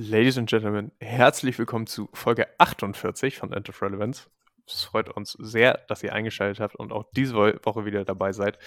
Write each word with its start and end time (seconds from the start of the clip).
Ladies 0.00 0.38
and 0.38 0.48
Gentlemen, 0.48 0.92
herzlich 1.00 1.58
willkommen 1.58 1.88
zu 1.88 2.08
Folge 2.12 2.46
48 2.58 3.36
von 3.36 3.52
End 3.52 3.68
of 3.68 3.82
Relevance. 3.82 4.28
Es 4.64 4.84
freut 4.84 5.08
uns 5.08 5.32
sehr, 5.40 5.80
dass 5.88 6.04
ihr 6.04 6.12
eingeschaltet 6.12 6.60
habt 6.60 6.76
und 6.76 6.92
auch 6.92 7.06
diese 7.16 7.34
Woche 7.34 7.84
wieder 7.84 8.04
dabei 8.04 8.32
seid, 8.32 8.60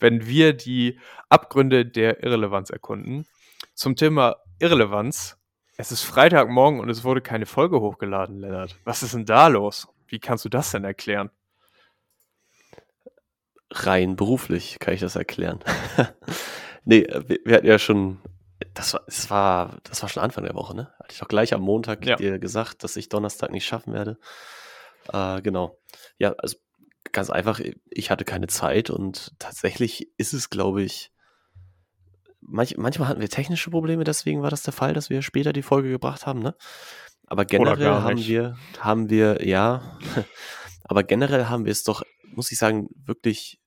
wenn 0.00 0.26
wir 0.26 0.54
die 0.54 0.98
Abgründe 1.28 1.86
der 1.86 2.24
Irrelevanz 2.24 2.70
erkunden. 2.70 3.28
Zum 3.74 3.94
Thema 3.94 4.38
Irrelevanz. 4.58 5.38
Es 5.76 5.92
ist 5.92 6.02
Freitagmorgen 6.02 6.80
und 6.80 6.90
es 6.90 7.04
wurde 7.04 7.20
keine 7.20 7.46
Folge 7.46 7.80
hochgeladen, 7.80 8.40
Lennart. 8.40 8.76
Was 8.82 9.04
ist 9.04 9.14
denn 9.14 9.24
da 9.24 9.46
los? 9.46 9.86
Wie 10.08 10.18
kannst 10.18 10.44
du 10.44 10.48
das 10.48 10.72
denn 10.72 10.82
erklären? 10.82 11.30
Rein 13.70 14.16
beruflich 14.16 14.80
kann 14.80 14.94
ich 14.94 15.00
das 15.00 15.14
erklären. 15.14 15.60
nee, 16.84 17.06
wir, 17.06 17.38
wir 17.44 17.56
hatten 17.56 17.66
ja 17.68 17.78
schon 17.78 18.18
das 18.74 18.94
war, 18.94 19.02
das 19.06 19.30
war, 19.30 19.78
das 19.84 20.02
war 20.02 20.08
schon 20.08 20.22
Anfang 20.22 20.44
der 20.44 20.54
Woche, 20.54 20.74
ne? 20.74 20.92
Hatte 20.98 21.12
ich 21.12 21.18
doch 21.18 21.28
gleich 21.28 21.54
am 21.54 21.62
Montag 21.62 22.04
ja. 22.06 22.16
dir 22.16 22.38
gesagt, 22.38 22.84
dass 22.84 22.96
ich 22.96 23.08
Donnerstag 23.08 23.50
nicht 23.50 23.66
schaffen 23.66 23.92
werde. 23.92 24.18
Äh, 25.12 25.42
genau. 25.42 25.78
Ja, 26.18 26.34
also 26.38 26.56
ganz 27.12 27.30
einfach, 27.30 27.60
ich 27.90 28.10
hatte 28.10 28.24
keine 28.24 28.46
Zeit 28.46 28.90
und 28.90 29.32
tatsächlich 29.38 30.08
ist 30.16 30.32
es, 30.32 30.50
glaube 30.50 30.82
ich, 30.82 31.12
manch, 32.40 32.76
manchmal 32.76 33.08
hatten 33.08 33.20
wir 33.20 33.28
technische 33.28 33.70
Probleme, 33.70 34.04
deswegen 34.04 34.42
war 34.42 34.50
das 34.50 34.62
der 34.62 34.72
Fall, 34.72 34.94
dass 34.94 35.10
wir 35.10 35.22
später 35.22 35.52
die 35.52 35.62
Folge 35.62 35.90
gebracht 35.90 36.26
haben, 36.26 36.40
ne? 36.40 36.54
Aber 37.26 37.44
generell 37.44 37.88
haben 37.88 38.18
wir, 38.18 38.56
haben 38.78 39.10
wir, 39.10 39.46
ja, 39.46 39.98
aber 40.84 41.02
generell 41.02 41.46
haben 41.46 41.64
wir 41.64 41.72
es 41.72 41.84
doch, 41.84 42.02
muss 42.24 42.52
ich 42.52 42.58
sagen, 42.58 42.88
wirklich 42.94 43.60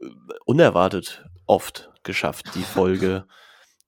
äh, 0.00 0.06
unerwartet 0.44 1.24
oft 1.46 1.90
geschafft, 2.02 2.54
die 2.54 2.62
Folge 2.62 3.26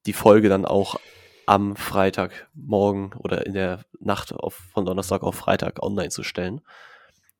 die 0.08 0.14
Folge 0.14 0.48
dann 0.48 0.64
auch 0.64 0.98
am 1.44 1.76
Freitagmorgen 1.76 3.12
oder 3.12 3.44
in 3.44 3.52
der 3.52 3.84
Nacht 4.00 4.32
auf, 4.32 4.54
von 4.72 4.86
Donnerstag 4.86 5.22
auf 5.22 5.34
Freitag 5.34 5.82
online 5.82 6.08
zu 6.08 6.22
stellen. 6.22 6.62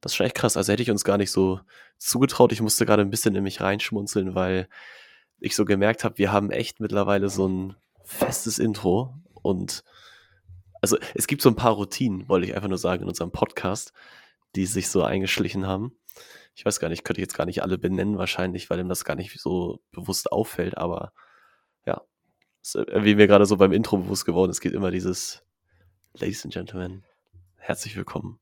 Das 0.02 0.12
ist 0.12 0.16
schon 0.16 0.26
echt 0.26 0.36
krass. 0.36 0.58
Also 0.58 0.70
hätte 0.70 0.82
ich 0.82 0.90
uns 0.90 1.02
gar 1.02 1.16
nicht 1.16 1.30
so 1.30 1.60
zugetraut. 1.96 2.52
Ich 2.52 2.60
musste 2.60 2.84
gerade 2.84 3.00
ein 3.00 3.10
bisschen 3.10 3.34
in 3.34 3.42
mich 3.42 3.62
reinschmunzeln, 3.62 4.34
weil 4.34 4.68
ich 5.40 5.56
so 5.56 5.64
gemerkt 5.64 6.04
habe, 6.04 6.18
wir 6.18 6.30
haben 6.30 6.50
echt 6.50 6.78
mittlerweile 6.78 7.30
so 7.30 7.48
ein 7.48 7.76
festes 8.04 8.58
Intro 8.58 9.14
und 9.32 9.82
also 10.82 10.98
es 11.14 11.26
gibt 11.26 11.40
so 11.40 11.48
ein 11.48 11.56
paar 11.56 11.72
Routinen, 11.72 12.28
wollte 12.28 12.46
ich 12.46 12.54
einfach 12.54 12.68
nur 12.68 12.78
sagen, 12.78 13.02
in 13.02 13.08
unserem 13.08 13.32
Podcast, 13.32 13.94
die 14.56 14.66
sich 14.66 14.90
so 14.90 15.02
eingeschlichen 15.02 15.66
haben. 15.66 15.92
Ich 16.54 16.66
weiß 16.66 16.80
gar 16.80 16.88
nicht, 16.88 17.02
könnte 17.02 17.20
ich 17.20 17.24
jetzt 17.24 17.36
gar 17.36 17.46
nicht 17.46 17.62
alle 17.62 17.78
benennen 17.78 18.18
wahrscheinlich, 18.18 18.68
weil 18.68 18.78
ihm 18.78 18.90
das 18.90 19.04
gar 19.04 19.16
nicht 19.16 19.40
so 19.40 19.80
bewusst 19.90 20.30
auffällt, 20.30 20.76
aber 20.76 21.12
wie 22.74 23.14
mir 23.14 23.26
gerade 23.26 23.46
so 23.46 23.56
beim 23.56 23.72
Intro 23.72 23.98
bewusst 23.98 24.24
geworden 24.24 24.50
ist, 24.50 24.60
geht 24.60 24.72
immer 24.72 24.90
dieses 24.90 25.42
Ladies 26.14 26.44
and 26.44 26.54
Gentlemen, 26.54 27.04
herzlich 27.56 27.96
willkommen. 27.96 28.40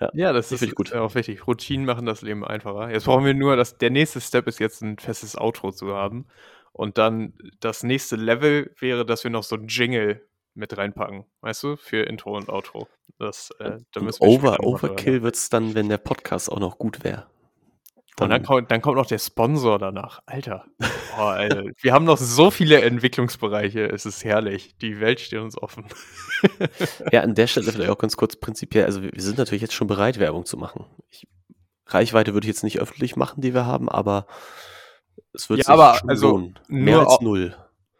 Ja, 0.00 0.10
ja 0.14 0.32
das 0.32 0.52
ist 0.52 0.74
gut. 0.74 0.92
auch 0.92 1.14
wichtig. 1.14 1.46
Routinen 1.46 1.86
machen 1.86 2.06
das 2.06 2.22
Leben 2.22 2.44
einfacher. 2.44 2.90
Jetzt 2.90 3.04
brauchen 3.04 3.24
wir 3.24 3.34
nur, 3.34 3.56
dass 3.56 3.78
der 3.78 3.90
nächste 3.90 4.20
Step 4.20 4.46
ist 4.46 4.58
jetzt 4.58 4.82
ein 4.82 4.98
festes 4.98 5.36
Outro 5.36 5.72
zu 5.72 5.94
haben. 5.94 6.26
Und 6.72 6.98
dann 6.98 7.34
das 7.60 7.84
nächste 7.84 8.16
Level 8.16 8.74
wäre, 8.80 9.06
dass 9.06 9.22
wir 9.22 9.30
noch 9.30 9.44
so 9.44 9.54
ein 9.56 9.68
Jingle 9.68 10.26
mit 10.54 10.76
reinpacken, 10.76 11.24
weißt 11.40 11.62
du, 11.62 11.76
für 11.76 12.02
Intro 12.02 12.36
und 12.36 12.48
Outro. 12.48 12.88
Das, 13.18 13.50
äh, 13.60 13.78
da 13.92 14.00
müssen 14.00 14.22
wir 14.22 14.28
Over, 14.28 14.60
Overkill 14.60 15.22
wird 15.22 15.36
es 15.36 15.48
dann, 15.50 15.74
wenn 15.74 15.88
der 15.88 15.98
Podcast 15.98 16.50
auch 16.50 16.58
noch 16.58 16.78
gut 16.78 17.04
wäre. 17.04 17.26
Und 18.20 18.30
dann 18.30 18.42
kommt, 18.44 18.70
dann 18.70 18.80
kommt 18.80 18.96
noch 18.96 19.06
der 19.06 19.18
Sponsor 19.18 19.78
danach. 19.78 20.20
Alter. 20.26 20.66
Oh, 21.16 21.22
Alter. 21.22 21.64
Wir 21.80 21.92
haben 21.92 22.04
noch 22.04 22.18
so 22.18 22.50
viele 22.50 22.80
Entwicklungsbereiche. 22.82 23.86
Es 23.86 24.06
ist 24.06 24.24
herrlich. 24.24 24.76
Die 24.78 25.00
Welt 25.00 25.20
steht 25.20 25.40
uns 25.40 25.60
offen. 25.60 25.86
ja, 27.12 27.22
an 27.22 27.34
der 27.34 27.46
Stelle 27.46 27.70
vielleicht 27.70 27.90
auch 27.90 27.98
ganz 27.98 28.16
kurz 28.16 28.36
prinzipiell. 28.36 28.84
Also, 28.84 29.02
wir 29.02 29.10
sind 29.16 29.38
natürlich 29.38 29.62
jetzt 29.62 29.74
schon 29.74 29.86
bereit, 29.86 30.18
Werbung 30.18 30.44
zu 30.44 30.56
machen. 30.56 30.86
Ich, 31.10 31.26
Reichweite 31.86 32.34
würde 32.34 32.46
ich 32.46 32.48
jetzt 32.48 32.64
nicht 32.64 32.80
öffentlich 32.80 33.16
machen, 33.16 33.40
die 33.40 33.54
wir 33.54 33.66
haben, 33.66 33.88
aber 33.88 34.26
es 35.32 35.50
wird 35.50 35.58
ja, 35.58 35.64
sich 35.64 35.72
aber 35.72 35.94
schon 35.96 36.08
also 36.08 36.28
lohnen. 36.30 36.58
Mehr 36.68 37.00
als 37.00 37.20
null. 37.20 37.56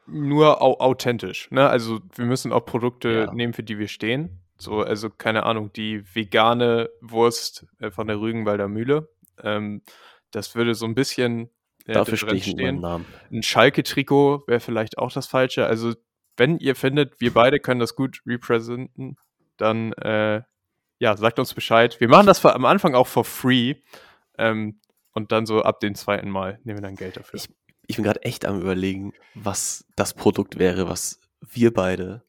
Nur 0.07 0.63
au 0.63 0.79
authentisch. 0.81 1.51
Ne? 1.51 1.69
Also, 1.69 2.01
wir 2.15 2.25
müssen 2.25 2.53
auch 2.53 2.65
Produkte 2.65 3.27
ja. 3.27 3.35
nehmen, 3.35 3.53
für 3.53 3.63
die 3.63 3.79
wir 3.79 3.89
stehen. 3.89 4.41
So, 4.57 4.81
also, 4.81 5.11
keine 5.11 5.45
Ahnung, 5.45 5.73
die 5.73 6.05
vegane 6.15 6.91
Wurst 7.01 7.67
äh, 7.81 7.91
von 7.91 8.07
der 8.07 8.21
Rügenwalder 8.21 8.69
Mühle 8.69 9.09
ähm, 9.43 9.83
das 10.31 10.55
würde 10.55 10.75
so 10.75 10.87
ein 10.87 10.95
bisschen 10.95 11.51
Dafür 11.87 12.17
stehe 12.17 12.35
ich 12.35 12.45
stehen. 12.45 12.81
Namen. 12.81 13.05
Ein 13.31 13.43
Schalke-Trikot 13.43 14.45
wäre 14.47 14.61
vielleicht 14.61 14.99
auch 14.99 15.13
das 15.13 15.27
Falsche. 15.27 15.67
Also, 15.67 15.95
wenn 16.37 16.59
ihr 16.59 16.75
findet, 16.75 17.21
wir 17.21 17.33
beide 17.33 17.61
können 17.61 17.81
das 17.81 17.95
gut 17.95 18.21
representen, 18.27 19.17
dann 19.57 19.93
äh, 19.93 20.43
ja, 20.99 21.17
sagt 21.17 21.39
uns 21.39 21.55
Bescheid. 21.55 22.01
Wir 22.01 22.09
machen 22.09 22.27
das 22.27 22.39
für, 22.39 22.55
am 22.55 22.65
Anfang 22.65 22.95
auch 22.95 23.07
for 23.07 23.25
free. 23.25 23.75
Ähm, 24.39 24.81
und 25.13 25.31
dann 25.31 25.47
so 25.47 25.63
ab 25.63 25.81
dem 25.81 25.95
zweiten 25.95 26.29
Mal 26.29 26.59
nehmen 26.65 26.79
wir 26.79 26.83
dann 26.83 26.97
Geld 26.97 27.17
dafür. 27.17 27.39
Ich, 27.39 27.49
ich 27.87 27.97
bin 27.97 28.05
gerade 28.05 28.23
echt 28.23 28.45
am 28.45 28.61
überlegen, 28.61 29.13
was 29.35 29.87
das 29.95 30.15
Produkt 30.15 30.59
wäre, 30.59 30.89
was 30.89 31.21
wir 31.41 31.73
beide 31.73 32.25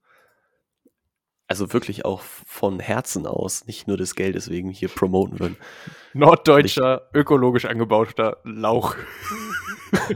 also 1.48 1.74
wirklich 1.74 2.06
auch 2.06 2.22
von 2.22 2.80
Herzen 2.80 3.28
aus, 3.28 3.66
nicht 3.66 3.88
nur 3.88 3.98
des 3.98 4.16
Geldes 4.16 4.50
wegen 4.50 4.70
hier 4.72 4.90
promoten 4.90 5.40
würden. 5.40 5.58
Norddeutscher, 6.14 7.10
ich, 7.12 7.20
ökologisch 7.20 7.66
angebauter 7.66 8.38
Lauch. 8.44 8.96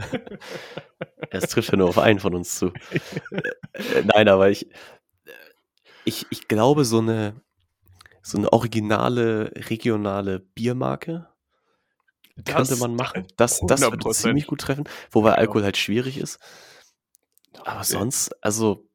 Es 1.30 1.48
trifft 1.48 1.70
ja 1.70 1.78
nur 1.78 1.88
auf 1.88 1.98
einen 1.98 2.18
von 2.18 2.34
uns 2.34 2.56
zu. 2.56 2.72
Äh, 3.30 4.02
nein, 4.04 4.28
aber 4.28 4.50
ich, 4.50 4.68
ich, 6.04 6.26
ich 6.30 6.48
glaube, 6.48 6.84
so 6.84 6.98
eine, 6.98 7.40
so 8.20 8.36
eine 8.36 8.52
originale, 8.52 9.52
regionale 9.68 10.40
Biermarke 10.40 11.28
das 12.36 12.54
könnte 12.54 12.76
man 12.76 12.94
machen. 12.94 13.26
Das, 13.36 13.60
das 13.66 13.80
würde 13.80 14.10
ziemlich 14.10 14.46
gut 14.46 14.60
treffen, 14.60 14.84
wobei 15.10 15.34
Alkohol 15.34 15.62
halt 15.62 15.76
schwierig 15.76 16.18
ist. 16.18 16.38
Aber 17.64 17.84
sonst, 17.84 18.32
also 18.42 18.89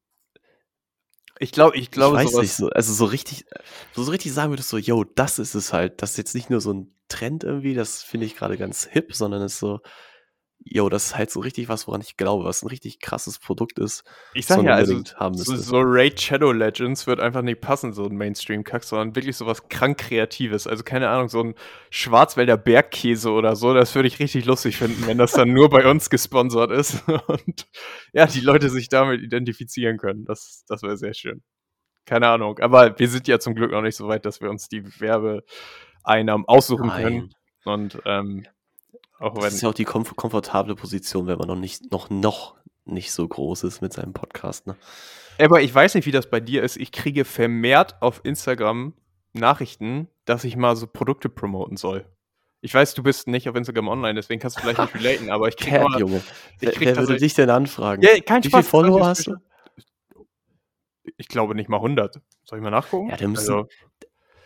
ich 1.40 1.52
glaube, 1.52 1.78
ich 1.78 1.92
glaube, 1.92 2.22
ich 2.22 2.28
weiß 2.28 2.36
nicht, 2.36 2.54
so, 2.54 2.70
also 2.70 2.94
so 2.94 3.06
richtig, 3.06 3.46
so, 3.94 4.04
so 4.04 4.12
richtig 4.12 4.34
sagen 4.34 4.52
würdest 4.52 4.70
so, 4.70 4.78
yo, 4.78 5.04
das 5.04 5.40
ist 5.40 5.56
es 5.56 5.74
halt. 5.74 6.02
Das 6.02 6.12
ist 6.12 6.18
jetzt 6.18 6.36
nicht 6.36 6.50
nur 6.50 6.62
so 6.62 6.74
ein 6.74 6.96
Trend 7.10 7.44
irgendwie, 7.44 7.74
das 7.74 8.02
finde 8.04 8.26
ich 8.26 8.36
gerade 8.36 8.58
ganz 8.58 8.86
hip, 8.90 9.14
sondern 9.14 9.42
es 9.42 9.54
ist 9.54 9.60
so, 9.60 9.82
yo, 10.64 10.90
das 10.90 11.08
ist 11.08 11.18
halt 11.18 11.30
so 11.30 11.42
richtig 11.42 11.70
was, 11.70 11.88
woran 11.88 12.02
ich 12.02 12.18
glaube, 12.18 12.44
was 12.44 12.64
ein 12.64 12.68
richtig 12.68 13.00
krasses 13.00 13.38
Produkt 13.40 13.78
ist. 13.78 14.04
Ich 14.34 14.48
sag 14.48 14.64
ja, 14.64 14.74
also 14.74 15.02
so, 15.34 15.56
so 15.56 15.80
Raid 15.80 16.20
Shadow 16.20 16.52
Legends 16.52 17.06
wird 17.06 17.20
einfach 17.20 17.44
nicht 17.44 17.62
passen, 17.62 17.94
so 17.94 18.06
ein 18.06 18.16
Mainstream-Kack, 18.16 18.84
sondern 18.84 19.16
wirklich 19.16 19.38
so 19.38 19.46
was 19.46 19.70
krank 19.70 20.00
Kreatives. 20.00 20.66
Also 20.66 20.84
keine 20.84 21.10
Ahnung, 21.10 21.30
so 21.30 21.42
ein 21.44 21.56
Schwarzwälder 21.92 22.58
Bergkäse 22.58 23.32
oder 23.32 23.56
so, 23.56 23.74
das 23.74 23.94
würde 23.94 24.08
ich 24.08 24.20
richtig 24.20 24.46
lustig 24.46 24.78
finden, 24.78 25.06
wenn 25.06 25.18
das 25.18 25.34
dann 25.34 25.54
nur 25.54 25.70
bei 25.70 25.90
uns 25.90 26.10
gesponsert 26.10 26.72
ist 26.72 27.08
und 27.28 27.68
ja, 28.14 28.26
die 28.26 28.42
Leute 28.42 28.70
sich 28.70 28.90
damit 28.90 29.22
identifizieren 29.22 29.98
können. 29.98 30.26
Das, 30.26 30.64
das 30.68 30.82
wäre 30.82 30.98
sehr 30.98 31.14
schön. 31.14 31.44
Keine 32.06 32.28
Ahnung, 32.28 32.60
aber 32.60 32.98
wir 33.00 33.08
sind 33.08 33.28
ja 33.28 33.40
zum 33.40 33.56
Glück 33.56 33.72
noch 33.72 33.82
nicht 33.82 33.96
so 33.96 34.08
weit, 34.08 34.26
dass 34.26 34.42
wir 34.42 34.50
uns 34.50 34.68
die 34.68 34.84
Werbeeinnahmen 35.00 36.48
aussuchen 36.48 36.88
Nein. 36.88 37.04
können. 37.04 37.34
Und 37.66 38.00
ähm, 38.06 38.46
auch 39.26 39.40
das 39.40 39.56
ist 39.56 39.62
ja 39.62 39.70
auch 39.70 39.74
die 39.74 39.86
komf 39.86 40.16
komfortable 40.16 40.76
Position, 40.76 41.28
wenn 41.28 41.38
man 41.38 41.48
noch 41.48 41.56
nicht, 41.56 41.92
noch, 41.92 42.10
noch 42.10 42.56
nicht 42.86 43.12
so 43.12 43.28
groß 43.28 43.64
ist 43.64 43.82
mit 43.82 43.94
seinem 43.94 44.14
Podcast, 44.14 44.68
ne? 44.68 44.76
Aber 45.40 45.62
ich 45.62 45.74
weiß 45.74 45.96
nicht, 45.96 46.06
wie 46.06 46.12
das 46.12 46.30
bei 46.30 46.40
dir 46.40 46.64
ist. 46.64 46.78
Ich 46.78 46.92
kriege 46.92 47.26
vermehrt 47.26 48.02
auf 48.02 48.22
Instagram 48.24 48.94
Nachrichten, 49.34 50.08
dass 50.24 50.46
ich 50.46 50.56
mal 50.56 50.76
so 50.78 50.88
Produkte 50.88 51.28
promoten 51.28 51.76
soll. 51.76 52.06
Ich 52.62 52.74
weiß, 52.74 52.94
du 52.94 53.04
bist 53.04 53.28
nicht 53.28 53.50
auf 53.50 53.56
Instagram 53.56 53.90
online, 53.90 54.14
deswegen 54.14 54.40
kannst 54.40 54.58
du 54.58 54.62
vielleicht 54.62 54.80
nicht 54.80 54.96
relaten, 55.04 55.30
aber 55.30 55.50
ich 55.50 55.58
kriege 55.58 55.82
mal, 55.82 56.00
Junge. 56.00 56.24
Ich 56.62 56.72
krieg 56.72 56.88
wer, 56.88 56.96
wer 56.96 57.08
würde 57.08 57.18
dich 57.18 57.34
denn 57.34 57.50
anfragen? 57.50 58.02
Ja, 58.02 58.18
kein 58.22 58.44
Wie 58.44 58.50
viele 58.50 58.64
Follower 58.64 59.06
hast 59.06 59.28
du? 59.28 59.36
Ich 61.18 61.28
glaube 61.28 61.54
nicht 61.54 61.70
mal 61.70 61.78
100. 61.78 62.22
Soll 62.46 62.60
ich 62.60 62.64
mal 62.64 62.72
nachgucken? 62.72 63.10
Ja, 63.10 63.18
der 63.18 63.28
müssen, 63.28 63.54
also, 63.54 63.68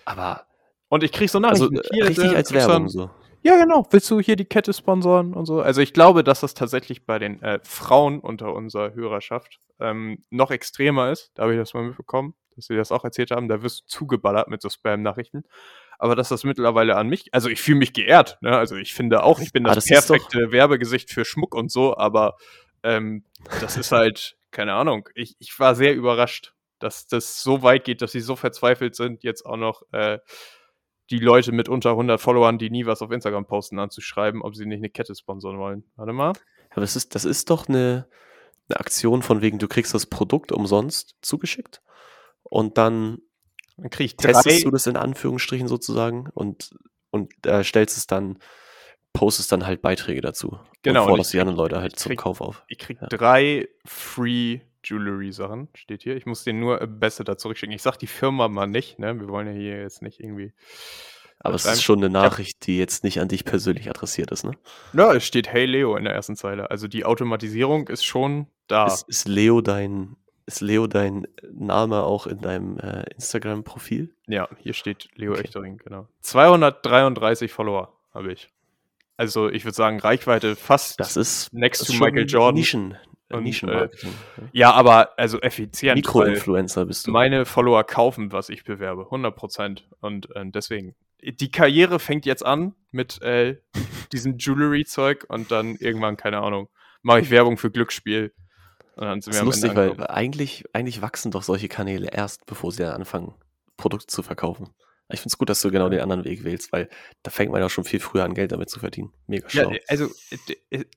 aber 0.05 0.45
und 0.89 1.03
ich 1.03 1.11
kriege 1.11 1.29
so 1.29 1.39
Nachrichten. 1.39 1.77
Also, 1.77 2.03
richtig 2.07 2.35
als 2.35 2.51
Werbung 2.51 2.89
so 2.89 3.11
ja, 3.41 3.57
genau, 3.57 3.85
willst 3.89 4.09
du 4.11 4.19
hier 4.19 4.35
die 4.35 4.45
Kette 4.45 4.73
sponsoren 4.73 5.33
und 5.33 5.45
so? 5.45 5.61
Also 5.61 5.81
ich 5.81 5.93
glaube, 5.93 6.23
dass 6.23 6.41
das 6.41 6.53
tatsächlich 6.53 7.05
bei 7.05 7.19
den 7.19 7.41
äh, 7.41 7.59
Frauen 7.63 8.19
unter 8.19 8.53
unserer 8.53 8.93
Hörerschaft 8.93 9.59
ähm, 9.79 10.23
noch 10.29 10.51
extremer 10.51 11.11
ist. 11.11 11.31
Da 11.35 11.43
habe 11.43 11.53
ich 11.53 11.59
das 11.59 11.73
mal 11.73 11.83
mitbekommen, 11.83 12.33
dass 12.55 12.65
sie 12.65 12.75
das 12.75 12.91
auch 12.91 13.03
erzählt 13.03 13.31
haben. 13.31 13.47
Da 13.47 13.61
wirst 13.61 13.81
du 13.81 13.85
zugeballert 13.87 14.49
mit 14.49 14.61
so 14.61 14.69
Spam-Nachrichten. 14.69 15.43
Aber 15.97 16.15
dass 16.15 16.29
das 16.29 16.43
mittlerweile 16.43 16.95
an 16.95 17.07
mich, 17.07 17.33
also 17.33 17.49
ich 17.49 17.61
fühle 17.61 17.79
mich 17.79 17.93
geehrt. 17.93 18.37
Ne? 18.41 18.57
Also 18.57 18.75
ich 18.75 18.93
finde 18.93 19.23
auch, 19.23 19.39
ich 19.39 19.51
bin 19.51 19.63
das, 19.63 19.75
das 19.75 19.85
perfekte 19.85 20.51
Werbegesicht 20.51 21.11
für 21.11 21.25
Schmuck 21.25 21.55
und 21.55 21.71
so, 21.71 21.97
aber 21.97 22.35
ähm, 22.83 23.25
das 23.59 23.77
ist 23.77 23.91
halt, 23.91 24.37
keine 24.51 24.73
Ahnung. 24.73 25.09
Ich, 25.15 25.35
ich 25.39 25.57
war 25.59 25.75
sehr 25.75 25.93
überrascht, 25.93 26.53
dass 26.79 27.07
das 27.07 27.41
so 27.43 27.63
weit 27.63 27.83
geht, 27.83 28.01
dass 28.01 28.13
sie 28.13 28.21
so 28.21 28.37
verzweifelt 28.37 28.95
sind, 28.95 29.23
jetzt 29.23 29.45
auch 29.45 29.57
noch 29.57 29.83
äh, 29.91 30.19
die 31.09 31.19
Leute 31.19 31.51
mit 31.51 31.69
unter 31.69 31.91
100 31.91 32.19
Followern, 32.21 32.57
die 32.57 32.69
nie 32.69 32.85
was 32.85 33.01
auf 33.01 33.11
Instagram 33.11 33.45
posten, 33.45 33.79
anzuschreiben, 33.79 34.41
ob 34.41 34.55
sie 34.55 34.65
nicht 34.65 34.79
eine 34.79 34.89
Kette 34.89 35.15
sponsoren 35.15 35.57
wollen. 35.57 35.83
Warte 35.95 36.13
mal. 36.13 36.33
Aber 36.71 36.81
das 36.81 36.95
ist, 36.95 37.15
das 37.15 37.25
ist 37.25 37.49
doch 37.49 37.67
eine, 37.67 38.07
eine 38.69 38.79
Aktion 38.79 39.21
von 39.21 39.41
wegen, 39.41 39.57
du 39.57 39.67
kriegst 39.67 39.93
das 39.93 40.05
Produkt 40.05 40.51
umsonst 40.51 41.15
zugeschickt 41.21 41.81
und 42.43 42.77
dann, 42.77 43.19
dann 43.77 43.89
testest 43.89 44.65
du 44.65 44.71
das 44.71 44.85
in 44.85 44.97
Anführungsstrichen 44.97 45.67
sozusagen 45.67 46.29
und, 46.33 46.75
und 47.09 47.33
äh, 47.45 47.63
stellst 47.63 47.97
es 47.97 48.05
dann, 48.05 48.37
postest 49.13 49.51
dann 49.51 49.65
halt 49.65 49.81
Beiträge 49.81 50.21
dazu. 50.21 50.59
Genau. 50.83 51.03
Und 51.03 51.09
forderst 51.09 51.33
die 51.33 51.39
anderen 51.39 51.57
Leute 51.57 51.81
halt 51.81 51.97
zum 51.97 52.11
krieg, 52.11 52.19
Kauf 52.19 52.41
auf. 52.41 52.63
Ich 52.67 52.77
krieg 52.77 53.01
ja. 53.01 53.07
drei 53.07 53.67
Free 53.85 54.59
Jewelry-Sachen, 54.83 55.69
steht 55.73 56.03
hier. 56.03 56.15
Ich 56.15 56.25
muss 56.25 56.43
den 56.43 56.59
nur 56.59 56.79
besser 56.87 57.23
da 57.23 57.37
zurückschicken. 57.37 57.75
Ich 57.75 57.81
sag 57.81 57.97
die 57.97 58.07
Firma 58.07 58.47
mal 58.47 58.67
nicht, 58.67 58.99
ne? 58.99 59.19
Wir 59.19 59.27
wollen 59.27 59.47
ja 59.47 59.53
hier 59.53 59.81
jetzt 59.81 60.01
nicht 60.01 60.19
irgendwie. 60.19 60.53
Aber 61.39 61.55
es 61.55 61.65
ist 61.65 61.83
schon 61.83 61.99
eine 61.99 62.09
Nachricht, 62.09 62.67
die 62.67 62.77
jetzt 62.77 63.03
nicht 63.03 63.21
an 63.21 63.29
dich 63.29 63.45
persönlich 63.45 63.89
adressiert 63.89 64.31
ist, 64.31 64.43
ne? 64.43 64.51
Ja, 64.93 65.13
es 65.13 65.25
steht 65.25 65.47
Hey 65.47 65.65
Leo 65.65 65.95
in 65.95 66.03
der 66.03 66.13
ersten 66.13 66.35
Zeile. 66.35 66.69
Also 66.69 66.87
die 66.87 67.05
Automatisierung 67.05 67.87
ist 67.87 68.05
schon 68.05 68.47
da. 68.67 68.87
Ist, 68.87 69.07
ist 69.07 69.27
Leo 69.27 69.61
dein, 69.61 70.17
ist 70.45 70.59
Leo 70.59 70.87
dein 70.87 71.27
Name 71.51 72.03
auch 72.03 72.27
in 72.27 72.41
deinem 72.41 72.77
äh, 72.79 73.03
Instagram-Profil? 73.13 74.13
Ja, 74.27 74.49
hier 74.57 74.73
steht 74.73 75.09
Leo 75.15 75.31
okay. 75.31 75.41
Echtering, 75.41 75.77
genau. 75.77 76.07
233 76.21 77.51
Follower 77.51 77.93
habe 78.13 78.33
ich. 78.33 78.49
Also 79.15 79.49
ich 79.49 79.65
würde 79.65 79.75
sagen, 79.75 79.99
Reichweite 79.99 80.55
fast 80.55 80.97
das 80.99 81.17
ist, 81.17 81.51
next 81.53 81.85
to 81.85 81.93
Michael 81.93 82.25
Jordan. 82.25 82.55
Nischen, 82.55 82.97
und, 83.29 83.43
Nischenmarketing. 83.43 84.09
Äh, 84.09 84.41
ja, 84.51 84.71
aber 84.71 85.17
also 85.17 85.39
effizient. 85.41 85.95
Mikroinfluencer 85.95 86.85
bist 86.85 87.07
du. 87.07 87.11
Meine 87.11 87.45
Follower 87.45 87.83
kaufen, 87.83 88.31
was 88.31 88.49
ich 88.49 88.63
bewerbe, 88.63 89.03
100 89.05 89.35
Prozent. 89.35 89.87
Und 89.99 90.35
äh, 90.35 90.45
deswegen, 90.45 90.95
die 91.21 91.51
Karriere 91.51 91.99
fängt 91.99 92.25
jetzt 92.25 92.45
an 92.45 92.75
mit 92.91 93.21
äh, 93.21 93.57
diesem 94.11 94.37
Jewelry-Zeug 94.37 95.25
und 95.29 95.51
dann 95.51 95.75
irgendwann, 95.75 96.17
keine 96.17 96.39
Ahnung, 96.39 96.69
mache 97.01 97.21
ich 97.21 97.29
Werbung 97.29 97.57
für 97.57 97.71
Glücksspiel. 97.71 98.33
Und 98.95 99.05
dann 99.05 99.21
sind 99.21 99.33
das 99.33 99.41
ist 99.41 99.45
lustig, 99.45 99.75
weil 99.75 100.05
eigentlich, 100.07 100.65
eigentlich 100.73 101.01
wachsen 101.01 101.31
doch 101.31 101.43
solche 101.43 101.69
Kanäle 101.69 102.09
erst, 102.11 102.45
bevor 102.45 102.71
sie 102.71 102.83
anfangen, 102.91 103.33
Produkte 103.77 104.07
zu 104.07 104.23
verkaufen. 104.23 104.69
Ich 105.11 105.21
finde 105.21 105.33
es 105.33 105.37
gut, 105.37 105.49
dass 105.49 105.61
du 105.61 105.71
genau 105.71 105.89
den 105.89 106.01
anderen 106.01 106.23
Weg 106.23 106.43
wählst, 106.43 106.71
weil 106.71 106.87
da 107.23 107.31
fängt 107.31 107.51
man 107.51 107.61
ja 107.61 107.69
schon 107.69 107.83
viel 107.83 107.99
früher 107.99 108.23
an, 108.23 108.35
Geld 108.35 108.51
damit 108.51 108.69
zu 108.69 108.79
verdienen. 108.79 109.11
Mega 109.25 109.49
schlau. 109.49 109.71
Ja, 109.71 109.79
also 109.87 110.07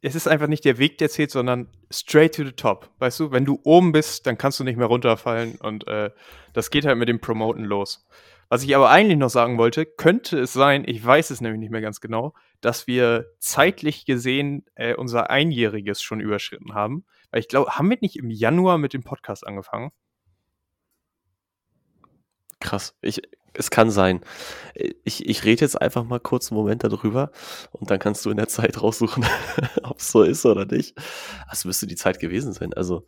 es 0.03 0.15
ist 0.15 0.29
einfach 0.29 0.49
nicht 0.49 0.67
der 0.67 0.77
Weg, 0.77 0.99
der 0.99 1.09
zählt, 1.09 1.31
sondern 1.31 1.69
straight 1.91 2.35
to 2.35 2.45
the 2.45 2.53
top. 2.53 2.91
Weißt 2.99 3.19
du, 3.21 3.33
wenn 3.33 3.47
du 3.47 3.59
oben 3.65 3.93
bist, 3.93 4.27
dann 4.27 4.37
kannst 4.37 4.61
du 4.61 4.65
nicht 4.65 4.77
mehr 4.77 4.87
runterfallen 4.87 5.57
und 5.57 5.87
äh, 5.89 6.11
das 6.53 6.71
geht 6.71 6.85
halt 6.85 6.99
mit 6.99 7.09
dem 7.09 7.21
Promoten 7.21 7.65
los. 7.65 8.07
Was 8.51 8.63
ich 8.63 8.77
aber 8.77 8.91
eigentlich 8.91 9.17
noch 9.17 9.31
sagen 9.31 9.57
wollte, 9.57 9.87
könnte 9.87 10.39
es 10.41 10.53
sein, 10.53 10.85
ich 10.87 11.03
weiß 11.03 11.31
es 11.31 11.41
nämlich 11.41 11.61
nicht 11.61 11.71
mehr 11.71 11.81
ganz 11.81 12.03
genau, 12.03 12.35
dass 12.61 12.87
wir 12.87 13.33
zeitlich 13.39 14.05
gesehen 14.05 14.67
äh, 14.75 14.95
unser 14.95 15.31
Einjähriges 15.31 16.03
schon 16.03 16.21
überschritten 16.21 16.75
haben. 16.75 17.07
Weil 17.31 17.41
ich 17.41 17.49
glaube, 17.49 17.79
haben 17.79 17.89
wir 17.89 17.97
nicht 18.03 18.17
im 18.17 18.29
Januar 18.29 18.77
mit 18.77 18.93
dem 18.93 19.03
Podcast 19.03 19.47
angefangen? 19.47 19.91
Krass. 22.61 22.95
Ich, 23.01 23.23
es 23.55 23.71
kann 23.71 23.91
sein. 23.91 24.21
Ich, 25.05 25.29
ich 25.29 25.45
rede 25.45 25.61
jetzt 25.63 25.81
einfach 25.81 26.05
mal 26.05 26.21
kurz 26.21 26.51
einen 26.51 26.59
Moment 26.59 26.85
darüber 26.85 27.31
und 27.73 27.91
dann 27.91 27.99
kannst 27.99 28.25
du 28.25 28.31
in 28.31 28.37
der 28.37 28.49
Zeit 28.49 28.81
raussuchen, 28.81 29.25
ob 29.83 29.99
es 29.99 30.11
so 30.11 30.23
ist 30.23 30.47
oder 30.47 30.65
nicht. 30.65 30.97
Das 31.51 31.65
müsste 31.65 31.87
die 31.87 31.97
Zeit 31.97 32.19
gewesen 32.19 32.53
sein. 32.53 32.73
Also 32.75 33.07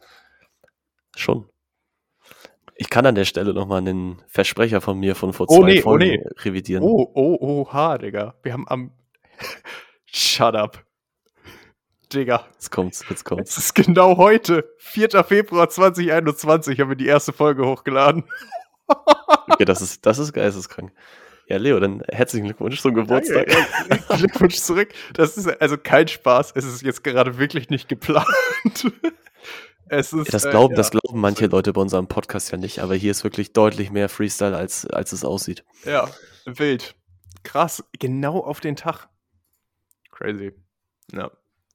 schon. 1.16 1.48
Ich 2.76 2.90
kann 2.90 3.06
an 3.06 3.14
der 3.14 3.24
Stelle 3.24 3.54
nochmal 3.54 3.78
einen 3.78 4.20
Versprecher 4.26 4.80
von 4.80 4.98
mir 4.98 5.14
von 5.14 5.32
vor 5.32 5.46
oh, 5.48 5.60
zwei 5.60 5.66
nee, 5.66 5.78
oh 5.80 5.82
Folgen 5.82 6.04
oh, 6.04 6.28
nee. 6.28 6.28
revidieren. 6.42 6.82
Oh, 6.82 7.10
oh, 7.14 7.38
oh, 7.40 7.72
ha, 7.72 7.98
Digga. 7.98 8.34
Wir 8.42 8.52
haben 8.52 8.66
am. 8.68 8.92
Shut 10.06 10.54
up. 10.54 10.84
Digga. 12.12 12.46
Jetzt 12.52 12.70
kommt's, 12.70 13.04
jetzt 13.08 13.24
kommt's. 13.24 13.56
Es 13.56 13.66
ist 13.66 13.74
genau 13.74 14.16
heute, 14.16 14.68
4. 14.78 15.24
Februar 15.24 15.68
2021, 15.68 16.80
haben 16.80 16.88
wir 16.88 16.96
die 16.96 17.06
erste 17.06 17.32
Folge 17.32 17.66
hochgeladen. 17.66 18.24
Okay, 19.48 19.64
das 19.64 19.82
ist, 19.82 20.04
das 20.06 20.18
ist 20.18 20.32
geisteskrank. 20.32 20.92
Ja, 21.46 21.58
Leo, 21.58 21.78
dann 21.78 22.02
herzlichen 22.10 22.46
Glückwunsch 22.46 22.80
zum 22.80 22.94
Geburtstag. 22.94 23.52
Ja, 23.52 23.58
ja, 23.90 24.16
Glückwunsch 24.16 24.56
zurück. 24.56 24.88
Das 25.12 25.36
ist 25.36 25.46
also 25.60 25.76
kein 25.76 26.08
Spaß. 26.08 26.52
Es 26.54 26.64
ist 26.64 26.82
jetzt 26.82 27.04
gerade 27.04 27.38
wirklich 27.38 27.68
nicht 27.70 27.88
geplant. 27.88 28.26
Es 29.86 30.14
ist, 30.14 30.32
das, 30.32 30.48
glauben, 30.48 30.72
äh, 30.72 30.76
das 30.78 30.90
glauben 30.90 31.20
manche 31.20 31.46
Leute 31.46 31.74
bei 31.74 31.80
unserem 31.82 32.08
Podcast 32.08 32.50
ja 32.50 32.56
nicht, 32.56 32.78
aber 32.78 32.94
hier 32.94 33.10
ist 33.10 33.22
wirklich 33.22 33.52
deutlich 33.52 33.90
mehr 33.90 34.08
Freestyle, 34.08 34.56
als, 34.56 34.86
als 34.86 35.12
es 35.12 35.26
aussieht. 35.26 35.62
Ja, 35.84 36.08
wild. 36.46 36.94
Krass. 37.42 37.84
Genau 37.98 38.38
auf 38.38 38.60
den 38.60 38.76
Tag. 38.76 39.08
Crazy. 40.10 40.52
Ja. 41.12 41.30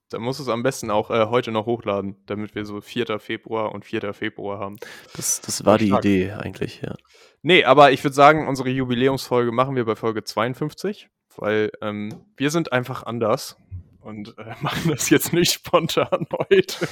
Dann 0.09 0.21
muss 0.21 0.39
es 0.39 0.47
am 0.47 0.63
besten 0.63 0.89
auch 0.89 1.11
äh, 1.11 1.27
heute 1.27 1.51
noch 1.51 1.65
hochladen, 1.65 2.15
damit 2.25 2.55
wir 2.55 2.65
so 2.65 2.81
4. 2.81 3.19
Februar 3.19 3.71
und 3.73 3.85
4. 3.85 4.13
Februar 4.13 4.59
haben. 4.59 4.77
Das, 5.15 5.41
das 5.41 5.65
war 5.65 5.77
die 5.77 5.89
Idee 5.89 6.31
eigentlich, 6.31 6.81
ja. 6.81 6.95
Nee, 7.41 7.63
aber 7.63 7.91
ich 7.91 8.03
würde 8.03 8.15
sagen, 8.15 8.47
unsere 8.47 8.69
Jubiläumsfolge 8.69 9.51
machen 9.51 9.75
wir 9.75 9.85
bei 9.85 9.95
Folge 9.95 10.23
52, 10.23 11.09
weil 11.37 11.71
ähm, 11.81 12.25
wir 12.35 12.49
sind 12.49 12.71
einfach 12.73 13.03
anders 13.03 13.57
und 14.01 14.37
äh, 14.37 14.55
machen 14.61 14.89
das 14.89 15.09
jetzt 15.09 15.31
nicht 15.31 15.53
spontan 15.53 16.25
heute, 16.49 16.87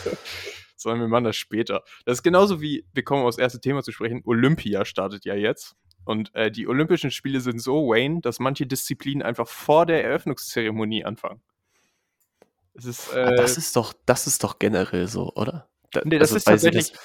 sondern 0.75 1.01
wir 1.01 1.07
machen 1.07 1.25
das 1.25 1.35
später. 1.35 1.83
Das 2.05 2.19
ist 2.19 2.23
genauso 2.23 2.61
wie, 2.61 2.85
wir 2.93 3.03
kommen 3.03 3.25
aufs 3.25 3.37
erste 3.37 3.59
Thema 3.59 3.83
zu 3.83 3.91
sprechen, 3.91 4.21
Olympia 4.25 4.85
startet 4.85 5.25
ja 5.25 5.35
jetzt. 5.35 5.75
Und 6.05 6.33
äh, 6.35 6.49
die 6.49 6.67
Olympischen 6.69 7.11
Spiele 7.11 7.41
sind 7.41 7.61
so, 7.61 7.89
Wayne, 7.89 8.21
dass 8.21 8.39
manche 8.39 8.65
Disziplinen 8.65 9.21
einfach 9.21 9.47
vor 9.47 9.85
der 9.85 10.05
Eröffnungszeremonie 10.05 11.03
anfangen. 11.03 11.41
Es 12.77 12.85
ist, 12.85 13.11
äh, 13.11 13.35
das 13.35 13.57
ist 13.57 13.75
doch, 13.75 13.93
das 14.05 14.27
ist 14.27 14.43
doch 14.43 14.59
generell 14.59 15.07
so, 15.07 15.33
oder? 15.33 15.69
Da, 15.91 16.01
nee, 16.05 16.19
das 16.19 16.29
also, 16.29 16.37
ist 16.37 16.43
tatsächlich. 16.45 16.91
Das, 16.91 17.01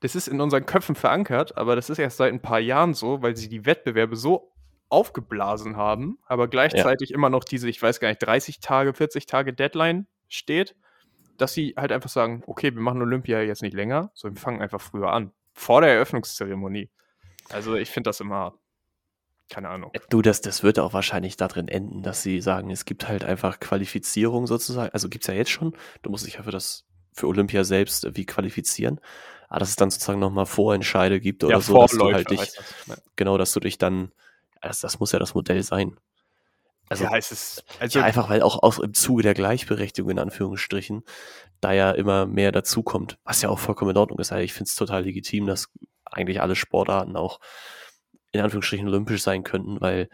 das 0.00 0.14
ist 0.14 0.28
in 0.28 0.40
unseren 0.40 0.64
Köpfen 0.64 0.94
verankert, 0.94 1.58
aber 1.58 1.76
das 1.76 1.90
ist 1.90 1.98
erst 1.98 2.16
seit 2.16 2.32
ein 2.32 2.40
paar 2.40 2.60
Jahren 2.60 2.94
so, 2.94 3.20
weil 3.20 3.36
sie 3.36 3.50
die 3.50 3.66
Wettbewerbe 3.66 4.16
so 4.16 4.50
aufgeblasen 4.88 5.76
haben, 5.76 6.18
aber 6.26 6.48
gleichzeitig 6.48 7.10
ja. 7.10 7.16
immer 7.16 7.28
noch 7.28 7.44
diese, 7.44 7.68
ich 7.68 7.80
weiß 7.80 8.00
gar 8.00 8.08
nicht, 8.08 8.22
30 8.22 8.60
Tage, 8.60 8.94
40 8.94 9.26
Tage 9.26 9.52
Deadline 9.52 10.06
steht, 10.28 10.74
dass 11.36 11.52
sie 11.52 11.74
halt 11.76 11.92
einfach 11.92 12.08
sagen, 12.08 12.42
okay, 12.46 12.74
wir 12.74 12.80
machen 12.80 13.00
Olympia 13.02 13.42
jetzt 13.42 13.62
nicht 13.62 13.74
länger, 13.74 14.10
sondern 14.14 14.36
wir 14.36 14.42
fangen 14.42 14.62
einfach 14.62 14.80
früher 14.80 15.12
an. 15.12 15.32
Vor 15.52 15.82
der 15.82 15.90
Eröffnungszeremonie. 15.90 16.90
Also 17.50 17.76
ich 17.76 17.90
finde 17.90 18.08
das 18.08 18.20
immer 18.20 18.58
keine 19.50 19.68
Ahnung. 19.68 19.90
Du, 20.08 20.22
das, 20.22 20.40
das 20.40 20.62
wird 20.62 20.78
auch 20.78 20.92
wahrscheinlich 20.92 21.36
darin 21.36 21.68
enden, 21.68 22.02
dass 22.02 22.22
sie 22.22 22.40
sagen, 22.40 22.70
es 22.70 22.84
gibt 22.84 23.08
halt 23.08 23.24
einfach 23.24 23.60
Qualifizierung 23.60 24.46
sozusagen. 24.46 24.92
Also 24.92 25.08
gibt 25.08 25.24
es 25.24 25.28
ja 25.28 25.34
jetzt 25.34 25.50
schon. 25.50 25.76
Du 26.02 26.10
musst 26.10 26.26
dich 26.26 26.34
ja 26.34 26.42
für 26.44 26.52
das, 26.52 26.86
für 27.12 27.26
Olympia 27.26 27.64
selbst 27.64 28.06
wie 28.16 28.24
qualifizieren. 28.24 29.00
Aber 29.48 29.60
dass 29.60 29.70
es 29.70 29.76
dann 29.76 29.90
sozusagen 29.90 30.20
nochmal 30.20 30.46
Vorentscheide 30.46 31.20
gibt 31.20 31.42
oder 31.42 31.54
ja, 31.54 31.60
so, 31.60 31.76
dass 31.76 31.90
du 31.90 32.12
halt 32.12 32.30
dich, 32.30 32.38
das, 32.38 33.02
genau, 33.16 33.36
dass 33.36 33.52
du 33.52 33.58
dich 33.58 33.78
dann, 33.78 34.12
das, 34.62 34.80
das 34.80 35.00
muss 35.00 35.10
ja 35.10 35.18
das 35.18 35.34
Modell 35.34 35.62
sein. 35.64 35.96
Also, 36.88 37.04
ja, 37.04 37.16
es 37.16 37.64
also 37.78 37.98
ja, 38.00 38.04
einfach 38.04 38.28
weil 38.30 38.42
auch, 38.42 38.62
auch 38.62 38.78
im 38.78 38.94
Zuge 38.94 39.22
der 39.22 39.34
Gleichberechtigung 39.34 40.10
in 40.10 40.18
Anführungsstrichen 40.18 41.04
da 41.60 41.72
ja 41.72 41.90
immer 41.92 42.26
mehr 42.26 42.52
dazukommt, 42.52 43.18
was 43.24 43.42
ja 43.42 43.48
auch 43.48 43.58
vollkommen 43.58 43.92
in 43.92 43.96
Ordnung 43.96 44.18
ist. 44.18 44.32
Also 44.32 44.42
ich 44.42 44.52
finde 44.52 44.68
es 44.68 44.74
total 44.76 45.04
legitim, 45.04 45.46
dass 45.46 45.68
eigentlich 46.04 46.40
alle 46.40 46.56
Sportarten 46.56 47.16
auch 47.16 47.38
in 48.32 48.40
Anführungsstrichen 48.40 48.88
olympisch 48.88 49.22
sein 49.22 49.42
könnten, 49.42 49.80
weil 49.80 50.08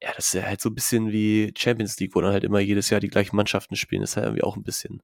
ja, 0.00 0.10
das 0.14 0.26
ist 0.26 0.34
ja 0.34 0.42
halt 0.42 0.60
so 0.60 0.70
ein 0.70 0.74
bisschen 0.74 1.10
wie 1.10 1.52
Champions 1.56 1.98
League, 1.98 2.14
wo 2.14 2.20
dann 2.20 2.32
halt 2.32 2.44
immer 2.44 2.60
jedes 2.60 2.88
Jahr 2.90 3.00
die 3.00 3.08
gleichen 3.08 3.36
Mannschaften 3.36 3.74
spielen. 3.74 4.02
Das 4.02 4.10
ist 4.10 4.16
ja 4.16 4.22
irgendwie 4.22 4.44
auch 4.44 4.56
ein 4.56 4.62
bisschen. 4.62 5.02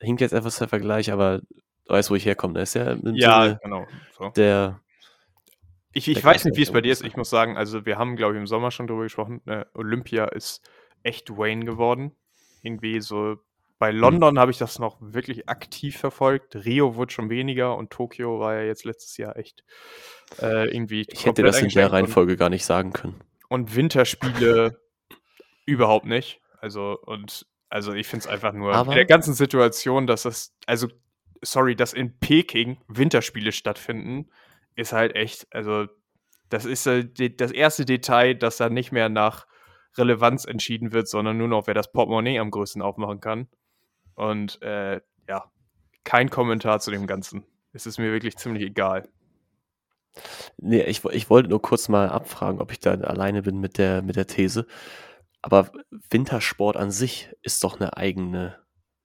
Hinkt 0.00 0.20
jetzt 0.20 0.32
etwas 0.32 0.58
der 0.58 0.68
Vergleich, 0.68 1.12
aber 1.12 1.40
du 1.40 1.92
weißt, 1.92 2.10
wo 2.10 2.14
ich 2.14 2.24
herkomme. 2.24 2.54
Da 2.54 2.62
ist 2.62 2.74
ja 2.74 2.92
im 2.92 3.14
ja, 3.14 3.42
Sinne 3.42 3.60
genau. 3.62 3.86
So. 4.16 4.30
Der. 4.30 4.80
Ich, 5.92 6.08
ich 6.08 6.22
weiß 6.22 6.44
nicht, 6.44 6.56
wie 6.56 6.62
es 6.62 6.72
bei 6.72 6.82
dir 6.82 6.92
ist. 6.92 7.04
Ich 7.04 7.16
muss 7.16 7.30
sagen, 7.30 7.56
also 7.56 7.86
wir 7.86 7.96
haben, 7.96 8.16
glaube 8.16 8.34
ich, 8.34 8.40
im 8.40 8.46
Sommer 8.46 8.70
schon 8.70 8.86
drüber 8.86 9.04
gesprochen. 9.04 9.40
Ne, 9.44 9.66
Olympia 9.72 10.26
ist 10.26 10.62
echt 11.02 11.30
Wayne 11.30 11.64
geworden. 11.64 12.12
Irgendwie 12.62 13.00
so 13.00 13.36
bei 13.78 13.92
mhm. 13.92 13.98
London 13.98 14.34
mhm. 14.34 14.38
habe 14.38 14.50
ich 14.50 14.58
das 14.58 14.78
noch 14.78 14.96
wirklich 15.00 15.48
aktiv 15.48 15.96
verfolgt. 15.98 16.56
Rio 16.56 16.96
wurde 16.96 17.12
schon 17.12 17.30
weniger 17.30 17.76
und 17.76 17.90
Tokio 17.90 18.40
war 18.40 18.54
ja 18.54 18.62
jetzt 18.62 18.84
letztes 18.84 19.16
Jahr 19.16 19.36
echt 19.36 19.64
äh, 20.40 20.68
irgendwie. 20.74 21.06
Ich 21.08 21.26
hätte 21.26 21.42
das 21.42 21.60
in 21.60 21.68
der 21.68 21.92
Reihenfolge 21.92 22.36
gar 22.36 22.48
nicht 22.48 22.64
sagen 22.64 22.92
können. 22.92 23.20
Und 23.48 23.76
Winterspiele 23.76 24.80
überhaupt 25.66 26.06
nicht. 26.06 26.40
Also, 26.60 26.98
und 27.04 27.46
also 27.68 27.92
ich 27.92 28.06
finde 28.06 28.24
es 28.24 28.26
einfach 28.26 28.52
nur 28.52 28.74
Aber 28.74 28.92
in 28.92 28.96
der 28.96 29.06
ganzen 29.06 29.34
Situation, 29.34 30.06
dass 30.06 30.22
das, 30.22 30.56
also, 30.66 30.88
sorry, 31.42 31.76
dass 31.76 31.92
in 31.92 32.18
Peking 32.18 32.78
Winterspiele 32.88 33.52
stattfinden, 33.52 34.30
ist 34.74 34.92
halt 34.92 35.14
echt, 35.14 35.46
also, 35.50 35.86
das 36.48 36.64
ist 36.64 36.86
äh, 36.86 37.04
das 37.36 37.50
erste 37.50 37.84
Detail, 37.84 38.34
dass 38.34 38.56
da 38.56 38.70
nicht 38.70 38.92
mehr 38.92 39.08
nach 39.08 39.46
Relevanz 39.98 40.44
entschieden 40.44 40.92
wird, 40.92 41.08
sondern 41.08 41.36
nur 41.36 41.48
noch, 41.48 41.66
wer 41.66 41.74
das 41.74 41.92
Portemonnaie 41.92 42.38
am 42.38 42.50
größten 42.50 42.82
aufmachen 42.82 43.20
kann. 43.20 43.48
Und 44.16 44.60
äh, 44.62 45.00
ja, 45.28 45.44
kein 46.02 46.30
Kommentar 46.30 46.80
zu 46.80 46.90
dem 46.90 47.06
Ganzen. 47.06 47.44
Es 47.72 47.86
ist 47.86 47.98
mir 47.98 48.10
wirklich 48.12 48.36
ziemlich 48.36 48.64
egal. 48.64 49.08
Nee, 50.56 50.82
ich, 50.82 51.04
ich 51.04 51.30
wollte 51.30 51.50
nur 51.50 51.60
kurz 51.60 51.88
mal 51.88 52.08
abfragen, 52.08 52.60
ob 52.60 52.72
ich 52.72 52.80
da 52.80 52.94
alleine 52.94 53.42
bin 53.42 53.60
mit 53.60 53.78
der, 53.78 54.02
mit 54.02 54.16
der 54.16 54.26
These. 54.26 54.66
Aber 55.42 55.70
Wintersport 56.10 56.76
an 56.76 56.90
sich 56.90 57.30
ist 57.42 57.62
doch 57.62 57.78
eine 57.78 57.96
eigene 57.96 58.58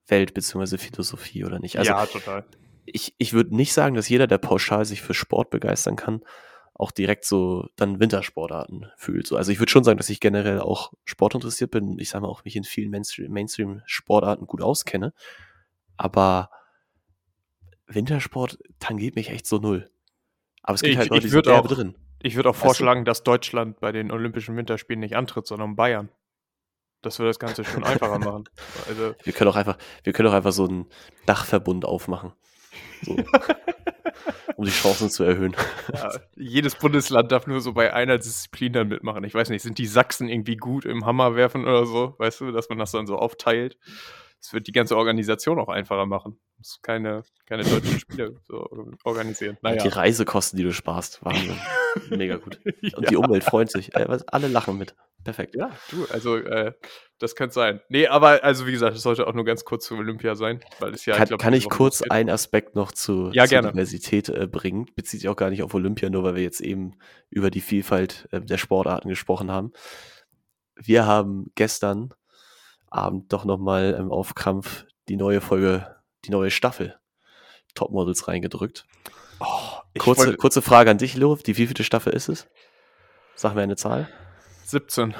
Welt 0.06 0.34
bzw. 0.34 0.78
Philosophie 0.78 1.44
oder 1.44 1.58
nicht. 1.58 1.78
Also 1.78 1.92
ja, 1.92 2.06
total. 2.06 2.44
Ich, 2.86 3.14
ich 3.18 3.32
würde 3.32 3.54
nicht 3.54 3.74
sagen, 3.74 3.94
dass 3.94 4.08
jeder, 4.08 4.26
der 4.26 4.38
pauschal 4.38 4.84
sich 4.84 5.02
für 5.02 5.14
Sport 5.14 5.50
begeistern 5.50 5.96
kann, 5.96 6.22
auch 6.74 6.90
direkt 6.90 7.24
so 7.24 7.68
dann 7.76 8.00
Wintersportarten 8.00 8.90
fühlt. 8.96 9.26
So, 9.26 9.36
also 9.36 9.52
ich 9.52 9.58
würde 9.58 9.70
schon 9.70 9.84
sagen, 9.84 9.98
dass 9.98 10.10
ich 10.10 10.20
generell 10.20 10.60
auch 10.60 10.92
sportinteressiert 11.04 11.70
bin. 11.70 11.98
Ich 11.98 12.10
sage 12.10 12.22
mal 12.22 12.28
auch 12.28 12.44
mich 12.44 12.56
in 12.56 12.64
vielen 12.64 12.90
Mainstream-Sportarten 12.90 14.46
gut 14.46 14.62
auskenne. 14.62 15.12
Aber 15.96 16.50
Wintersport 17.86 18.58
tangiert 18.78 19.16
mich 19.16 19.30
echt 19.30 19.46
so 19.46 19.58
null. 19.58 19.90
Aber 20.62 20.74
es 20.74 20.82
gibt 20.82 20.92
ich, 20.92 20.98
halt 20.98 21.10
Leute, 21.10 21.22
die 21.22 21.28
sind 21.28 21.48
auch, 21.48 21.66
drin. 21.66 21.94
Ich 22.22 22.36
würde 22.36 22.50
auch 22.50 22.56
vorschlagen, 22.56 23.04
dass 23.04 23.22
Deutschland 23.22 23.80
bei 23.80 23.92
den 23.92 24.10
Olympischen 24.10 24.56
Winterspielen 24.56 25.00
nicht 25.00 25.16
antritt, 25.16 25.46
sondern 25.46 25.76
Bayern. 25.76 26.08
Das 27.02 27.18
würde 27.18 27.30
das 27.30 27.38
Ganze 27.38 27.64
schon 27.64 27.84
einfacher 27.84 28.18
machen. 28.18 28.44
Also 28.88 29.14
wir 29.22 29.32
können 29.32 29.50
auch 29.50 29.56
einfach, 29.56 29.76
wir 30.04 30.12
können 30.12 30.28
auch 30.28 30.34
einfach 30.34 30.52
so 30.52 30.66
einen 30.66 30.86
Dachverbund 31.26 31.84
aufmachen. 31.84 32.32
So. 33.02 33.16
um 34.56 34.64
die 34.64 34.70
Chancen 34.70 35.10
zu 35.10 35.24
erhöhen. 35.24 35.56
Ja, 35.92 36.12
jedes 36.36 36.74
Bundesland 36.74 37.32
darf 37.32 37.46
nur 37.46 37.60
so 37.60 37.72
bei 37.72 37.92
einer 37.92 38.18
Disziplin 38.18 38.72
dann 38.72 38.88
mitmachen. 38.88 39.24
Ich 39.24 39.34
weiß 39.34 39.50
nicht, 39.50 39.62
sind 39.62 39.78
die 39.78 39.86
Sachsen 39.86 40.28
irgendwie 40.28 40.56
gut 40.56 40.84
im 40.84 41.04
Hammer 41.04 41.34
werfen 41.34 41.62
oder 41.62 41.86
so? 41.86 42.14
Weißt 42.18 42.40
du, 42.40 42.52
dass 42.52 42.68
man 42.68 42.78
das 42.78 42.92
dann 42.92 43.06
so 43.06 43.16
aufteilt? 43.16 43.76
Das 44.42 44.52
wird 44.52 44.66
die 44.66 44.72
ganze 44.72 44.96
Organisation 44.96 45.60
auch 45.60 45.68
einfacher 45.68 46.04
machen. 46.04 46.40
Muss 46.58 46.80
keine, 46.82 47.22
keine 47.46 47.62
deutschen 47.62 48.00
Spiele 48.00 48.40
so 48.42 48.68
organisieren. 49.04 49.56
Naja. 49.62 49.82
Die 49.82 49.88
Reisekosten, 49.88 50.56
die 50.56 50.64
du 50.64 50.72
sparst, 50.72 51.24
Wahnsinn. 51.24 51.56
Mega 52.10 52.36
gut. 52.38 52.60
Und 52.64 53.04
ja. 53.04 53.08
die 53.08 53.16
Umwelt 53.16 53.44
freut 53.44 53.70
sich. 53.70 53.94
Äh, 53.94 54.18
alle 54.26 54.48
lachen 54.48 54.76
mit. 54.76 54.96
Perfekt. 55.22 55.54
Ja, 55.54 55.70
du, 55.90 56.06
also 56.06 56.36
äh, 56.36 56.72
das 57.18 57.36
könnte 57.36 57.54
sein. 57.54 57.80
Nee, 57.88 58.08
aber 58.08 58.42
also 58.42 58.66
wie 58.66 58.72
gesagt, 58.72 58.96
es 58.96 59.02
sollte 59.02 59.28
auch 59.28 59.34
nur 59.34 59.44
ganz 59.44 59.64
kurz 59.64 59.86
zu 59.86 59.94
Olympia 59.94 60.34
sein, 60.34 60.60
weil 60.80 60.92
es 60.92 61.06
ja. 61.06 61.14
Kann 61.14 61.22
ich, 61.22 61.28
glaub, 61.28 61.40
kann 61.40 61.54
ich 61.54 61.68
kurz 61.68 62.02
einen 62.02 62.28
Aspekt 62.28 62.74
noch 62.74 62.90
zu, 62.90 63.30
ja, 63.32 63.46
zur 63.46 63.62
Diversität 63.62 64.28
äh, 64.28 64.48
bringen? 64.48 64.86
Bezieht 64.96 65.20
sich 65.20 65.28
auch 65.28 65.36
gar 65.36 65.50
nicht 65.50 65.62
auf 65.62 65.72
Olympia, 65.74 66.10
nur 66.10 66.24
weil 66.24 66.34
wir 66.34 66.42
jetzt 66.42 66.60
eben 66.60 66.96
über 67.30 67.50
die 67.50 67.60
Vielfalt 67.60 68.28
äh, 68.32 68.40
der 68.40 68.58
Sportarten 68.58 69.08
gesprochen 69.08 69.52
haben. 69.52 69.72
Wir 70.74 71.06
haben 71.06 71.52
gestern 71.54 72.12
Abend 72.92 73.32
doch 73.32 73.44
nochmal 73.44 73.96
ähm, 73.98 74.10
auf 74.10 74.34
Krampf 74.34 74.86
die 75.08 75.16
neue 75.16 75.40
Folge, 75.40 75.96
die 76.24 76.30
neue 76.30 76.50
Staffel 76.50 76.98
Topmodels 77.74 78.28
reingedrückt. 78.28 78.86
Oh, 79.40 79.46
kurze, 79.98 80.26
wollt... 80.26 80.38
kurze 80.38 80.62
Frage 80.62 80.90
an 80.90 80.98
dich, 80.98 81.16
Lo. 81.16 81.36
Die 81.36 81.56
wievielte 81.56 81.84
Staffel 81.84 82.12
ist 82.12 82.28
es? 82.28 82.48
Sag 83.34 83.54
mir 83.54 83.62
eine 83.62 83.76
Zahl. 83.76 84.08
17. 84.64 85.14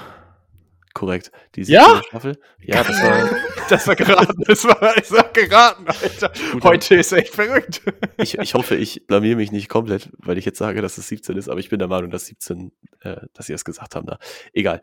Korrekt. 0.94 1.32
Die 1.56 1.62
ja? 1.62 2.02
Staffel. 2.06 2.38
Ja, 2.60 2.84
das 2.84 3.02
war. 3.02 3.30
das 3.70 3.86
war 3.86 3.96
geraten. 3.96 4.44
Das 4.46 4.64
war, 4.64 4.94
das 4.94 5.10
war 5.10 5.24
geraten, 5.32 5.86
Alter. 5.86 6.32
Gut, 6.52 6.64
Heute 6.64 6.96
ist 6.96 7.12
echt 7.12 7.34
verrückt. 7.34 7.80
ich, 8.18 8.38
ich 8.38 8.54
hoffe, 8.54 8.76
ich 8.76 9.06
blamier 9.06 9.36
mich 9.36 9.50
nicht 9.50 9.70
komplett, 9.70 10.10
weil 10.18 10.36
ich 10.36 10.44
jetzt 10.44 10.58
sage, 10.58 10.82
dass 10.82 10.98
es 10.98 11.08
17 11.08 11.36
ist, 11.38 11.48
aber 11.48 11.60
ich 11.60 11.70
bin 11.70 11.78
der 11.78 11.88
Meinung, 11.88 12.10
dass 12.10 12.26
17, 12.26 12.72
äh, 13.00 13.22
dass 13.32 13.46
sie 13.46 13.54
es 13.54 13.64
gesagt 13.64 13.96
haben 13.96 14.06
da. 14.06 14.18
Egal. 14.52 14.82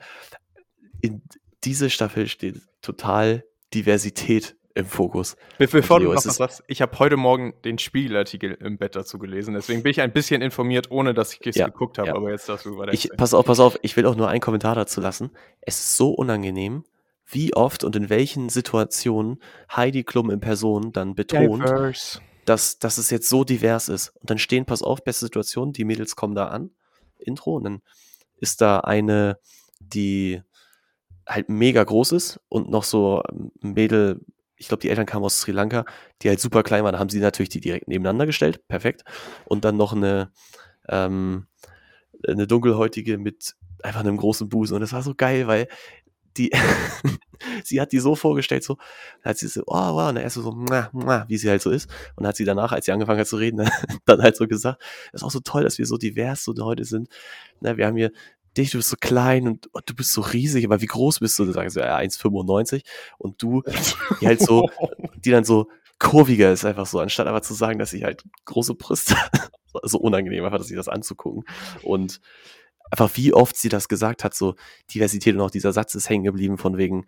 In 1.01 1.21
diese 1.63 1.89
Staffel 1.89 2.27
steht 2.27 2.61
total 2.81 3.43
Diversität 3.73 4.55
im 4.75 4.85
Fokus. 4.85 5.35
Bevor 5.57 5.99
du 5.99 6.13
noch 6.13 6.25
was 6.39 6.63
ich 6.67 6.81
habe 6.81 6.97
heute 6.99 7.17
Morgen 7.17 7.53
den 7.65 7.77
Spiegelartikel 7.77 8.53
im 8.53 8.77
Bett 8.77 8.95
dazu 8.95 9.19
gelesen, 9.19 9.53
deswegen 9.53 9.83
bin 9.83 9.91
ich 9.91 10.01
ein 10.01 10.13
bisschen 10.13 10.41
informiert, 10.41 10.91
ohne 10.91 11.13
dass 11.13 11.33
ich 11.33 11.45
es 11.45 11.55
ja, 11.55 11.65
geguckt 11.67 11.97
habe, 11.97 12.09
ja. 12.09 12.15
aber 12.15 12.31
jetzt 12.31 12.47
darfst 12.47 12.65
du 12.65 12.77
weiter. 12.77 12.93
Ich, 12.93 13.09
pass 13.17 13.33
auf, 13.33 13.45
pass 13.45 13.59
auf, 13.59 13.77
ich 13.81 13.97
will 13.97 14.05
auch 14.05 14.15
nur 14.15 14.29
einen 14.29 14.41
Kommentar 14.41 14.75
dazu 14.75 15.01
lassen. 15.01 15.31
Es 15.61 15.79
ist 15.79 15.97
so 15.97 16.11
unangenehm, 16.11 16.83
wie 17.25 17.53
oft 17.53 17.83
und 17.83 17.95
in 17.95 18.09
welchen 18.09 18.49
Situationen 18.49 19.41
Heidi 19.75 20.03
Klum 20.03 20.31
in 20.31 20.39
Person 20.39 20.91
dann 20.91 21.15
betont, 21.15 21.63
dass, 22.45 22.79
dass 22.79 22.97
es 22.97 23.09
jetzt 23.09 23.29
so 23.29 23.43
divers 23.43 23.89
ist. 23.89 24.09
Und 24.15 24.29
dann 24.29 24.37
stehen, 24.39 24.65
pass 24.65 24.81
auf, 24.81 25.03
beste 25.03 25.25
Situation, 25.25 25.73
die 25.73 25.85
Mädels 25.85 26.15
kommen 26.15 26.35
da 26.35 26.47
an, 26.47 26.71
Intro, 27.17 27.55
und 27.55 27.63
dann 27.63 27.81
ist 28.37 28.61
da 28.61 28.79
eine, 28.79 29.37
die 29.79 30.41
halt 31.29 31.47
mega 31.47 31.83
groß 31.83 32.11
ist 32.11 32.41
und 32.49 32.69
noch 32.69 32.83
so 32.83 33.21
ein 33.23 33.51
Mädel 33.61 34.19
ich 34.59 34.67
glaube, 34.67 34.81
die 34.81 34.89
Eltern 34.89 35.05
kamen 35.05 35.25
aus 35.25 35.39
Sri 35.39 35.51
Lanka, 35.51 35.85
die 36.21 36.27
halt 36.29 36.39
super 36.39 36.63
klein 36.63 36.83
waren. 36.83 36.99
Haben 36.99 37.09
sie 37.09 37.21
natürlich 37.21 37.49
die 37.49 37.61
direkt 37.61 37.87
nebeneinander 37.87 38.25
gestellt. 38.25 38.67
Perfekt. 38.67 39.03
Und 39.45 39.63
dann 39.63 39.77
noch 39.77 39.93
eine, 39.93 40.31
ähm, 40.89 41.47
eine 42.27 42.45
dunkelhäutige 42.45 43.17
mit 43.17 43.55
einfach 43.81 44.01
einem 44.01 44.17
großen 44.17 44.49
Busen. 44.49 44.75
Und 44.75 44.81
das 44.81 44.91
war 44.91 45.01
so 45.01 45.15
geil, 45.15 45.47
weil 45.47 45.69
die, 46.35 46.51
sie 47.63 47.79
hat 47.79 47.93
die 47.93 47.99
so 47.99 48.15
vorgestellt, 48.15 48.65
so, 48.65 48.75
dann 49.23 49.31
hat 49.31 49.37
sie 49.37 49.47
so, 49.47 49.63
oh, 49.65 49.73
wow, 49.73 50.09
und 50.09 50.15
dann 50.15 50.23
erst 50.23 50.35
so, 50.35 50.51
muah, 50.51 50.89
muah, 50.91 51.25
wie 51.29 51.37
sie 51.37 51.49
halt 51.49 51.61
so 51.61 51.71
ist. 51.71 51.89
Und 52.17 52.27
hat 52.27 52.35
sie 52.35 52.45
danach, 52.45 52.73
als 52.73 52.85
sie 52.85 52.91
angefangen 52.91 53.19
hat 53.19 53.27
zu 53.27 53.37
reden, 53.37 53.69
dann 54.05 54.21
halt 54.21 54.35
so 54.35 54.45
gesagt, 54.45 54.81
es 55.13 55.21
ist 55.21 55.23
auch 55.23 55.31
so 55.31 55.39
toll, 55.39 55.63
dass 55.63 55.77
wir 55.77 55.85
so 55.85 55.97
divers 55.97 56.43
so 56.43 56.53
heute 56.59 56.83
sind. 56.83 57.07
Na, 57.61 57.77
wir 57.77 57.87
haben 57.87 57.95
hier 57.95 58.11
dich, 58.59 58.71
du 58.71 58.77
bist 58.77 58.89
so 58.89 58.97
klein 58.99 59.47
und, 59.47 59.67
und, 59.73 59.89
du 59.89 59.95
bist 59.95 60.11
so 60.11 60.21
riesig, 60.21 60.65
aber 60.65 60.81
wie 60.81 60.85
groß 60.85 61.19
bist 61.19 61.37
du? 61.39 61.45
Du 61.45 61.51
sagst 61.51 61.75
ja 61.75 61.97
1,95 61.97 62.83
und 63.17 63.41
du, 63.41 63.63
die 64.21 64.27
halt 64.27 64.41
so, 64.41 64.69
die 65.15 65.31
dann 65.31 65.43
so 65.43 65.67
kurviger 65.99 66.51
ist 66.51 66.65
einfach 66.65 66.85
so, 66.85 66.99
anstatt 66.99 67.27
aber 67.27 67.41
zu 67.41 67.53
sagen, 67.53 67.79
dass 67.79 67.93
ich 67.93 68.03
halt 68.03 68.23
große 68.45 68.75
Brüste, 68.75 69.15
so 69.83 69.99
unangenehm 69.99 70.45
einfach, 70.45 70.57
dass 70.57 70.67
sich 70.67 70.77
das 70.77 70.87
anzugucken. 70.87 71.43
Und 71.83 72.21
einfach 72.91 73.11
wie 73.15 73.33
oft 73.33 73.55
sie 73.55 73.69
das 73.69 73.87
gesagt 73.87 74.23
hat, 74.23 74.33
so 74.33 74.55
Diversität 74.93 75.35
und 75.35 75.41
auch 75.41 75.51
dieser 75.51 75.73
Satz 75.73 75.95
ist 75.95 76.09
hängen 76.09 76.23
geblieben 76.23 76.57
von 76.57 76.77
wegen, 76.77 77.05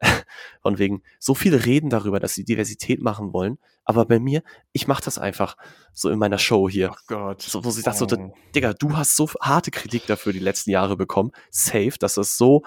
von 0.62 0.78
wegen, 0.78 1.02
so 1.18 1.34
viele 1.34 1.64
reden 1.64 1.90
darüber, 1.90 2.20
dass 2.20 2.34
sie 2.34 2.44
Diversität 2.44 3.00
machen 3.00 3.32
wollen, 3.32 3.58
aber 3.84 4.04
bei 4.06 4.18
mir, 4.18 4.42
ich 4.72 4.86
mache 4.86 5.04
das 5.04 5.18
einfach 5.18 5.56
so 5.92 6.10
in 6.10 6.18
meiner 6.18 6.38
Show 6.38 6.68
hier. 6.68 6.90
Oh 6.92 6.98
Gott. 7.06 7.42
So, 7.42 7.64
wo 7.64 7.70
sie 7.70 7.82
sagt, 7.82 8.00
oh. 8.00 8.06
so, 8.08 8.32
Digga, 8.54 8.72
du 8.74 8.96
hast 8.96 9.16
so 9.16 9.28
harte 9.40 9.70
Kritik 9.70 10.06
dafür 10.06 10.32
die 10.32 10.38
letzten 10.38 10.70
Jahre 10.70 10.96
bekommen, 10.96 11.32
safe, 11.50 11.94
dass 11.98 12.14
das 12.14 12.36
so, 12.36 12.62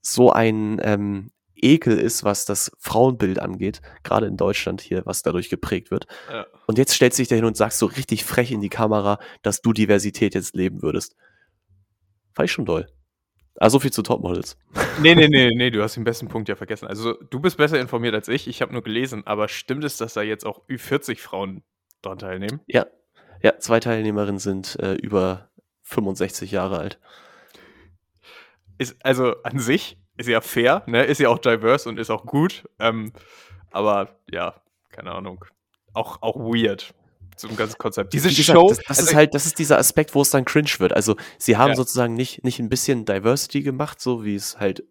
so 0.00 0.30
ein 0.30 0.80
ähm, 0.82 1.30
Ekel 1.56 1.98
ist, 1.98 2.22
was 2.22 2.44
das 2.44 2.70
Frauenbild 2.78 3.38
angeht, 3.38 3.80
gerade 4.02 4.26
in 4.26 4.36
Deutschland 4.36 4.80
hier, 4.80 5.04
was 5.06 5.22
dadurch 5.22 5.48
geprägt 5.48 5.90
wird. 5.90 6.06
Ja. 6.30 6.46
Und 6.66 6.78
jetzt 6.78 6.92
stellst 6.92 7.18
du 7.18 7.22
dich 7.22 7.28
dahin 7.28 7.44
und 7.44 7.56
sagst 7.56 7.78
so 7.78 7.86
richtig 7.86 8.24
frech 8.24 8.52
in 8.52 8.60
die 8.60 8.68
Kamera, 8.68 9.18
dass 9.42 9.62
du 9.62 9.72
Diversität 9.72 10.34
jetzt 10.34 10.54
leben 10.54 10.82
würdest. 10.82 11.16
War 12.34 12.44
ich 12.44 12.52
schon 12.52 12.66
doll. 12.66 12.86
Ah, 13.58 13.70
so 13.70 13.80
viel 13.80 13.92
zu 13.92 14.02
Topmodels. 14.02 14.56
Nee, 14.98 15.14
nee, 15.14 15.28
nee, 15.28 15.50
nee, 15.54 15.70
du 15.70 15.82
hast 15.82 15.96
den 15.96 16.04
besten 16.04 16.28
Punkt 16.28 16.48
ja 16.48 16.56
vergessen. 16.56 16.86
Also, 16.86 17.12
du 17.12 17.38
bist 17.38 17.58
besser 17.58 17.78
informiert 17.78 18.14
als 18.14 18.28
ich. 18.28 18.48
Ich 18.48 18.62
habe 18.62 18.72
nur 18.72 18.82
gelesen, 18.82 19.26
aber 19.26 19.46
stimmt 19.48 19.84
es, 19.84 19.98
dass 19.98 20.14
da 20.14 20.22
jetzt 20.22 20.46
auch 20.46 20.66
Ü40 20.68 21.18
Frauen 21.18 21.62
dran 22.00 22.18
teilnehmen? 22.18 22.60
Ja. 22.66 22.86
Ja, 23.42 23.58
zwei 23.58 23.78
Teilnehmerinnen 23.78 24.38
sind 24.38 24.78
äh, 24.80 24.94
über 24.94 25.50
65 25.82 26.50
Jahre 26.50 26.78
alt. 26.78 26.98
Ist, 28.78 28.96
also 29.04 29.42
an 29.42 29.58
sich 29.58 29.98
ist 30.16 30.28
ja 30.28 30.40
fair, 30.40 30.82
ne? 30.86 31.04
Ist 31.04 31.20
ja 31.20 31.28
auch 31.28 31.38
diverse 31.38 31.90
und 31.90 31.98
ist 31.98 32.10
auch 32.10 32.24
gut. 32.24 32.66
Ähm, 32.78 33.12
aber 33.70 34.18
ja, 34.30 34.62
keine 34.90 35.12
Ahnung. 35.12 35.44
Auch, 35.92 36.22
auch 36.22 36.36
weird 36.36 36.94
zum 37.36 37.56
ganzen 37.56 37.78
Konzept. 37.78 38.12
Diese 38.12 38.28
gesagt, 38.28 38.58
Show. 38.58 38.68
Das, 38.68 38.78
das 38.78 38.98
also 38.98 39.10
ist 39.10 39.14
halt, 39.14 39.34
das 39.34 39.46
ist 39.46 39.58
dieser 39.58 39.78
Aspekt, 39.78 40.14
wo 40.14 40.22
es 40.22 40.30
dann 40.30 40.44
cringe 40.44 40.70
wird. 40.78 40.92
Also, 40.92 41.16
sie 41.38 41.56
haben 41.56 41.70
ja. 41.70 41.76
sozusagen 41.76 42.14
nicht, 42.14 42.44
nicht 42.44 42.58
ein 42.58 42.68
bisschen 42.68 43.04
Diversity 43.04 43.62
gemacht, 43.62 44.00
so 44.00 44.24
wie 44.24 44.34
es 44.34 44.58
halt 44.58 44.84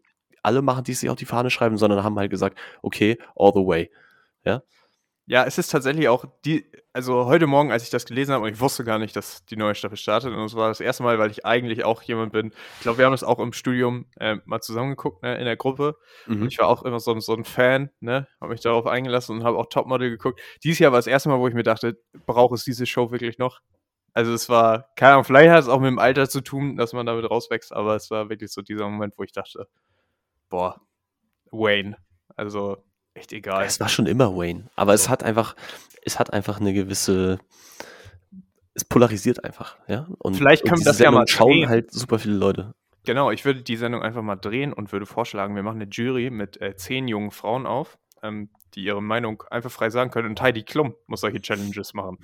alle 0.44 0.62
machen, 0.62 0.84
die 0.84 0.94
sich 0.94 1.10
auf 1.10 1.18
die 1.18 1.26
Fahne 1.26 1.50
schreiben, 1.50 1.78
sondern 1.78 2.04
haben 2.04 2.18
halt 2.18 2.30
gesagt, 2.30 2.58
okay, 2.82 3.18
all 3.36 3.52
the 3.54 3.66
way. 3.66 3.92
Ja. 4.44 4.62
Ja, 5.28 5.44
es 5.44 5.58
ist 5.58 5.70
tatsächlich 5.70 6.08
auch 6.08 6.26
die, 6.46 6.72
also 6.94 7.26
heute 7.26 7.48
Morgen, 7.48 7.72
als 7.72 7.82
ich 7.82 7.90
das 7.90 8.06
gelesen 8.06 8.34
habe, 8.34 8.46
und 8.46 8.54
ich 8.54 8.60
wusste 8.60 8.84
gar 8.84 9.00
nicht, 9.00 9.16
dass 9.16 9.44
die 9.46 9.56
neue 9.56 9.74
Staffel 9.74 9.98
startet, 9.98 10.32
und 10.32 10.44
es 10.44 10.56
war 10.56 10.68
das 10.68 10.80
erste 10.80 11.02
Mal, 11.02 11.18
weil 11.18 11.32
ich 11.32 11.44
eigentlich 11.46 11.84
auch 11.84 12.04
jemand 12.04 12.32
bin. 12.32 12.52
Ich 12.76 12.82
glaube, 12.82 13.00
wir 13.00 13.06
haben 13.06 13.12
das 13.12 13.24
auch 13.24 13.40
im 13.40 13.52
Studium 13.52 14.06
äh, 14.20 14.38
mal 14.46 14.62
zusammengeguckt, 14.62 15.24
ne, 15.24 15.36
in 15.38 15.46
der 15.46 15.58
Gruppe. 15.58 15.98
Mhm. 16.28 16.44
Und 16.44 16.48
ich 16.50 16.60
war 16.60 16.68
auch 16.68 16.84
immer 16.84 17.00
so, 17.00 17.20
so 17.20 17.34
ein 17.34 17.44
Fan, 17.44 17.90
ne, 18.02 18.28
habe 18.40 18.52
mich 18.52 18.62
darauf 18.62 18.86
eingelassen 18.86 19.38
und 19.38 19.44
habe 19.44 19.58
auch 19.58 19.66
Topmodel 19.66 20.12
geguckt. 20.12 20.40
Dieses 20.64 20.78
Jahr 20.78 20.92
war 20.92 21.00
das 21.00 21.08
erste 21.08 21.30
Mal, 21.30 21.40
wo 21.40 21.48
ich 21.48 21.56
mir 21.56 21.64
dachte, 21.64 22.00
braucht 22.28 22.54
es 22.54 22.64
diese 22.64 22.86
Show 22.86 23.10
wirklich 23.10 23.40
noch? 23.40 23.62
Also 24.14 24.32
es 24.32 24.48
war, 24.48 24.92
keine 24.96 25.14
Ahnung, 25.14 25.26
vielleicht 25.26 25.50
hat 25.50 25.60
es 25.60 25.68
auch 25.70 25.80
mit 25.80 25.88
dem 25.88 26.00
Alter 26.00 26.30
zu 26.30 26.42
tun, 26.42 26.78
dass 26.78 26.94
man 26.94 27.08
damit 27.08 27.30
rauswächst, 27.30 27.74
aber 27.74 27.96
es 27.96 28.12
war 28.12 28.30
wirklich 28.30 28.52
so 28.52 28.62
dieser 28.62 28.88
Moment, 28.88 29.18
wo 29.18 29.24
ich 29.24 29.32
dachte, 29.32 29.68
boah, 30.50 30.80
Wayne. 31.52 31.98
Also 32.38 32.85
echt 33.16 33.34
egal. 33.34 33.66
Es 33.66 33.80
war 33.80 33.90
schon 33.90 34.06
immer 34.06 34.36
Wayne, 34.36 34.66
aber 34.76 34.94
es 34.94 35.10
hat 35.10 35.24
einfach, 35.24 35.56
es 36.04 36.20
hat 36.20 36.32
einfach 36.32 36.60
eine 36.60 36.74
gewisse, 36.74 37.40
es 38.74 38.86
polarisiert 38.86 39.44
einfach, 39.44 39.78
ja. 39.88 40.08
Und 40.20 40.36
vielleicht 40.36 40.66
können 40.66 40.80
wir 40.80 40.86
das 40.86 40.98
Sendung 40.98 41.14
ja 41.16 41.20
mal 41.20 41.28
schauen 41.28 41.52
drehen. 41.52 41.70
halt 41.70 41.92
super 41.92 42.20
viele 42.20 42.36
Leute. 42.36 42.76
Genau, 43.06 43.32
ich 43.32 43.46
würde 43.46 43.62
die 43.62 43.76
Sendung 43.76 44.02
einfach 44.02 44.22
mal 44.22 44.36
drehen 44.36 44.74
und 44.74 44.92
würde 44.92 45.06
vorschlagen, 45.06 45.56
wir 45.56 45.64
machen 45.64 45.82
eine 45.82 45.90
Jury 45.90 46.30
mit 46.30 46.60
äh, 46.62 46.76
zehn 46.76 47.08
jungen 47.08 47.32
Frauen 47.32 47.66
auf, 47.66 47.98
ähm, 48.24 48.50
die 48.74 48.84
ihre 48.84 49.02
Meinung 49.02 49.44
einfach 49.50 49.72
frei 49.72 49.90
sagen 49.90 50.10
können. 50.10 50.30
Und 50.30 50.42
Heidi 50.42 50.64
Klum 50.64 50.96
muss 51.08 51.22
solche 51.22 51.40
Challenges 51.40 51.94
machen. 51.94 52.18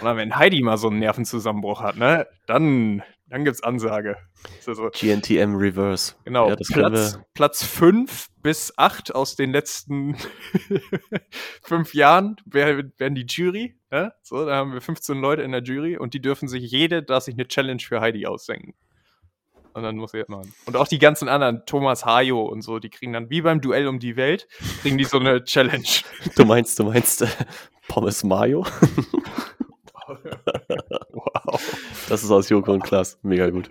und 0.00 0.16
wenn 0.16 0.36
Heidi 0.36 0.62
mal 0.62 0.76
so 0.76 0.88
einen 0.88 1.00
Nervenzusammenbruch 1.00 1.80
hat, 1.80 1.96
ne, 1.96 2.26
dann, 2.46 3.02
Dann 3.26 3.44
gibt's 3.44 3.62
Ansage. 3.62 4.16
So. 4.60 4.90
GNTM 4.90 5.56
Reverse. 5.56 6.14
Genau. 6.24 6.50
Ja, 6.50 6.56
Platz, 6.56 7.18
Platz 7.32 7.64
5 7.64 8.28
bis 8.42 8.72
8 8.76 9.14
aus 9.14 9.34
den 9.34 9.50
letzten 9.50 10.16
fünf 11.62 11.94
Jahren 11.94 12.36
werden 12.44 13.14
die 13.14 13.26
Jury. 13.26 13.76
Ne? 13.90 14.12
So, 14.22 14.44
da 14.44 14.56
haben 14.56 14.74
wir 14.74 14.80
15 14.80 15.18
Leute 15.18 15.42
in 15.42 15.52
der 15.52 15.62
Jury 15.62 15.96
und 15.96 16.12
die 16.12 16.20
dürfen 16.20 16.48
sich 16.48 16.70
jede, 16.70 17.02
da 17.02 17.20
sich 17.20 17.34
eine 17.34 17.48
Challenge 17.48 17.80
für 17.80 18.00
Heidi 18.00 18.26
aussenken. 18.26 18.74
Und 19.72 19.82
dann 19.82 19.96
muss 19.96 20.14
er 20.14 20.20
jetzt 20.20 20.28
machen. 20.28 20.54
Und 20.66 20.76
auch 20.76 20.86
die 20.86 21.00
ganzen 21.00 21.28
anderen, 21.28 21.62
Thomas 21.66 22.04
Hajo 22.04 22.42
und 22.42 22.62
so, 22.62 22.78
die 22.78 22.90
kriegen 22.90 23.12
dann 23.12 23.28
wie 23.30 23.40
beim 23.40 23.60
Duell 23.60 23.88
um 23.88 23.98
die 23.98 24.16
Welt, 24.16 24.46
kriegen 24.82 24.98
die 24.98 25.04
so 25.04 25.18
eine 25.18 25.42
Challenge. 25.42 25.82
Du 26.36 26.44
meinst, 26.44 26.78
du 26.78 26.84
meinst 26.84 27.22
äh, 27.22 27.28
Pommes 27.88 28.22
Mayo? 28.22 28.64
Das 32.08 32.22
ist 32.22 32.30
aus 32.30 32.50
Joko 32.50 32.72
und 32.72 32.82
Klaas. 32.82 33.18
Mega 33.22 33.48
gut. 33.48 33.70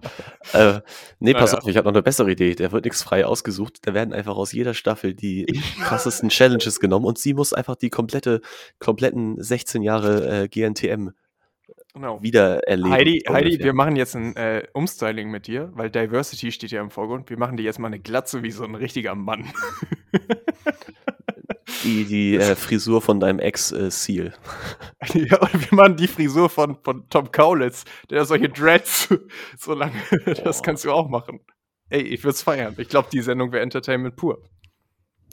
Äh, 0.54 0.80
nee, 1.20 1.34
pass 1.34 1.52
naja. 1.52 1.62
auf, 1.62 1.70
ich 1.70 1.78
habe 1.78 1.86
noch 1.86 1.94
eine 1.94 2.02
bessere 2.02 2.32
Idee. 2.32 2.56
Der 2.56 2.72
wird 2.72 2.86
nichts 2.86 3.04
frei 3.04 3.26
ausgesucht. 3.26 3.80
Da 3.84 3.94
werden 3.94 4.12
einfach 4.12 4.36
aus 4.36 4.54
jeder 4.54 4.74
Staffel 4.74 5.14
die 5.14 5.46
krassesten 5.84 6.30
Challenges 6.30 6.80
genommen 6.80 7.06
und 7.06 7.20
sie 7.20 7.36
muss 7.36 7.54
einfach 7.54 7.76
die 7.76 7.92
komplette, 7.92 8.42
kompletten 8.80 9.42
16 9.42 9.84
Jahre 9.84 10.44
äh, 10.44 10.48
GNTM 10.48 11.10
genau. 11.94 12.22
wieder 12.22 12.68
erleben. 12.68 12.92
Heidi, 12.92 13.24
Heidi 13.30 13.60
wir 13.60 13.74
machen 13.74 13.96
jetzt 13.96 14.16
ein 14.16 14.36
äh, 14.36 14.68
Umstyling 14.74 15.30
mit 15.30 15.48
dir, 15.48 15.72
weil 15.74 15.90
Diversity 15.90 16.52
steht 16.52 16.72
ja 16.72 16.82
im 16.82 16.90
Vorgrund. 16.90 17.30
Wir 17.30 17.38
machen 17.38 17.58
dir 17.58 17.64
jetzt 17.64 17.80
mal 17.80 17.88
eine 17.88 18.00
Glatze 18.00 18.44
wie 18.44 18.52
so 18.52 18.64
ein 18.64 18.76
richtiger 18.76 19.16
Mann. 19.16 19.52
die, 21.84 22.06
die 22.06 22.36
äh, 22.36 22.56
Frisur 22.56 23.02
von 23.02 23.20
deinem 23.20 23.40
Ex-Seal. 23.40 24.34
Äh, 25.00 25.20
ja, 25.30 25.40
und 25.40 25.72
wir 25.72 25.76
machen 25.76 25.98
die 25.98 26.08
Frisur 26.08 26.50
von, 26.50 26.78
von 26.84 27.08
Tom 27.10 27.32
Kaulitz, 27.32 27.84
der 28.10 28.22
hat 28.22 28.28
solche 28.28 28.50
Dreads 28.50 29.14
so 29.58 29.74
lange. 29.74 29.94
Das 30.44 30.64
kannst 30.64 30.86
du 30.86 30.92
auch 30.92 31.10
machen. 31.10 31.40
Ey, 31.90 32.02
ich 32.02 32.24
würde 32.24 32.34
es 32.34 32.42
feiern. 32.42 32.76
Ich 32.78 32.90
glaube, 32.90 33.10
die 33.12 33.22
Sendung 33.22 33.52
wäre 33.52 33.62
Entertainment 33.62 34.16
pur. 34.16 34.42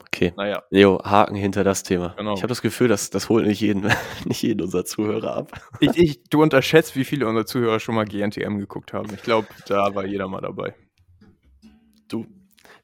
Okay. 0.01 0.33
Naja. 0.37 0.63
Leo, 0.71 1.01
Haken 1.05 1.37
hinter 1.37 1.65
das 1.65 1.83
Thema. 1.83 2.15
Genau. 2.17 2.35
Ich 2.35 2.41
habe 2.41 2.49
das 2.49 2.63
Gefühl, 2.63 2.89
dass 2.89 3.11
das 3.11 3.29
holt 3.29 3.47
nicht 3.47 3.61
jeden, 3.61 3.91
nicht 4.25 4.43
jeden 4.43 4.61
unserer 4.61 4.85
Zuhörer 4.85 5.37
ab. 5.37 5.53
Ich, 5.81 5.97
ich, 5.97 6.25
du 6.25 6.43
unterschätzt, 6.43 6.97
wie 6.97 7.05
viele 7.05 7.27
unserer 7.27 7.47
Zuhörer 7.47 7.81
schon 7.81 7.95
mal 7.95 8.05
GNTM 8.05 8.59
geguckt 8.59 8.93
haben. 8.93 9.09
Ich 9.15 9.23
glaube, 9.23 9.49
da 9.67 9.95
war 9.95 10.05
jeder 10.05 10.29
mal 10.29 10.41
dabei. 10.41 10.75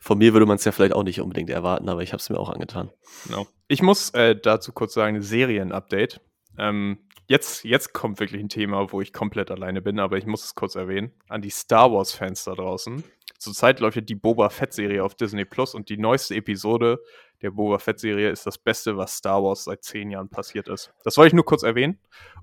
Von 0.07 0.19
mir 0.19 0.35
würde 0.35 0.47
man 0.47 0.55
es 0.55 0.65
ja 0.65 0.71
vielleicht 0.71 0.93
auch 0.93 1.03
nicht 1.03 1.21
unbedingt 1.21 1.51
erwarten, 1.51 1.89
aber 1.89 2.01
ich 2.01 2.13
habe 2.13 2.21
es 2.21 2.31
mir 2.31 2.39
auch 2.39 2.49
angetan. 2.49 2.93
Genau. 3.27 3.49
Ich 3.67 3.83
muss 3.83 4.11
äh, 4.11 4.37
dazu 4.41 4.71
kurz 4.71 4.95
sagen, 4.95 5.21
Serien-Update. 5.21 6.21
Ähm, 6.57 6.99
jetzt, 7.27 7.65
jetzt 7.65 7.93
kommt 7.93 8.21
wirklich 8.21 8.41
ein 8.41 8.49
Thema, 8.49 8.93
wo 8.93 9.01
ich 9.01 9.13
komplett 9.13 9.51
alleine 9.51 9.83
bin, 9.83 9.99
aber 9.99 10.17
ich 10.17 10.25
muss 10.25 10.45
es 10.45 10.55
kurz 10.55 10.77
erwähnen. 10.77 11.11
An 11.29 11.43
die 11.43 11.51
Star 11.51 11.91
Wars-Fans 11.91 12.45
da 12.45 12.55
draußen. 12.55 13.03
Zurzeit 13.37 13.81
läuft 13.81 13.97
ja 13.97 14.01
die 14.01 14.15
Boba 14.15 14.49
Fett-Serie 14.49 15.03
auf 15.03 15.17
Disney 15.17 15.45
Plus 15.45 15.75
und 15.75 15.89
die 15.89 15.99
neueste 15.99 16.37
Episode 16.37 17.01
der 17.43 17.51
Boba 17.51 17.81
Fett-Serie 17.81 18.31
ist 18.31 18.47
das 18.47 18.59
Beste, 18.59 18.97
was 18.97 19.17
Star 19.17 19.43
Wars 19.43 19.65
seit 19.65 19.83
zehn 19.83 20.13
Jahren 20.13 20.29
passiert 20.29 20.69
ist. 20.69 20.93
Das 21.03 21.17
wollte 21.17 21.29
ich 21.29 21.35
nur 21.35 21.45
kurz 21.45 21.65
erwähnen 21.65 21.99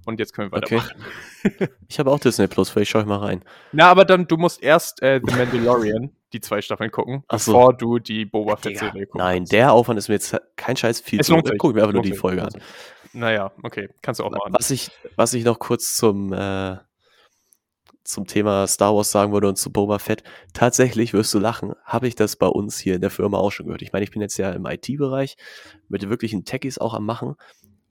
und 0.06 0.20
jetzt 0.20 0.34
können 0.34 0.52
wir 0.52 0.58
weitermachen. 0.58 1.02
Okay. 1.46 1.70
ich 1.88 1.98
habe 1.98 2.12
auch 2.12 2.20
Disney 2.20 2.48
Plus, 2.48 2.70
vielleicht 2.70 2.92
schaue 2.92 3.04
ich 3.04 3.08
mal 3.08 3.20
rein. 3.20 3.44
Na, 3.72 3.90
aber 3.90 4.04
dann, 4.04 4.28
du 4.28 4.36
musst 4.36 4.62
erst 4.62 5.02
äh, 5.02 5.22
The 5.26 5.36
Mandalorian, 5.36 6.12
die 6.34 6.42
zwei 6.42 6.62
Staffeln 6.62 6.92
gucken, 6.92 7.24
Ach 7.28 7.40
so. 7.40 7.54
bevor 7.54 7.74
du 7.74 8.00
die 8.00 8.26
Boba 8.26 8.58
Fett-Serie 8.58 9.06
guckst. 9.06 9.16
Nein, 9.16 9.46
der 9.46 9.72
Aufwand 9.72 9.98
ist 9.98 10.10
mir 10.10 10.16
jetzt 10.16 10.36
kein 10.56 10.76
Scheiß 10.76 11.02
viel 11.02 11.20
es 11.20 11.28
zu. 11.28 11.42
Guck 11.58 11.76
mir 11.76 11.82
einfach 11.82 11.94
nur 11.94 12.04
die 12.04 12.14
Folge 12.14 12.44
an. 12.44 12.54
Naja, 13.14 13.52
okay, 13.62 13.90
kannst 14.02 14.20
du 14.20 14.24
auch 14.24 14.32
machen. 14.32 14.54
Was 14.58 14.72
ich, 14.72 14.90
was 15.16 15.34
ich 15.34 15.44
noch 15.44 15.60
kurz 15.60 15.96
zum 15.96 16.34
äh, 16.34 16.78
zum 18.04 18.28
Thema 18.28 18.68
Star 18.68 18.96
Wars 18.96 19.12
sagen 19.12 19.32
würde 19.32 19.48
und 19.48 19.58
zu 19.58 19.72
Boba 19.72 20.00
Fett, 20.00 20.24
tatsächlich 20.54 21.14
wirst 21.14 21.34
du 21.34 21.40
lachen, 21.40 21.74
habe 21.86 22.08
ich 22.08 22.16
das 22.16 22.36
bei 22.36 22.48
uns 22.48 22.78
hier 22.78 22.96
in 22.96 23.02
der 23.02 23.10
Firma 23.10 23.38
auch 23.38 23.52
schon 23.52 23.68
gehört. 23.68 23.82
Ich 23.82 23.94
meine, 23.94 24.04
ich 24.04 24.12
bin 24.12 24.22
jetzt 24.22 24.38
ja 24.38 24.52
im 24.52 24.66
IT-Bereich 24.66 25.38
mit 25.88 26.10
wirklichen 26.10 26.44
Techies 26.44 26.78
auch 26.78 26.94
am 26.94 27.06
Machen 27.06 27.36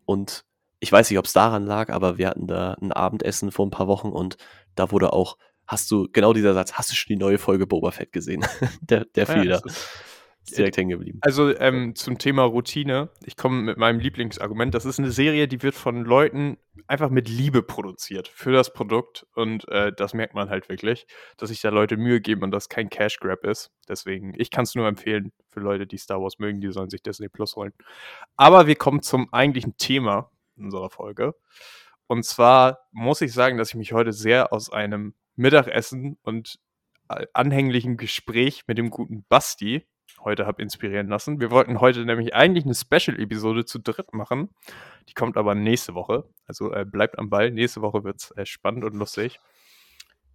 und 0.05 0.45
ich 0.81 0.91
weiß 0.91 1.09
nicht, 1.09 1.19
ob 1.19 1.27
es 1.27 1.33
daran 1.33 1.65
lag, 1.65 1.91
aber 1.91 2.19
wir 2.19 2.29
hatten 2.29 2.47
da 2.47 2.75
ein 2.75 2.93
Abendessen 2.93 3.53
vor 3.53 3.65
ein 3.67 3.71
paar 3.71 3.87
Wochen 3.87 4.09
und 4.09 4.37
da 4.75 4.91
wurde 4.91 5.13
auch, 5.13 5.39
hast 5.67 5.91
du, 5.91 6.09
genau 6.13 6.33
dieser 6.33 6.55
Satz, 6.55 6.75
hast 6.75 6.91
du 6.91 6.95
schon 6.95 7.09
die 7.09 7.21
neue 7.21 7.39
Folge 7.39 7.67
Boba 7.67 7.91
Fett 7.91 8.13
gesehen? 8.13 8.45
der 8.81 9.05
der 9.05 9.27
fiel 9.27 9.49
ja, 9.49 9.59
da. 9.59 9.67
Ist, 9.67 9.89
ist 10.45 10.59
direkt 10.59 10.77
hängen 10.77 10.91
geblieben. 10.91 11.19
Also 11.23 11.57
ähm, 11.57 11.95
zum 11.95 12.19
Thema 12.19 12.43
Routine. 12.43 13.11
Ich 13.25 13.37
komme 13.37 13.63
mit 13.63 13.77
meinem 13.77 14.01
Lieblingsargument. 14.01 14.75
Das 14.75 14.85
ist 14.85 14.99
eine 14.99 15.11
Serie, 15.11 15.47
die 15.47 15.63
wird 15.63 15.75
von 15.75 16.05
Leuten 16.05 16.59
einfach 16.87 17.11
mit 17.11 17.29
Liebe 17.29 17.63
produziert 17.63 18.29
für 18.29 18.53
das 18.53 18.73
Produkt. 18.73 19.27
Und 19.35 19.69
äh, 19.69 19.93
das 19.93 20.15
merkt 20.15 20.35
man 20.35 20.51
halt 20.51 20.69
wirklich, 20.69 21.07
dass 21.37 21.51
sich 21.51 21.61
da 21.61 21.69
Leute 21.69 21.97
Mühe 21.97 22.21
geben 22.21 22.43
und 22.43 22.51
das 22.51 22.69
kein 22.69 22.91
Cash 22.91 23.21
Grab 23.21 23.45
ist. 23.45 23.71
Deswegen, 23.89 24.35
ich 24.37 24.51
kann 24.51 24.65
es 24.65 24.75
nur 24.75 24.89
empfehlen 24.89 25.33
für 25.49 25.61
Leute, 25.61 25.87
die 25.87 25.99
Star 25.99 26.21
Wars 26.21 26.39
mögen, 26.39 26.61
die 26.61 26.73
sollen 26.73 26.91
sich 26.91 27.03
Disney 27.03 27.29
Plus 27.29 27.55
holen. 27.55 27.73
Aber 28.37 28.67
wir 28.67 28.77
kommen 28.77 29.03
zum 29.03 29.33
eigentlichen 29.33 29.77
Thema 29.77 30.31
unserer 30.57 30.91
Folge. 30.91 31.35
Und 32.09 32.25
zwar 32.25 32.81
muss 32.91 33.21
ich 33.21 33.33
sagen, 33.33 33.59
dass 33.59 33.71
ich 33.71 33.75
mich 33.77 33.93
heute 33.93 34.13
sehr 34.13 34.53
aus 34.53 34.71
einem 34.71 35.15
Mittagessen 35.37 36.19
und 36.23 36.59
äh, 37.09 37.27
anhänglichen 37.33 37.97
Gespräch 37.97 38.65
mit 38.67 38.79
dem 38.79 38.91
guten 38.91 39.25
Basti 39.29 39.87
heute 40.25 40.47
habe 40.47 40.63
inspirieren 40.63 41.09
lassen. 41.09 41.41
Wir 41.41 41.51
wollten 41.51 41.81
heute 41.81 42.05
nämlich 42.05 42.35
eigentlich 42.35 42.65
eine 42.65 42.75
Special-Episode 42.75 43.65
zu 43.65 43.79
dritt 43.79 44.13
machen. 44.13 44.51
Die 45.09 45.15
kommt 45.15 45.37
aber 45.37 45.55
nächste 45.55 45.95
Woche. 45.95 46.29
Also 46.47 46.73
äh, 46.73 46.85
bleibt 46.85 47.19
am 47.19 47.31
Ball. 47.31 47.51
Nächste 47.51 47.83
Woche 47.83 48.05
wird 48.05 48.21
es 48.21 48.31
äh, 48.33 48.47
spannend 48.47 48.85
und 48.85 48.95
lustig. 48.95 49.41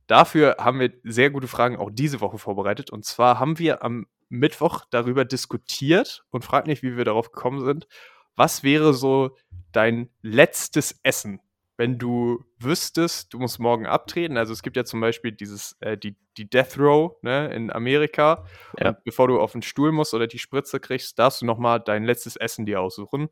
Dafür 0.07 0.57
haben 0.59 0.79
wir 0.79 0.93
sehr 1.03 1.29
gute 1.29 1.47
Fragen 1.47 1.77
auch 1.77 1.89
diese 1.91 2.21
Woche 2.21 2.37
vorbereitet. 2.37 2.91
Und 2.91 3.05
zwar 3.05 3.39
haben 3.39 3.59
wir 3.59 3.83
am 3.83 4.07
Mittwoch 4.29 4.85
darüber 4.89 5.25
diskutiert 5.25 6.25
und 6.29 6.45
fragt 6.45 6.67
nicht, 6.67 6.83
wie 6.83 6.97
wir 6.97 7.05
darauf 7.05 7.31
gekommen 7.31 7.63
sind. 7.63 7.87
Was 8.35 8.63
wäre 8.63 8.93
so 8.93 9.35
dein 9.71 10.09
letztes 10.21 10.99
Essen, 11.03 11.41
wenn 11.77 11.99
du 11.99 12.43
wüsstest, 12.59 13.33
du 13.33 13.39
musst 13.39 13.59
morgen 13.59 13.85
abtreten, 13.85 14.37
also 14.37 14.51
es 14.51 14.63
gibt 14.63 14.75
ja 14.75 14.83
zum 14.83 14.99
Beispiel 14.99 15.31
dieses, 15.31 15.77
äh, 15.79 15.97
die, 15.97 16.15
die 16.37 16.49
Death 16.49 16.77
Row 16.77 17.15
ne, 17.21 17.53
in 17.53 17.71
Amerika, 17.71 18.43
ja. 18.79 18.89
und 18.89 19.03
bevor 19.03 19.27
du 19.27 19.39
auf 19.39 19.51
den 19.51 19.61
Stuhl 19.61 19.91
musst 19.91 20.13
oder 20.13 20.27
die 20.27 20.39
Spritze 20.39 20.79
kriegst, 20.79 21.17
darfst 21.19 21.41
du 21.41 21.45
nochmal 21.45 21.79
dein 21.79 22.03
letztes 22.03 22.35
Essen 22.35 22.65
dir 22.65 22.81
aussuchen. 22.81 23.29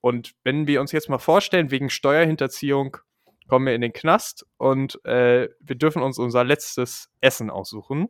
Und 0.00 0.34
wenn 0.44 0.68
wir 0.68 0.80
uns 0.80 0.92
jetzt 0.92 1.08
mal 1.08 1.18
vorstellen, 1.18 1.72
wegen 1.72 1.90
Steuerhinterziehung 1.90 2.98
kommen 3.48 3.66
wir 3.66 3.74
in 3.74 3.80
den 3.80 3.92
Knast 3.92 4.46
und 4.58 5.04
äh, 5.04 5.48
wir 5.58 5.76
dürfen 5.76 6.02
uns 6.02 6.18
unser 6.18 6.44
letztes 6.44 7.10
Essen 7.20 7.50
aussuchen. 7.50 8.08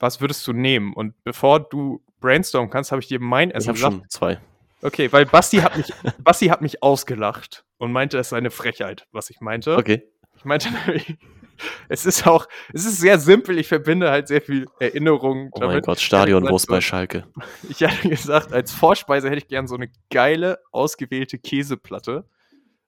Was 0.00 0.20
würdest 0.20 0.46
du 0.46 0.52
nehmen? 0.52 0.92
Und 0.92 1.14
bevor 1.24 1.60
du 1.60 2.04
brainstormen 2.20 2.70
kannst, 2.70 2.92
habe 2.92 3.00
ich 3.00 3.08
dir 3.08 3.20
mein 3.20 3.50
Essen 3.50 3.70
ich 3.70 3.76
gesagt. 3.76 3.94
schon 3.94 4.08
zwei. 4.10 4.40
Okay, 4.82 5.12
weil 5.12 5.26
Basti 5.26 5.58
hat 5.58 5.76
mich, 5.76 5.92
Basti 6.18 6.46
hat 6.46 6.60
mich 6.62 6.82
ausgelacht 6.82 7.64
und 7.78 7.92
meinte, 7.92 8.18
es 8.18 8.30
sei 8.30 8.38
eine 8.38 8.50
Frechheit, 8.50 9.06
was 9.12 9.30
ich 9.30 9.40
meinte. 9.40 9.76
Okay. 9.76 10.02
Ich 10.36 10.44
meinte 10.44 10.68
es 11.88 12.06
ist 12.06 12.26
auch, 12.26 12.46
es 12.72 12.84
ist 12.84 12.98
sehr 12.98 13.18
simpel, 13.18 13.58
ich 13.58 13.68
verbinde 13.68 14.10
halt 14.10 14.28
sehr 14.28 14.40
viel 14.40 14.66
Erinnerungen 14.78 15.50
oh 15.52 15.60
damit. 15.60 15.74
mein 15.74 15.82
Gott, 15.82 16.00
Stadionwurst 16.00 16.68
bei 16.68 16.80
Schalke. 16.80 17.26
Ich 17.68 17.82
hatte 17.82 18.08
gesagt, 18.08 18.52
als 18.52 18.72
Vorspeise 18.72 19.28
hätte 19.28 19.38
ich 19.38 19.48
gern 19.48 19.66
so 19.66 19.74
eine 19.74 19.90
geile, 20.10 20.60
ausgewählte 20.70 21.38
Käseplatte. 21.38 22.24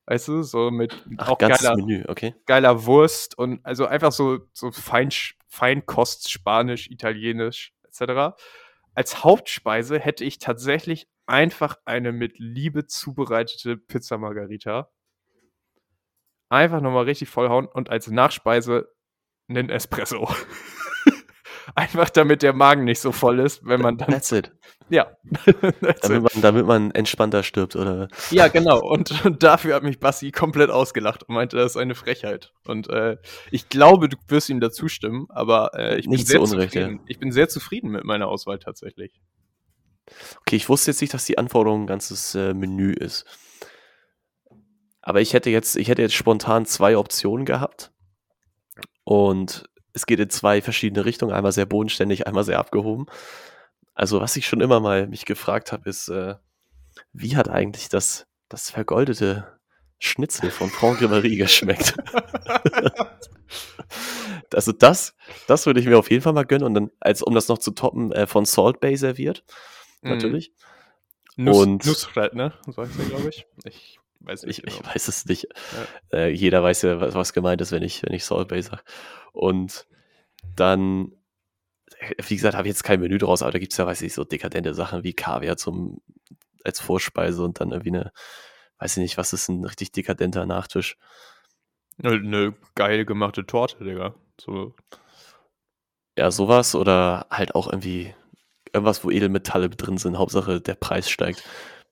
Weißt 0.07 0.29
du, 0.29 0.43
so 0.43 0.71
mit 0.71 1.05
Ach, 1.19 1.29
auch 1.29 1.39
geiler, 1.39 1.77
Menü, 1.77 2.05
okay. 2.09 2.35
geiler 2.47 2.85
Wurst 2.85 3.39
und 3.39 3.65
also 3.65 3.87
einfach 3.87 4.11
so, 4.11 4.41
so 4.53 4.73
Fein, 4.73 5.11
Feinkost, 5.49 6.31
Spanisch, 6.31 6.91
Italienisch, 6.91 7.73
etc. 7.85 8.37
Als 8.95 9.23
Hauptspeise 9.23 10.01
hätte 10.01 10.25
ich 10.25 10.39
tatsächlich 10.39 11.07
einfach 11.31 11.77
eine 11.85 12.13
mit 12.13 12.39
Liebe 12.39 12.87
zubereitete 12.87 13.77
Pizza 13.77 14.19
Margarita. 14.19 14.91
Einfach 16.49 16.81
nochmal 16.81 17.05
richtig 17.05 17.29
vollhauen 17.29 17.67
und 17.67 17.91
als 17.91 18.09
Nachspeise 18.09 18.93
einen 19.49 19.71
Espresso. 19.71 20.29
einfach 21.77 22.11
damit 22.11 22.43
der 22.43 22.53
Magen 22.53 22.85
nicht 22.85 23.01
so 23.01 23.13
voll 23.13 23.39
ist, 23.39 23.65
wenn 23.65 23.81
man 23.81 23.97
dann. 23.97 24.09
That's 24.09 24.33
it. 24.33 24.53
Ja. 24.89 25.17
That's 25.81 26.01
damit, 26.01 26.35
Man, 26.35 26.43
damit 26.43 26.67
man 26.67 26.91
entspannter 26.91 27.45
stirbt, 27.45 27.77
oder? 27.77 28.09
Ja, 28.31 28.49
genau. 28.49 28.81
Und, 28.81 29.25
und, 29.25 29.43
dafür 29.45 29.77
hat 29.77 29.85
mich 29.85 30.01
Bassi 30.01 30.33
komplett 30.33 30.71
ausgelacht 30.71 31.23
und 31.23 31.37
meinte, 31.37 31.57
das 31.57 31.73
ist 31.73 31.77
eine 31.77 31.95
Frechheit. 31.95 32.53
Und 32.67 32.91
äh, 32.91 33.19
ich 33.53 33.69
glaube, 33.69 34.09
du 34.09 34.17
wirst 34.27 34.49
ihm 34.49 34.61
dazu 34.61 34.89
stimmen, 34.89 35.27
aber 35.29 35.71
äh, 35.77 35.99
ich, 36.01 36.09
bin 36.09 36.19
sehr 36.19 36.43
Unrecht, 36.43 36.73
zufrieden. 36.73 36.97
Ja. 36.97 37.03
ich 37.07 37.19
bin 37.21 37.31
sehr 37.31 37.49
zufrieden 37.49 37.93
mit 37.93 38.03
meiner 38.03 38.27
Auswahl 38.27 38.59
tatsächlich. 38.59 39.21
Okay, 40.41 40.57
ich 40.57 40.69
wusste 40.69 40.91
jetzt 40.91 41.01
nicht, 41.01 41.15
dass 41.15 41.25
die 41.25 41.39
Anforderung 41.39 41.85
ein 41.85 41.87
ganzes 41.87 42.35
äh, 42.35 42.55
Menü 42.55 42.93
ist. 42.93 43.25
Aber 45.03 45.21
ich 45.21 45.33
hätte 45.33 45.51
jetzt, 45.51 45.77
ich 45.77 45.89
hätte 45.89 46.03
jetzt 46.03 46.15
spontan 46.15 46.67
zwei 46.67 46.97
Optionen 46.97 47.47
gehabt. 47.47 47.93
Und 49.05 49.69
es 49.93 50.07
geht 50.07 50.21
in 50.21 50.31
zwei 50.31 50.63
verschiedene 50.63 51.05
Richtungen, 51.05 51.33
einmal 51.33 51.53
sehr 51.53 51.67
bodenständig, 51.67 52.27
einmal 52.27 52.45
sehr 52.45 52.59
abgehoben. 52.59 53.07
Also, 53.95 54.21
was 54.21 54.37
ich 54.37 54.47
schon 54.47 54.61
immer 54.61 54.81
mal 54.81 55.07
mich 55.07 55.25
gefragt 55.25 55.73
habe, 55.73 55.89
ist, 55.89 56.09
äh, 56.09 56.35
wie 57.13 57.37
hat 57.37 57.49
eigentlich 57.49 57.89
das, 57.89 58.27
das 58.49 58.71
vergoldete 58.71 59.59
Schnitzel 59.99 60.51
von 60.51 60.71
Franck 60.71 61.01
Ribéry 61.01 61.37
geschmeckt? 61.37 61.95
also 64.55 64.73
das, 64.73 65.15
das 65.47 65.67
würde 65.67 65.81
ich 65.81 65.87
mir 65.87 65.99
auf 65.99 66.11
jeden 66.11 66.23
Fall 66.23 66.33
mal 66.33 66.45
gönnen 66.45 66.65
und 66.65 66.75
dann, 66.75 66.91
als 67.01 67.23
um 67.23 67.35
das 67.35 67.49
noch 67.49 67.59
zu 67.59 67.73
toppen, 67.73 68.13
äh, 68.13 68.27
von 68.27 68.45
Salt 68.45 68.81
Bay 68.81 68.97
serviert. 68.97 69.45
Mhm. 70.03 70.11
Natürlich. 70.11 70.53
Nuss, 71.37 71.59
und 71.59 71.87
Nussfred, 71.87 72.35
ne? 72.35 72.53
So 72.67 72.83
heißt 72.83 72.99
der, 72.99 73.07
glaube 73.07 73.29
ich. 73.29 73.47
Ich 73.65 74.01
weiß 74.21 74.45
nicht. 74.45 74.59
Ich, 74.59 74.65
genau. 74.65 74.81
ich 74.81 74.95
weiß 74.95 75.09
es 75.09 75.27
nicht. 75.27 75.49
Ja. 76.13 76.19
Äh, 76.19 76.31
jeder 76.31 76.63
weiß 76.63 76.83
ja, 76.83 77.01
was, 77.01 77.15
was, 77.15 77.33
gemeint 77.33 77.61
ist, 77.61 77.73
wenn 77.73 77.83
ich, 77.83 78.03
wenn 78.03 78.13
ich 78.13 78.25
Salt 78.25 78.49
Bay 78.49 78.63
sage. 78.63 78.83
Und 79.33 79.87
dann, 80.57 81.13
äh, 81.99 82.15
wie 82.27 82.37
gesagt, 82.37 82.57
habe 82.57 82.69
ich 82.69 82.73
jetzt 82.73 82.85
kein 82.85 83.01
Menü 83.01 83.19
draus, 83.19 83.43
aber 83.43 83.53
da 83.53 83.59
gibt 83.59 83.73
es 83.73 83.79
ja, 83.79 83.87
weiß 83.87 84.03
ich, 84.03 84.13
so 84.13 84.25
dekadente 84.25 84.75
Sachen 84.75 85.05
wie 85.05 85.15
Kaviar 85.15 85.57
zum, 85.57 86.01
als 86.65 86.81
Vorspeise 86.81 87.43
und 87.43 87.61
dann 87.61 87.71
irgendwie 87.71 87.91
eine, 87.91 88.13
weiß 88.79 88.97
ich 88.97 89.03
nicht, 89.03 89.19
was 89.19 89.33
ist 89.33 89.49
ein 89.49 89.65
richtig 89.65 89.93
dekadenter 89.93 90.47
Nachtisch. 90.47 90.97
Eine 92.03 92.55
geil 92.75 93.05
gemachte 93.05 93.47
Torte, 93.47 93.85
Digga. 93.85 94.15
So. 94.41 94.75
Ja, 96.17 96.31
sowas 96.31 96.75
oder 96.75 97.27
halt 97.31 97.55
auch 97.55 97.67
irgendwie 97.67 98.15
irgendwas, 98.73 99.05
wo 99.05 99.11
Edelmetalle 99.11 99.71
drin 99.71 99.99
sind. 99.99 100.19
Hauptsache, 100.19 100.61
der 100.61 100.75
Preis 100.75 101.09
steigt 101.09 101.45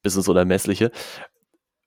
bis 0.02 0.16
ins 0.16 0.28
Unermessliche. 0.28 0.90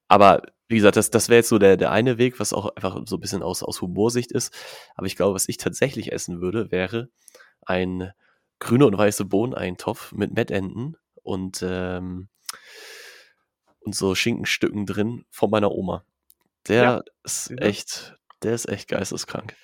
Aber 0.07 0.41
wie 0.67 0.75
gesagt, 0.75 0.95
das, 0.95 1.09
das 1.09 1.29
wäre 1.29 1.37
jetzt 1.39 1.49
so 1.49 1.59
der, 1.59 1.77
der 1.77 1.91
eine 1.91 2.17
Weg, 2.17 2.39
was 2.39 2.53
auch 2.53 2.75
einfach 2.75 2.97
so 3.05 3.17
ein 3.17 3.19
bisschen 3.19 3.43
aus, 3.43 3.63
aus 3.63 3.81
Humorsicht 3.81 4.31
ist. 4.31 4.53
Aber 4.95 5.07
ich 5.07 5.15
glaube, 5.15 5.35
was 5.35 5.49
ich 5.49 5.57
tatsächlich 5.57 6.11
essen 6.11 6.41
würde, 6.41 6.71
wäre 6.71 7.09
ein 7.61 8.11
grüne 8.59 8.85
und 8.85 8.97
weiße 8.97 9.25
Bohneneintopf 9.25 10.11
mit 10.13 10.33
Mettenten 10.33 10.97
und, 11.23 11.61
ähm, 11.61 12.29
und 13.81 13.95
so 13.95 14.15
Schinkenstücken 14.15 14.85
drin 14.85 15.25
von 15.29 15.49
meiner 15.49 15.71
Oma. 15.71 16.05
Der 16.67 16.83
ja, 16.83 17.01
ist 17.23 17.51
echt, 17.59 18.15
der 18.43 18.53
ist 18.53 18.69
echt 18.69 18.87
geisteskrank. 18.87 19.55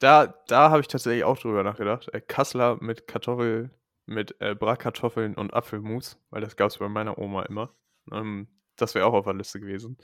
Da, 0.00 0.34
da 0.48 0.70
habe 0.70 0.80
ich 0.80 0.88
tatsächlich 0.88 1.24
auch 1.24 1.38
drüber 1.38 1.62
nachgedacht. 1.62 2.12
Äh, 2.12 2.20
Kassler 2.20 2.76
mit 2.80 3.06
Kartoffel, 3.06 3.70
mit 4.06 4.40
äh, 4.40 4.54
Bratkartoffeln 4.54 5.34
und 5.34 5.54
Apfelmus, 5.54 6.18
weil 6.30 6.40
das 6.40 6.56
gab 6.56 6.70
es 6.70 6.78
bei 6.78 6.88
meiner 6.88 7.18
Oma 7.18 7.42
immer. 7.44 7.74
Ähm, 8.12 8.48
das 8.76 8.94
wäre 8.94 9.06
auch 9.06 9.14
auf 9.14 9.24
der 9.24 9.34
Liste 9.34 9.60
gewesen. 9.60 9.96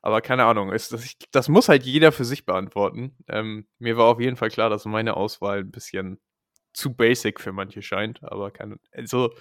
Aber 0.00 0.20
keine 0.20 0.44
Ahnung, 0.44 0.72
ist, 0.72 0.92
das, 0.92 1.04
ich, 1.04 1.16
das 1.30 1.48
muss 1.48 1.68
halt 1.68 1.84
jeder 1.84 2.12
für 2.12 2.24
sich 2.24 2.44
beantworten. 2.44 3.16
Ähm, 3.28 3.66
mir 3.78 3.96
war 3.96 4.06
auf 4.06 4.20
jeden 4.20 4.36
Fall 4.36 4.50
klar, 4.50 4.70
dass 4.70 4.84
meine 4.84 5.16
Auswahl 5.16 5.60
ein 5.60 5.70
bisschen 5.70 6.20
zu 6.72 6.94
basic 6.94 7.40
für 7.40 7.52
manche 7.52 7.82
scheint, 7.82 8.22
aber 8.24 8.50
keine, 8.50 8.78
also 8.92 9.32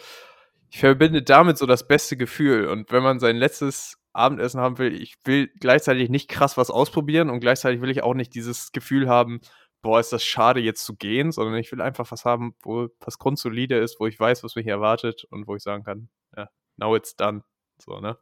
ich 0.69 0.79
verbinde 0.79 1.21
damit 1.21 1.57
so 1.57 1.65
das 1.65 1.87
beste 1.87 2.17
Gefühl. 2.17 2.67
Und 2.67 2.91
wenn 2.91 3.03
man 3.03 3.19
sein 3.19 3.37
letztes 3.37 3.97
Abendessen 4.13 4.59
haben 4.59 4.77
will, 4.77 4.93
ich 4.93 5.15
will 5.25 5.49
gleichzeitig 5.59 6.09
nicht 6.09 6.29
krass 6.29 6.57
was 6.57 6.69
ausprobieren 6.69 7.29
und 7.29 7.39
gleichzeitig 7.39 7.81
will 7.81 7.89
ich 7.89 8.03
auch 8.03 8.13
nicht 8.13 8.35
dieses 8.35 8.71
Gefühl 8.71 9.09
haben, 9.09 9.41
boah, 9.81 9.99
ist 9.99 10.13
das 10.13 10.23
schade 10.23 10.59
jetzt 10.59 10.85
zu 10.85 10.95
gehen, 10.95 11.31
sondern 11.31 11.55
ich 11.55 11.71
will 11.71 11.81
einfach 11.81 12.11
was 12.11 12.25
haben, 12.25 12.55
wo 12.61 12.89
was 12.99 13.17
grundsolide 13.17 13.77
ist, 13.77 13.99
wo 13.99 14.07
ich 14.07 14.19
weiß, 14.19 14.43
was 14.43 14.55
mich 14.55 14.67
erwartet 14.67 15.25
und 15.25 15.47
wo 15.47 15.55
ich 15.55 15.63
sagen 15.63 15.83
kann, 15.83 16.09
ja, 16.35 16.49
now 16.77 16.95
it's 16.95 17.15
done. 17.15 17.43
So, 17.77 17.99
ne? 17.99 18.17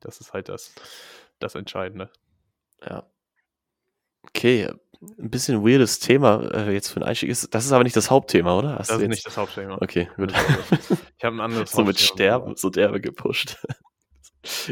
Das 0.00 0.20
ist 0.20 0.32
halt 0.32 0.48
das, 0.48 0.74
das 1.38 1.54
Entscheidende. 1.54 2.10
Ja. 2.86 3.10
Okay, 4.28 4.70
ein 5.00 5.30
bisschen 5.30 5.64
weirdes 5.64 5.98
Thema 5.98 6.42
äh, 6.52 6.72
jetzt 6.72 6.88
für 6.88 7.00
den 7.00 7.08
Einstieg 7.08 7.30
ist. 7.30 7.54
Das 7.54 7.64
ist 7.64 7.72
aber 7.72 7.84
nicht 7.84 7.96
das 7.96 8.10
Hauptthema, 8.10 8.56
oder? 8.56 8.78
Hast 8.78 8.90
das 8.90 8.96
ist 8.96 9.02
jetzt... 9.02 9.10
nicht 9.10 9.26
das 9.26 9.36
Hauptthema. 9.36 9.78
Okay, 9.80 10.08
gut. 10.16 10.32
Ich 11.18 11.24
habe 11.24 11.36
ein 11.36 11.40
anderes 11.40 11.70
So 11.72 11.84
mit 11.84 11.98
Sterben, 11.98 12.56
so 12.56 12.70
derbe 12.70 13.00
gepusht. 13.00 13.58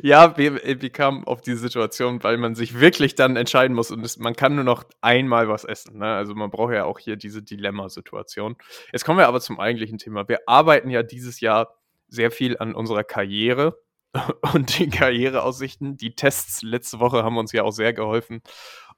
Ja, 0.03 0.37
wir, 0.37 0.61
kamen 0.91 1.25
auf 1.25 1.41
diese 1.41 1.59
Situation, 1.59 2.23
weil 2.23 2.37
man 2.37 2.55
sich 2.55 2.81
wirklich 2.81 3.15
dann 3.15 3.37
entscheiden 3.37 3.75
muss 3.75 3.91
und 3.91 4.05
es, 4.05 4.19
man 4.19 4.35
kann 4.35 4.55
nur 4.55 4.65
noch 4.65 4.85
einmal 5.01 5.49
was 5.49 5.65
essen. 5.65 5.99
Ne? 5.99 6.07
Also 6.07 6.35
man 6.35 6.51
braucht 6.51 6.73
ja 6.73 6.85
auch 6.85 6.99
hier 6.99 7.17
diese 7.17 7.43
Dilemma-Situation. 7.43 8.57
Jetzt 8.93 9.05
kommen 9.05 9.19
wir 9.19 9.29
aber 9.29 9.41
zum 9.41 9.61
eigentlichen 9.61 9.99
Thema. 9.99 10.29
Wir 10.29 10.41
arbeiten 10.47 10.91
ja 10.91 11.03
dieses 11.03 11.41
Jahr 11.41 11.77
sehr 12.09 12.31
viel 12.31 12.59
an 12.59 12.75
unserer 12.75 13.05
Karriere 13.05 13.79
und 14.55 14.79
den 14.79 14.91
Karriereaussichten. 14.91 15.97
Die 15.97 16.15
Tests 16.15 16.63
letzte 16.63 17.01
Woche 17.01 17.23
haben 17.23 17.37
uns 17.37 17.53
ja 17.53 17.63
auch 17.63 17.73
sehr 17.73 17.93
geholfen, 17.93 18.43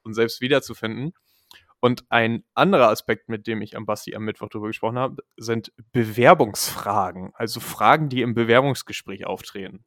uns 0.03 0.15
selbst 0.15 0.41
wiederzufinden. 0.41 1.13
Und 1.79 2.05
ein 2.09 2.43
anderer 2.55 2.89
Aspekt, 2.89 3.29
mit 3.29 3.45
dem 3.45 3.61
ich 3.61 3.77
am 3.77 3.85
Basti 3.85 4.15
am 4.15 4.23
Mittwoch 4.23 4.49
darüber 4.49 4.67
gesprochen 4.67 4.97
habe, 4.97 5.23
sind 5.37 5.71
Bewerbungsfragen. 5.91 7.31
Also 7.35 7.59
Fragen, 7.59 8.09
die 8.09 8.21
im 8.21 8.33
Bewerbungsgespräch 8.33 9.27
auftreten. 9.27 9.85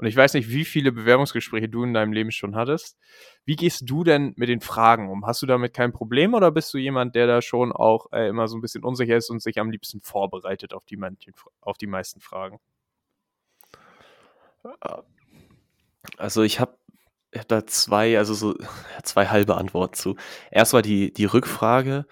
Und 0.00 0.06
ich 0.06 0.16
weiß 0.16 0.32
nicht, 0.32 0.48
wie 0.48 0.64
viele 0.64 0.92
Bewerbungsgespräche 0.92 1.68
du 1.68 1.84
in 1.84 1.92
deinem 1.92 2.14
Leben 2.14 2.30
schon 2.30 2.56
hattest. 2.56 2.96
Wie 3.44 3.54
gehst 3.54 3.82
du 3.84 4.02
denn 4.02 4.32
mit 4.34 4.48
den 4.48 4.62
Fragen 4.62 5.10
um? 5.10 5.26
Hast 5.26 5.42
du 5.42 5.46
damit 5.46 5.74
kein 5.74 5.92
Problem 5.92 6.32
oder 6.32 6.50
bist 6.50 6.72
du 6.72 6.78
jemand, 6.78 7.14
der 7.14 7.26
da 7.26 7.42
schon 7.42 7.70
auch 7.70 8.10
äh, 8.10 8.26
immer 8.26 8.48
so 8.48 8.56
ein 8.56 8.62
bisschen 8.62 8.82
unsicher 8.82 9.14
ist 9.14 9.28
und 9.28 9.42
sich 9.42 9.60
am 9.60 9.70
liebsten 9.70 10.00
vorbereitet 10.00 10.72
auf 10.72 10.86
die, 10.86 10.96
manchen, 10.96 11.34
auf 11.60 11.76
die 11.76 11.86
meisten 11.86 12.20
Fragen? 12.20 12.60
Also 16.16 16.44
ich 16.44 16.60
habe 16.60 16.78
hab 17.36 17.48
da 17.48 17.66
zwei, 17.66 18.16
also 18.16 18.32
so 18.32 18.54
zwei 19.02 19.26
halbe 19.26 19.58
Antworten 19.58 19.92
zu. 19.92 20.16
Erstmal 20.50 20.80
die, 20.80 21.12
die 21.12 21.26
Rückfrage 21.26 22.06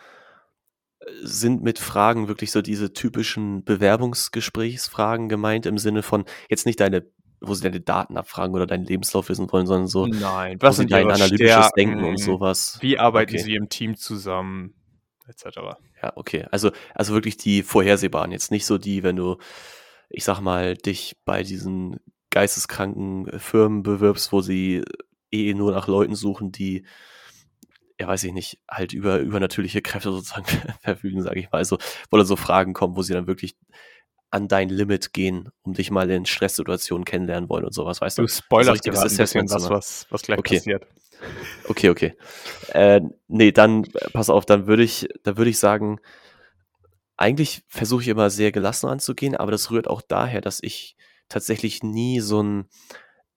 sind 1.22 1.62
mit 1.62 1.78
Fragen 1.78 2.28
wirklich 2.28 2.50
so 2.52 2.60
diese 2.60 2.92
typischen 2.92 3.64
Bewerbungsgesprächsfragen 3.64 5.30
gemeint 5.30 5.64
im 5.64 5.78
Sinne 5.78 6.02
von 6.02 6.26
jetzt 6.50 6.66
nicht 6.66 6.80
deine, 6.80 7.06
wo 7.40 7.54
sie 7.54 7.62
deine 7.62 7.80
Daten 7.80 8.16
abfragen 8.16 8.54
oder 8.54 8.66
deinen 8.66 8.84
Lebenslauf 8.84 9.28
wissen 9.28 9.50
wollen, 9.52 9.66
sondern 9.66 9.88
so, 9.88 10.06
Nein, 10.06 10.56
was 10.60 10.76
sind 10.76 10.90
dein 10.90 11.10
analytisches 11.10 11.52
Stärken, 11.52 11.72
Denken 11.76 12.04
und 12.04 12.18
sowas. 12.18 12.78
Wie 12.80 12.98
arbeiten 12.98 13.34
okay. 13.34 13.42
sie 13.42 13.54
im 13.54 13.68
Team 13.68 13.96
zusammen, 13.96 14.74
etc. 15.26 15.58
Ja, 16.02 16.12
okay. 16.16 16.46
Also, 16.50 16.70
also 16.94 17.14
wirklich 17.14 17.36
die 17.36 17.62
vorhersehbaren, 17.62 18.32
jetzt 18.32 18.50
nicht 18.50 18.66
so 18.66 18.78
die, 18.78 19.02
wenn 19.02 19.16
du, 19.16 19.36
ich 20.08 20.24
sag 20.24 20.40
mal, 20.40 20.74
dich 20.74 21.16
bei 21.24 21.42
diesen 21.42 22.00
geisteskranken 22.30 23.38
Firmen 23.38 23.82
bewirbst, 23.82 24.32
wo 24.32 24.40
sie 24.40 24.82
eh 25.30 25.54
nur 25.54 25.72
nach 25.72 25.88
Leuten 25.88 26.14
suchen, 26.14 26.52
die, 26.52 26.84
ja 28.00 28.06
weiß 28.06 28.24
ich 28.24 28.32
nicht, 28.32 28.60
halt 28.68 28.92
über 28.92 29.18
übernatürliche 29.18 29.82
Kräfte 29.82 30.12
sozusagen 30.12 30.46
verfügen, 30.80 31.22
sage 31.22 31.40
ich 31.40 31.50
mal. 31.50 31.58
Also, 31.58 31.78
wo 32.10 32.16
dann 32.16 32.26
so 32.26 32.36
Fragen 32.36 32.74
kommen, 32.74 32.96
wo 32.96 33.02
sie 33.02 33.12
dann 33.12 33.26
wirklich 33.26 33.56
an 34.30 34.48
dein 34.48 34.68
Limit 34.68 35.12
gehen, 35.12 35.50
um 35.62 35.74
dich 35.74 35.90
mal 35.90 36.10
in 36.10 36.26
Stresssituationen 36.26 37.04
kennenlernen 37.04 37.48
wollen 37.48 37.64
und 37.64 37.74
sowas, 37.74 38.00
weißt 38.00 38.18
du? 38.18 38.22
Du 38.22 38.28
spoilerst 38.28 38.84
gerade 38.84 39.00
ein 39.00 39.16
bisschen 39.16 39.50
was, 39.50 39.70
was, 39.70 40.06
was 40.10 40.22
gleich 40.22 40.38
okay. 40.38 40.56
passiert. 40.56 40.86
Okay, 41.66 41.90
okay. 41.90 42.14
Äh, 42.68 43.00
nee, 43.26 43.52
dann, 43.52 43.82
pass 44.12 44.30
auf, 44.30 44.46
dann 44.46 44.66
würde 44.66 44.82
ich, 44.82 45.08
dann 45.24 45.36
würde 45.36 45.50
ich 45.50 45.58
sagen, 45.58 45.98
eigentlich 47.16 47.64
versuche 47.68 48.02
ich 48.02 48.08
immer 48.08 48.30
sehr 48.30 48.52
gelassen 48.52 48.88
anzugehen, 48.88 49.34
aber 49.34 49.50
das 49.50 49.70
rührt 49.70 49.88
auch 49.88 50.02
daher, 50.02 50.40
dass 50.40 50.62
ich 50.62 50.96
tatsächlich 51.28 51.82
nie 51.82 52.20
so 52.20 52.42
ein 52.42 52.68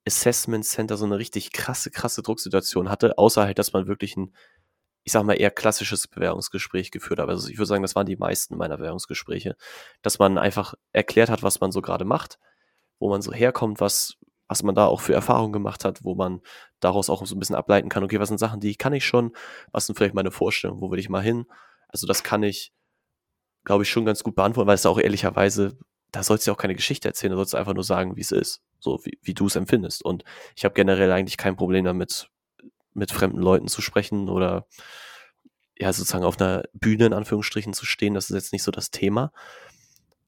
Assessment 0.06 0.66
Center, 0.66 0.98
so 0.98 1.06
eine 1.06 1.18
richtig 1.18 1.52
krasse, 1.52 1.92
krasse 1.92 2.22
Drucksituation 2.22 2.90
hatte, 2.90 3.18
außer 3.18 3.44
halt, 3.44 3.60
dass 3.60 3.74
man 3.74 3.88
wirklich 3.88 4.18
ein, 4.18 4.34
ich 5.04 5.12
sag 5.12 5.24
mal, 5.24 5.34
eher 5.34 5.52
klassisches 5.52 6.08
Bewerbungsgespräch 6.08 6.92
geführt 6.92 7.20
hat. 7.20 7.30
Also 7.30 7.50
ich 7.50 7.58
würde 7.58 7.68
sagen, 7.68 7.82
das 7.82 7.96
waren 7.96 8.06
die 8.06 8.16
meisten 8.16 8.58
meiner 8.58 8.78
Bewerbungsgespräche, 8.78 9.56
dass 10.02 10.20
man 10.20 10.38
einfach 10.38 10.76
erklärt 10.92 11.30
hat, 11.30 11.44
was 11.44 11.60
man 11.60 11.72
so 11.72 11.82
gerade 11.82 12.06
macht, 12.06 12.40
wo 13.00 13.10
man 13.10 13.22
so 13.22 13.34
herkommt, 13.34 13.80
was, 13.80 14.18
was 14.48 14.64
man 14.64 14.76
da 14.76 14.86
auch 14.86 15.02
für 15.02 15.14
Erfahrungen 15.14 15.54
gemacht 15.54 15.86
hat, 15.86 16.04
wo 16.04 16.16
man 16.16 16.42
daraus 16.80 17.10
auch 17.10 17.26
so 17.26 17.36
ein 17.36 17.40
bisschen 17.40 17.56
ableiten 17.56 17.90
kann, 17.90 18.04
okay, 18.04 18.20
was 18.20 18.30
sind 18.30 18.38
Sachen, 18.38 18.60
die 18.60 18.76
kann 18.76 18.94
ich 18.94 19.06
schon, 19.06 19.32
was 19.72 19.88
sind 19.88 19.96
vielleicht 19.98 20.16
meine 20.16 20.32
Vorstellungen, 20.32 20.82
wo 20.82 20.92
will 20.92 21.00
ich 21.00 21.10
mal 21.10 21.24
hin? 21.24 21.46
Also 21.88 22.06
das 22.08 22.24
kann 22.24 22.44
ich, 22.44 22.72
glaube 23.64 23.84
ich, 23.84 23.90
schon 23.90 24.06
ganz 24.06 24.24
gut 24.24 24.36
beantworten, 24.36 24.68
weil 24.68 24.76
es 24.76 24.86
auch 24.86 25.00
ehrlicherweise 25.00 25.78
da 26.12 26.24
sollst 26.24 26.46
du 26.46 26.52
auch 26.52 26.58
keine 26.58 26.76
Geschichte 26.76 27.08
erzählen, 27.08 27.32
da 27.32 27.38
sollst 27.38 27.54
du 27.54 27.58
einfach 27.58 27.74
nur 27.74 27.84
sagen, 27.84 28.16
wie 28.16 28.22
es 28.22 28.32
ist, 28.32 28.62
so 28.80 29.00
wie, 29.04 29.18
wie 29.22 29.34
du 29.34 29.48
es 29.48 29.56
empfindest. 29.56 30.04
Und 30.04 30.24
ich 30.56 30.66
habe 30.66 30.74
generell 30.74 31.12
eigentlich 31.12 31.38
kein 31.38 31.56
Problem 31.56 31.86
damit, 31.86 32.30
mit 32.94 33.12
fremden 33.12 33.40
Leuten 33.40 33.68
zu 33.68 33.82
sprechen 33.82 34.30
oder 34.30 34.68
ja, 35.78 35.92
sozusagen 35.92 36.24
auf 36.24 36.40
einer 36.40 36.64
Bühne 36.74 37.08
in 37.08 37.14
Anführungsstrichen 37.14 37.74
zu 37.74 37.86
stehen. 37.86 38.14
Das 38.14 38.30
ist 38.30 38.36
jetzt 38.36 38.54
nicht 38.54 38.64
so 38.64 38.72
das 38.72 38.92
Thema. 38.92 39.32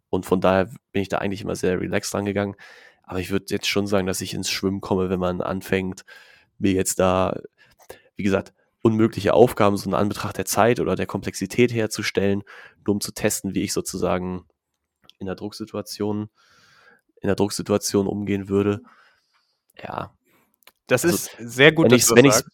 Und 0.10 0.26
von 0.26 0.42
daher 0.42 0.66
bin 0.92 1.02
ich 1.02 1.10
da 1.10 1.20
eigentlich 1.20 1.42
immer 1.42 1.56
sehr 1.56 1.80
relaxed 1.80 2.14
rangegangen. 2.14 2.56
Aber 3.04 3.20
ich 3.20 3.32
würde 3.32 3.46
jetzt 3.50 3.68
schon 3.68 3.88
sagen, 3.88 4.08
dass 4.08 4.22
ich 4.22 4.34
ins 4.34 4.50
Schwimmen 4.50 4.82
komme, 4.82 5.10
wenn 5.10 5.20
man 5.20 5.42
anfängt, 5.42 6.06
mir 6.58 6.72
jetzt 6.72 7.00
da, 7.00 7.40
wie 8.16 8.24
gesagt, 8.24 8.54
unmögliche 8.82 9.34
Aufgaben 9.34 9.78
so 9.78 9.90
in 9.90 9.96
Anbetracht 9.96 10.38
der 10.38 10.46
Zeit 10.46 10.80
oder 10.80 10.96
der 10.96 11.06
Komplexität 11.06 11.74
herzustellen, 11.74 12.44
nur 12.86 12.96
um 12.96 13.02
zu 13.02 13.12
testen, 13.14 13.56
wie 13.56 13.64
ich 13.64 13.74
sozusagen 13.74 14.46
in 15.20 15.26
der 15.26 15.36
Drucksituation, 15.36 16.30
in 17.22 17.28
der 17.28 17.36
Drucksituation 17.36 18.08
umgehen 18.08 18.50
würde. 18.50 18.82
Ja. 19.82 20.14
Das 20.88 21.06
also, 21.06 21.16
ist 21.16 21.36
sehr 21.40 21.72
gut, 21.72 21.92
wenn 21.92 21.98
du 21.98 22.16
wenn 22.16 22.32
sagst. 22.32 22.50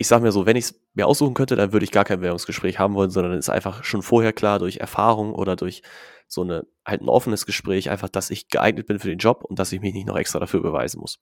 Ich 0.00 0.06
sag 0.06 0.22
mir 0.22 0.30
so, 0.30 0.46
wenn 0.46 0.56
ich 0.56 0.66
es 0.66 0.80
mir 0.94 1.08
aussuchen 1.08 1.34
könnte, 1.34 1.56
dann 1.56 1.72
würde 1.72 1.82
ich 1.84 1.90
gar 1.90 2.04
kein 2.04 2.20
Bewerbungsgespräch 2.20 2.78
haben 2.78 2.94
wollen, 2.94 3.10
sondern 3.10 3.32
ist 3.32 3.48
einfach 3.48 3.82
schon 3.82 4.02
vorher 4.02 4.32
klar 4.32 4.60
durch 4.60 4.76
Erfahrung 4.76 5.34
oder 5.34 5.56
durch 5.56 5.82
so 6.28 6.42
eine 6.42 6.66
halt 6.86 7.00
ein 7.00 7.08
offenes 7.08 7.46
Gespräch 7.46 7.90
einfach, 7.90 8.08
dass 8.08 8.30
ich 8.30 8.48
geeignet 8.48 8.86
bin 8.86 9.00
für 9.00 9.08
den 9.08 9.18
Job 9.18 9.42
und 9.44 9.58
dass 9.58 9.72
ich 9.72 9.80
mich 9.80 9.94
nicht 9.94 10.06
noch 10.06 10.16
extra 10.16 10.38
dafür 10.38 10.62
beweisen 10.62 11.00
muss. 11.00 11.18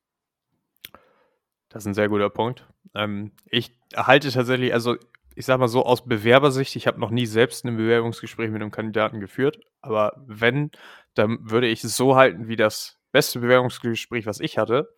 Das 1.69 1.85
ist 1.85 1.87
ein 1.87 1.95
sehr 1.95 2.09
guter 2.09 2.29
Punkt. 2.29 2.67
Ähm, 2.95 3.33
ich 3.47 3.73
halte 3.95 4.31
tatsächlich, 4.31 4.73
also 4.73 4.97
ich 5.35 5.47
sag 5.47 5.59
mal 5.61 5.69
so, 5.69 5.85
aus 5.85 6.05
Bewerbersicht, 6.07 6.77
ich 6.77 6.87
habe 6.87 6.99
noch 6.99 7.11
nie 7.11 7.27
selbst 7.27 7.65
ein 7.65 7.77
Bewerbungsgespräch 7.77 8.51
mit 8.51 8.63
einem 8.63 8.71
Kandidaten 8.71 9.21
geführt, 9.21 9.61
aber 9.81 10.13
wenn, 10.27 10.71
dann 11.15 11.39
würde 11.43 11.69
ich 11.69 11.85
es 11.85 11.97
so 11.97 12.17
halten 12.17 12.49
wie 12.49 12.57
das 12.57 12.99
beste 13.13 13.41
Bewerbungsgespräch, 13.41 14.27
was 14.27 14.41
ich 14.41 14.59
hatte, 14.59 14.95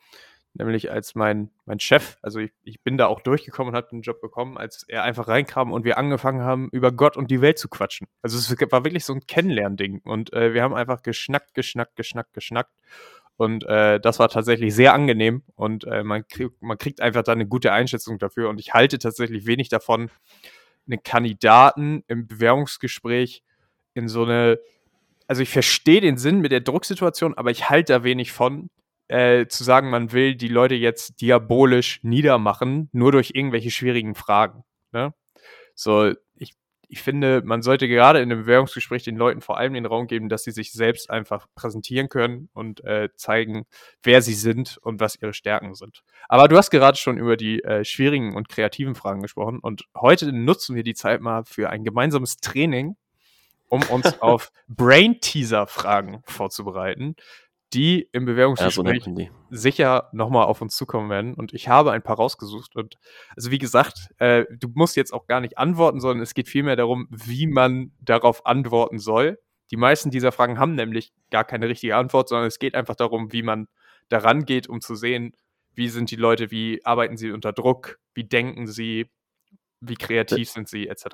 nämlich 0.59 0.91
als 0.91 1.15
mein, 1.15 1.51
mein 1.65 1.81
Chef, 1.81 2.19
also 2.21 2.41
ich, 2.41 2.53
ich 2.65 2.83
bin 2.83 2.99
da 2.99 3.07
auch 3.07 3.21
durchgekommen 3.21 3.73
und 3.73 3.77
habe 3.77 3.89
den 3.91 4.03
Job 4.03 4.21
bekommen, 4.21 4.59
als 4.59 4.85
er 4.89 5.05
einfach 5.05 5.29
reinkam 5.29 5.73
und 5.73 5.85
wir 5.85 5.97
angefangen 5.97 6.43
haben, 6.43 6.69
über 6.71 6.93
Gott 6.93 7.17
und 7.17 7.31
die 7.31 7.41
Welt 7.41 7.59
zu 7.59 7.69
quatschen. 7.69 8.09
Also 8.23 8.37
es 8.37 8.51
war 8.71 8.85
wirklich 8.85 9.05
so 9.05 9.15
ein 9.15 9.27
Kennenlernding 9.27 10.01
und 10.05 10.33
äh, 10.33 10.53
wir 10.53 10.63
haben 10.63 10.75
einfach 10.75 11.03
geschnackt, 11.03 11.55
geschnackt, 11.55 11.97
geschnackt, 11.97 12.35
geschnackt 12.35 12.73
und 13.39 13.65
äh, 13.67 14.01
das 14.01 14.19
war 14.19 14.29
tatsächlich 14.29 14.75
sehr 14.75 14.93
angenehm 14.93 15.45
und 15.55 15.85
äh, 15.85 16.03
man, 16.03 16.27
krieg, 16.27 16.51
man 16.61 16.77
kriegt 16.77 17.01
einfach 17.01 17.23
da 17.23 17.31
eine 17.31 17.47
gute 17.47 17.73
Einschätzung 17.73 18.19
dafür. 18.19 18.49
Und 18.49 18.59
ich 18.59 18.75
halte 18.75 18.99
tatsächlich 18.99 19.47
wenig 19.47 19.69
davon, 19.69 20.11
einen 20.89 21.03
Kandidaten 21.05 22.03
im 22.09 22.27
Bewerbungsgespräch 22.27 23.45
in 23.95 24.09
so 24.09 24.25
eine, 24.25 24.59
also 25.29 25.41
ich 25.41 25.51
verstehe 25.51 26.01
den 26.01 26.17
Sinn 26.17 26.41
mit 26.41 26.51
der 26.51 26.61
Drucksituation, 26.61 27.35
aber 27.35 27.53
ich 27.53 27.71
halte 27.71 27.93
da 27.93 28.03
wenig 28.03 28.33
von, 28.33 28.71
äh, 29.09 29.47
zu 29.47 29.65
sagen, 29.65 29.91
man 29.91 30.13
will 30.13 30.35
die 30.35 30.49
Leute 30.49 30.75
jetzt 30.75 31.21
diabolisch 31.21 32.01
niedermachen, 32.03 32.89
nur 32.93 33.13
durch 33.13 33.33
irgendwelche 33.35 33.71
schwierigen 33.71 34.15
Fragen. 34.15 34.65
Ne? 34.93 35.15
So, 35.75 36.13
ich 36.89 37.03
finde, 37.03 37.43
man 37.45 37.63
sollte 37.63 37.87
gerade 37.87 38.21
in 38.21 38.33
einem 38.33 38.43
Bewerbungsgespräch 38.43 39.05
den 39.05 39.17
Leuten 39.17 39.43
vor 39.43 39.59
allem 39.59 39.75
den 39.75 39.85
Raum 39.85 40.07
geben, 40.07 40.31
dass 40.31 40.45
sie 40.45 40.51
sich 40.51 40.73
selbst 40.73 41.11
einfach 41.11 41.47
präsentieren 41.55 42.09
können 42.09 42.49
und 42.55 42.83
äh, 42.85 43.11
zeigen, 43.15 43.67
wer 44.03 44.23
sie 44.23 44.33
sind 44.33 44.79
und 44.79 44.99
was 44.99 45.17
ihre 45.21 45.35
Stärken 45.35 45.75
sind. 45.75 46.03
Aber 46.29 46.49
du 46.49 46.57
hast 46.57 46.71
gerade 46.71 46.97
schon 46.97 47.19
über 47.19 47.37
die 47.37 47.63
äh, 47.63 47.85
schwierigen 47.85 48.35
und 48.35 48.49
kreativen 48.49 48.95
Fragen 48.95 49.21
gesprochen 49.21 49.59
und 49.59 49.85
heute 49.95 50.33
nutzen 50.33 50.77
wir 50.77 50.83
die 50.83 50.95
Zeit 50.95 51.21
mal 51.21 51.45
für 51.45 51.69
ein 51.69 51.85
gemeinsames 51.85 52.39
Training, 52.39 52.97
um 53.69 53.83
uns 53.83 54.07
auf 54.23 54.51
Brain-Teaser-Fragen 54.69 56.23
vorzubereiten 56.25 57.17
die 57.75 58.09
im 58.13 58.25
Bewerbungsgespräch 58.25 59.07
ja, 59.07 59.13
so 59.13 59.29
sicher 59.51 60.09
nochmal 60.13 60.47
auf 60.47 60.63
uns 60.63 60.77
zukommen 60.77 61.11
werden. 61.11 61.35
Und 61.35 61.53
ich 61.53 61.69
habe 61.69 61.93
ein 61.93 62.03
paar 62.03 62.17
rausgesucht. 62.17 62.77
Und 62.77 62.97
also 63.37 63.51
wie 63.51 63.59
gesagt, 63.59 64.09
äh, 64.19 64.45
du 64.59 64.69
musst 64.75 64.97
jetzt 64.97 65.13
auch 65.13 65.27
gar 65.27 65.41
nicht 65.41 65.59
antworten, 65.59 66.01
sondern 66.01 66.23
es 66.23 66.35
geht 66.35 66.49
vielmehr 66.49 66.77
darum, 66.77 67.09
wie 67.11 67.47
man 67.47 67.93
darauf 68.01 68.47
antworten 68.47 68.99
soll. 68.99 69.39
Die 69.71 69.77
meisten 69.77 70.11
dieser 70.11 70.33
Fragen 70.33 70.59
haben 70.59 70.75
nämlich 70.75 71.13
gar 71.31 71.45
keine 71.45 71.69
richtige 71.69 71.97
Antwort, 71.97 72.29
sondern 72.29 72.47
es 72.47 72.59
geht 72.59 72.75
einfach 72.75 72.97
darum, 72.97 73.33
wie 73.33 73.43
man 73.43 73.69
daran 74.09 74.47
geht, 74.47 74.67
um 74.69 74.81
zu 74.81 74.95
sehen, 74.95 75.35
wie 75.75 75.89
sind 75.89 76.11
die 76.11 76.17
Leute, 76.17 76.51
wie 76.51 76.85
arbeiten 76.85 77.19
sie 77.19 77.31
unter 77.31 77.53
Druck, 77.53 77.99
wie 78.15 78.25
denken 78.25 78.67
sie, 78.67 79.11
wie 79.81 79.95
kreativ 79.95 80.51
sind 80.51 80.69
sie, 80.69 80.89
etc. 80.89 81.05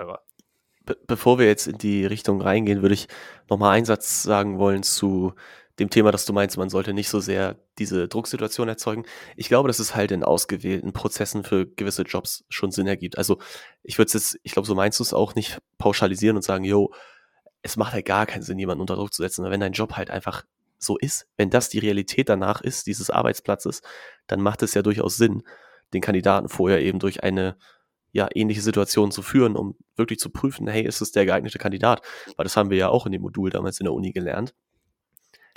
Be 0.85 0.97
bevor 1.05 1.37
wir 1.37 1.47
jetzt 1.47 1.67
in 1.67 1.77
die 1.77 2.05
Richtung 2.05 2.41
reingehen, 2.41 2.81
würde 2.81 2.95
ich 2.95 3.07
nochmal 3.49 3.75
einen 3.75 3.85
Satz 3.85 4.23
sagen 4.23 4.57
wollen 4.57 4.83
zu 4.83 5.33
dem 5.79 5.89
Thema, 5.89 6.11
dass 6.11 6.25
du 6.25 6.33
meinst, 6.33 6.57
man 6.57 6.69
sollte 6.69 6.93
nicht 6.93 7.09
so 7.09 7.19
sehr 7.19 7.57
diese 7.77 8.07
Drucksituation 8.07 8.69
erzeugen. 8.69 9.03
Ich 9.35 9.49
glaube, 9.49 9.67
dass 9.67 9.79
es 9.79 9.95
halt 9.95 10.11
in 10.11 10.23
ausgewählten 10.23 10.93
Prozessen 10.93 11.43
für 11.43 11.65
gewisse 11.65 12.03
Jobs 12.03 12.45
schon 12.49 12.71
Sinn 12.71 12.87
ergibt. 12.87 13.17
Also 13.17 13.39
ich 13.83 13.97
würde 13.97 14.07
es 14.07 14.13
jetzt, 14.13 14.39
ich 14.43 14.53
glaube, 14.53 14.67
so 14.67 14.75
meinst 14.75 14.99
du 14.99 15.03
es 15.03 15.13
auch 15.13 15.35
nicht 15.35 15.59
pauschalisieren 15.77 16.37
und 16.37 16.43
sagen, 16.43 16.63
yo, 16.63 16.93
es 17.61 17.77
macht 17.77 17.93
halt 17.93 18.05
gar 18.05 18.25
keinen 18.25 18.43
Sinn, 18.43 18.59
jemanden 18.59 18.81
unter 18.81 18.95
Druck 18.95 19.13
zu 19.13 19.21
setzen. 19.21 19.41
Aber 19.41 19.51
wenn 19.51 19.59
dein 19.59 19.73
Job 19.73 19.93
halt 19.93 20.09
einfach 20.11 20.45
so 20.77 20.97
ist, 20.97 21.27
wenn 21.35 21.49
das 21.49 21.69
die 21.69 21.79
Realität 21.79 22.29
danach 22.29 22.61
ist, 22.61 22.87
dieses 22.87 23.09
Arbeitsplatzes, 23.09 23.81
dann 24.27 24.41
macht 24.41 24.61
es 24.61 24.73
ja 24.75 24.81
durchaus 24.81 25.17
Sinn, 25.17 25.43
den 25.93 26.01
Kandidaten 26.01 26.47
vorher 26.47 26.81
eben 26.81 26.99
durch 26.99 27.23
eine 27.23 27.57
ja, 28.11 28.29
ähnliche 28.33 28.61
Situation 28.61 29.11
zu 29.11 29.21
führen, 29.21 29.57
um 29.57 29.75
wirklich 29.97 30.19
zu 30.19 30.29
prüfen, 30.29 30.67
hey, 30.67 30.83
ist 30.83 31.01
es 31.01 31.11
der 31.11 31.25
geeignete 31.25 31.57
Kandidat? 31.57 32.01
Weil 32.37 32.45
das 32.45 32.55
haben 32.55 32.69
wir 32.69 32.77
ja 32.77 32.87
auch 32.87 33.05
in 33.05 33.11
dem 33.11 33.21
Modul 33.21 33.49
damals 33.49 33.79
in 33.79 33.83
der 33.83 33.93
Uni 33.93 34.13
gelernt. 34.13 34.53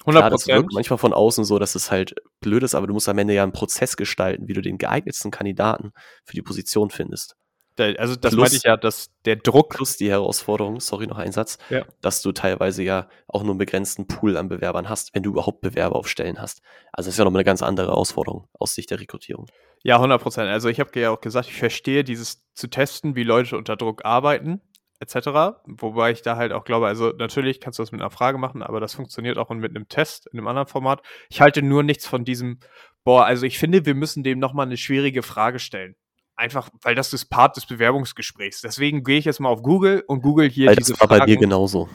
100%. 0.04 0.10
Klar, 0.10 0.30
das 0.30 0.46
wirkt 0.46 0.72
manchmal 0.72 0.98
von 0.98 1.12
außen 1.12 1.44
so, 1.44 1.58
dass 1.58 1.74
es 1.74 1.90
halt 1.90 2.14
blöd 2.40 2.62
ist, 2.62 2.74
aber 2.74 2.86
du 2.86 2.94
musst 2.94 3.08
am 3.08 3.18
Ende 3.18 3.34
ja 3.34 3.42
einen 3.42 3.52
Prozess 3.52 3.96
gestalten, 3.96 4.48
wie 4.48 4.52
du 4.52 4.62
den 4.62 4.78
geeignetsten 4.78 5.30
Kandidaten 5.30 5.92
für 6.24 6.34
die 6.34 6.42
Position 6.42 6.90
findest. 6.90 7.36
Also 7.78 8.16
das 8.16 8.32
plus, 8.32 8.40
meinte 8.40 8.56
ich 8.56 8.62
ja, 8.64 8.76
dass 8.76 9.10
der 9.24 9.36
Druck. 9.36 9.76
Plus 9.76 9.96
die 9.96 10.10
Herausforderung, 10.10 10.80
sorry, 10.80 11.06
noch 11.06 11.18
ein 11.18 11.32
Satz, 11.32 11.58
ja. 11.70 11.84
dass 12.00 12.22
du 12.22 12.32
teilweise 12.32 12.82
ja 12.82 13.08
auch 13.28 13.42
nur 13.42 13.52
einen 13.52 13.58
begrenzten 13.58 14.08
Pool 14.08 14.36
an 14.36 14.48
Bewerbern 14.48 14.88
hast, 14.88 15.14
wenn 15.14 15.22
du 15.22 15.30
überhaupt 15.30 15.60
Bewerber 15.60 15.96
auf 15.96 16.08
Stellen 16.08 16.40
hast. 16.40 16.60
Also 16.92 17.08
das 17.08 17.14
ist 17.14 17.18
ja 17.18 17.24
nochmal 17.24 17.40
eine 17.40 17.44
ganz 17.44 17.62
andere 17.62 17.88
Herausforderung 17.88 18.48
aus 18.58 18.74
Sicht 18.74 18.90
der 18.90 18.98
Rekrutierung. 18.98 19.46
Ja, 19.84 19.96
100 19.96 20.20
Prozent. 20.20 20.48
Also 20.48 20.68
ich 20.68 20.80
habe 20.80 20.98
ja 20.98 21.10
auch 21.10 21.20
gesagt, 21.20 21.48
ich 21.48 21.56
verstehe 21.56 22.02
dieses 22.02 22.42
zu 22.54 22.66
testen, 22.66 23.14
wie 23.14 23.22
Leute 23.22 23.56
unter 23.56 23.76
Druck 23.76 24.04
arbeiten 24.04 24.60
etc. 25.00 25.60
Wobei 25.66 26.10
ich 26.10 26.22
da 26.22 26.36
halt 26.36 26.52
auch 26.52 26.64
glaube, 26.64 26.86
also 26.86 27.10
natürlich 27.10 27.60
kannst 27.60 27.78
du 27.78 27.82
das 27.82 27.92
mit 27.92 28.00
einer 28.00 28.10
Frage 28.10 28.38
machen, 28.38 28.62
aber 28.62 28.80
das 28.80 28.94
funktioniert 28.94 29.38
auch 29.38 29.50
mit 29.50 29.74
einem 29.74 29.88
Test 29.88 30.26
in 30.32 30.38
einem 30.38 30.48
anderen 30.48 30.68
Format. 30.68 31.02
Ich 31.28 31.40
halte 31.40 31.62
nur 31.62 31.82
nichts 31.82 32.06
von 32.06 32.24
diesem, 32.24 32.60
boah, 33.04 33.24
also 33.24 33.46
ich 33.46 33.58
finde, 33.58 33.86
wir 33.86 33.94
müssen 33.94 34.22
dem 34.22 34.38
nochmal 34.38 34.66
eine 34.66 34.76
schwierige 34.76 35.22
Frage 35.22 35.58
stellen. 35.58 35.96
Einfach, 36.38 36.68
weil 36.82 36.94
das 36.94 37.12
ist 37.12 37.24
Part 37.24 37.56
des 37.56 37.66
Bewerbungsgesprächs. 37.66 38.60
Deswegen 38.60 39.02
gehe 39.02 39.18
ich 39.18 39.24
jetzt 39.24 39.40
mal 39.40 39.48
auf 39.48 39.60
Google 39.60 40.04
und 40.06 40.22
Google 40.22 40.48
hier 40.48 40.68
weil 40.68 40.76
diese 40.76 40.92
Das 40.92 41.00
war 41.00 41.08
Fragen. 41.08 41.22
bei 41.22 41.26
mir 41.26 41.36
genauso. 41.36 41.88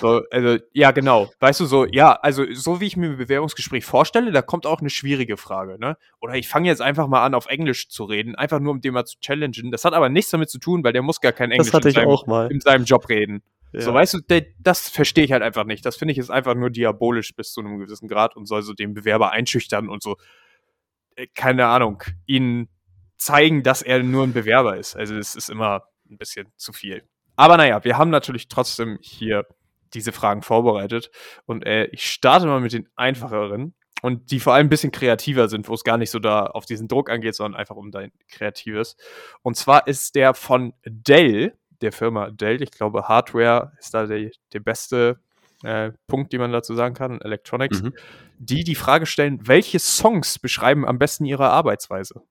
So, 0.00 0.22
also, 0.30 0.62
ja, 0.72 0.92
genau. 0.92 1.28
Weißt 1.40 1.58
du, 1.58 1.64
so, 1.64 1.86
ja, 1.86 2.12
also 2.12 2.44
so 2.52 2.80
wie 2.80 2.86
ich 2.86 2.96
mir 2.96 3.10
ein 3.10 3.16
Bewerbungsgespräch 3.16 3.84
vorstelle, 3.84 4.30
da 4.30 4.42
kommt 4.42 4.64
auch 4.64 4.78
eine 4.78 4.90
schwierige 4.90 5.36
Frage, 5.36 5.76
ne? 5.80 5.96
Oder 6.20 6.34
ich 6.34 6.46
fange 6.46 6.68
jetzt 6.68 6.80
einfach 6.80 7.08
mal 7.08 7.24
an, 7.24 7.34
auf 7.34 7.46
Englisch 7.46 7.88
zu 7.88 8.04
reden, 8.04 8.36
einfach 8.36 8.60
nur 8.60 8.70
um 8.70 8.80
den 8.80 8.94
mal 8.94 9.06
zu 9.06 9.18
challengen. 9.18 9.72
Das 9.72 9.84
hat 9.84 9.92
aber 9.92 10.08
nichts 10.08 10.30
damit 10.30 10.50
zu 10.50 10.60
tun, 10.60 10.84
weil 10.84 10.92
der 10.92 11.02
muss 11.02 11.20
gar 11.20 11.32
kein 11.32 11.50
Englisch 11.50 11.74
in 11.74 11.90
seinem, 11.90 12.48
in, 12.48 12.60
seinem, 12.60 12.84
Job 12.84 13.08
reden. 13.08 13.42
Ja. 13.72 13.80
So, 13.80 13.92
weißt 13.92 14.14
du, 14.14 14.20
der, 14.20 14.46
das 14.60 14.88
verstehe 14.88 15.24
ich 15.24 15.32
halt 15.32 15.42
einfach 15.42 15.64
nicht. 15.64 15.84
Das 15.84 15.96
finde 15.96 16.12
ich 16.12 16.18
ist 16.18 16.30
einfach 16.30 16.54
nur 16.54 16.70
diabolisch 16.70 17.34
bis 17.34 17.52
zu 17.52 17.60
einem 17.60 17.80
gewissen 17.80 18.06
Grad 18.06 18.36
und 18.36 18.46
soll 18.46 18.62
so 18.62 18.72
den 18.72 18.94
Bewerber 18.94 19.32
einschüchtern 19.32 19.88
und 19.88 20.00
so, 20.00 20.16
äh, 21.16 21.26
keine 21.34 21.66
Ahnung, 21.66 22.04
ihn 22.26 22.68
zeigen, 23.20 23.62
dass 23.62 23.82
er 23.82 24.02
nur 24.02 24.24
ein 24.24 24.32
Bewerber 24.32 24.76
ist. 24.76 24.96
Also 24.96 25.16
es 25.16 25.34
ist 25.36 25.50
immer 25.50 25.84
ein 26.08 26.16
bisschen 26.16 26.48
zu 26.56 26.72
viel. 26.72 27.02
Aber 27.36 27.56
naja, 27.56 27.84
wir 27.84 27.98
haben 27.98 28.10
natürlich 28.10 28.48
trotzdem 28.48 28.98
hier 29.00 29.46
diese 29.94 30.12
Fragen 30.12 30.42
vorbereitet. 30.42 31.10
Und 31.46 31.66
äh, 31.66 31.86
ich 31.86 32.10
starte 32.10 32.46
mal 32.46 32.60
mit 32.60 32.72
den 32.72 32.88
einfacheren 32.96 33.74
und 34.02 34.30
die 34.30 34.40
vor 34.40 34.54
allem 34.54 34.66
ein 34.66 34.70
bisschen 34.70 34.92
kreativer 34.92 35.48
sind, 35.48 35.68
wo 35.68 35.74
es 35.74 35.84
gar 35.84 35.98
nicht 35.98 36.10
so 36.10 36.18
da 36.18 36.46
auf 36.46 36.64
diesen 36.64 36.88
Druck 36.88 37.10
angeht, 37.10 37.34
sondern 37.34 37.60
einfach 37.60 37.76
um 37.76 37.90
dein 37.90 38.12
Kreatives. 38.30 38.96
Und 39.42 39.56
zwar 39.56 39.86
ist 39.86 40.14
der 40.14 40.34
von 40.34 40.72
Dell, 40.84 41.54
der 41.82 41.92
Firma 41.92 42.30
Dell. 42.30 42.62
Ich 42.62 42.70
glaube, 42.70 43.08
Hardware 43.08 43.72
ist 43.78 43.92
da 43.92 44.06
der, 44.06 44.30
der 44.52 44.60
beste 44.60 45.20
äh, 45.62 45.92
Punkt, 46.06 46.32
den 46.32 46.40
man 46.40 46.52
dazu 46.52 46.74
sagen 46.74 46.94
kann, 46.94 47.20
Electronics, 47.20 47.82
mhm. 47.82 47.92
die 48.38 48.64
die 48.64 48.74
Frage 48.74 49.04
stellen, 49.04 49.46
welche 49.46 49.78
Songs 49.78 50.38
beschreiben 50.38 50.86
am 50.86 50.98
besten 50.98 51.26
ihre 51.26 51.50
Arbeitsweise? 51.50 52.22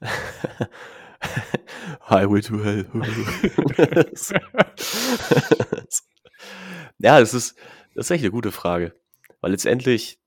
Highway 2.08 2.40
to 2.42 2.62
Hell. 2.62 2.86
ja, 6.98 7.20
das 7.20 7.34
ist, 7.34 7.56
das 7.94 8.06
ist 8.06 8.10
echt 8.10 8.24
eine 8.24 8.30
gute 8.30 8.52
Frage. 8.52 8.94
Weil 9.40 9.52
letztendlich 9.52 10.18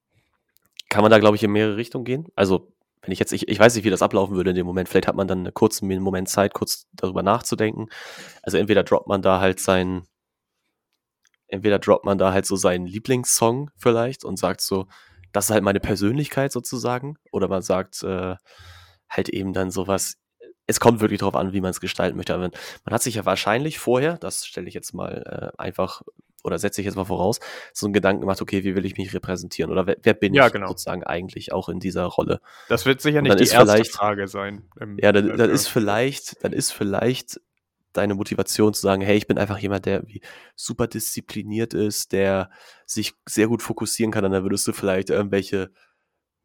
kann 0.90 1.04
man 1.04 1.12
da, 1.12 1.20
glaube 1.20 1.36
ich, 1.36 1.44
in 1.44 1.52
mehrere 1.52 1.78
Richtungen 1.78 2.06
gehen. 2.06 2.28
Also, 2.36 2.74
wenn 3.02 3.12
ich 3.12 3.20
jetzt, 3.20 3.32
ich, 3.32 3.48
ich 3.48 3.60
weiß 3.60 3.76
nicht, 3.76 3.86
wie 3.86 3.90
das 3.90 4.02
ablaufen 4.02 4.36
würde 4.36 4.50
in 4.50 4.56
dem 4.56 4.66
Moment. 4.66 4.90
Vielleicht 4.90 5.08
hat 5.08 5.16
man 5.16 5.28
dann 5.28 5.40
einen 5.40 5.54
kurzen 5.54 5.88
Moment 6.02 6.30
Zeit, 6.30 6.54
kurz 6.54 6.88
darüber 6.94 7.24
nachzudenken. 7.24 7.88
Also, 8.44 8.58
entweder 8.58 8.84
droppt 8.84 9.08
man 9.08 9.22
da 9.22 9.40
halt 9.40 9.60
seinen, 9.60 10.04
entweder 11.48 11.80
droppt 11.80 12.06
man 12.06 12.18
da 12.18 12.34
halt 12.34 12.46
so 12.46 12.56
seinen 12.56 12.86
Lieblingssong 12.86 13.72
vielleicht 13.78 14.26
und 14.26 14.38
sagt 14.38 14.62
so, 14.62 14.88
das 15.32 15.46
ist 15.46 15.52
halt 15.52 15.64
meine 15.64 15.80
Persönlichkeit 15.80 16.52
sozusagen. 16.52 17.18
Oder 17.32 17.48
man 17.48 17.62
sagt, 17.62 18.04
äh, 18.04 18.36
halt 19.10 19.30
eben 19.30 19.54
dann 19.54 19.72
sowas. 19.72 20.18
Es 20.68 20.80
kommt 20.80 21.02
wirklich 21.02 21.20
darauf 21.20 21.36
an, 21.36 21.54
wie 21.54 21.62
man 21.62 21.72
es 21.72 21.82
gestalten 21.82 22.16
möchte. 22.16 22.34
Aber 22.34 22.44
man 22.44 22.94
hat 22.94 23.02
sich 23.02 23.16
ja 23.16 23.26
wahrscheinlich 23.26 23.80
vorher, 23.80 24.18
das 24.18 24.46
stelle 24.46 24.68
ich 24.68 24.74
jetzt 24.74 24.94
mal 24.94 25.52
äh, 25.58 25.62
einfach 25.62 26.04
oder 26.44 26.58
setze 26.58 26.82
ich 26.82 26.86
jetzt 26.86 26.96
mal 26.96 27.06
voraus, 27.06 27.40
so 27.74 27.86
einen 27.86 27.94
Gedanken 27.94 28.22
gemacht, 28.22 28.42
okay, 28.42 28.64
wie 28.64 28.76
will 28.76 28.86
ich 28.86 28.98
mich 28.98 29.14
repräsentieren 29.14 29.72
oder 29.72 29.88
wer, 29.88 29.98
wer 30.02 30.14
bin 30.14 30.34
ja, 30.34 30.48
ich 30.48 30.54
genau. 30.54 30.68
sozusagen 30.68 31.04
eigentlich 31.04 31.52
auch 31.52 31.70
in 31.70 31.80
dieser 31.80 32.06
Rolle? 32.06 32.40
Das 32.70 32.86
wird 32.86 33.02
sicher 33.02 33.22
nicht 33.22 33.40
die 33.40 33.48
erste 33.48 33.86
Frage 33.86 34.28
sein. 34.28 34.64
ja, 34.98 35.12
dann, 35.12 35.38
dann 35.38 35.50
ist 35.50 35.68
vielleicht, 35.68 36.44
dann 36.44 36.54
ist 36.54 36.72
vielleicht 36.72 37.42
deine 37.94 38.14
Motivation 38.14 38.74
zu 38.74 38.82
sagen, 38.82 39.02
hey, 39.02 39.18
ich 39.18 39.28
bin 39.28 39.38
einfach 39.38 39.58
jemand, 39.58 39.86
der 39.86 40.04
super 40.56 40.88
diszipliniert 40.88 41.74
ist, 41.74 42.12
der 42.12 42.52
sich 42.86 43.14
sehr 43.28 43.48
gut 43.48 43.62
fokussieren 43.62 44.12
kann, 44.12 44.26
und 44.26 44.32
dann 44.32 44.44
würdest 44.44 44.68
du 44.68 44.74
vielleicht 44.74 45.10
irgendwelche 45.10 45.72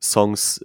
Songs 0.02 0.64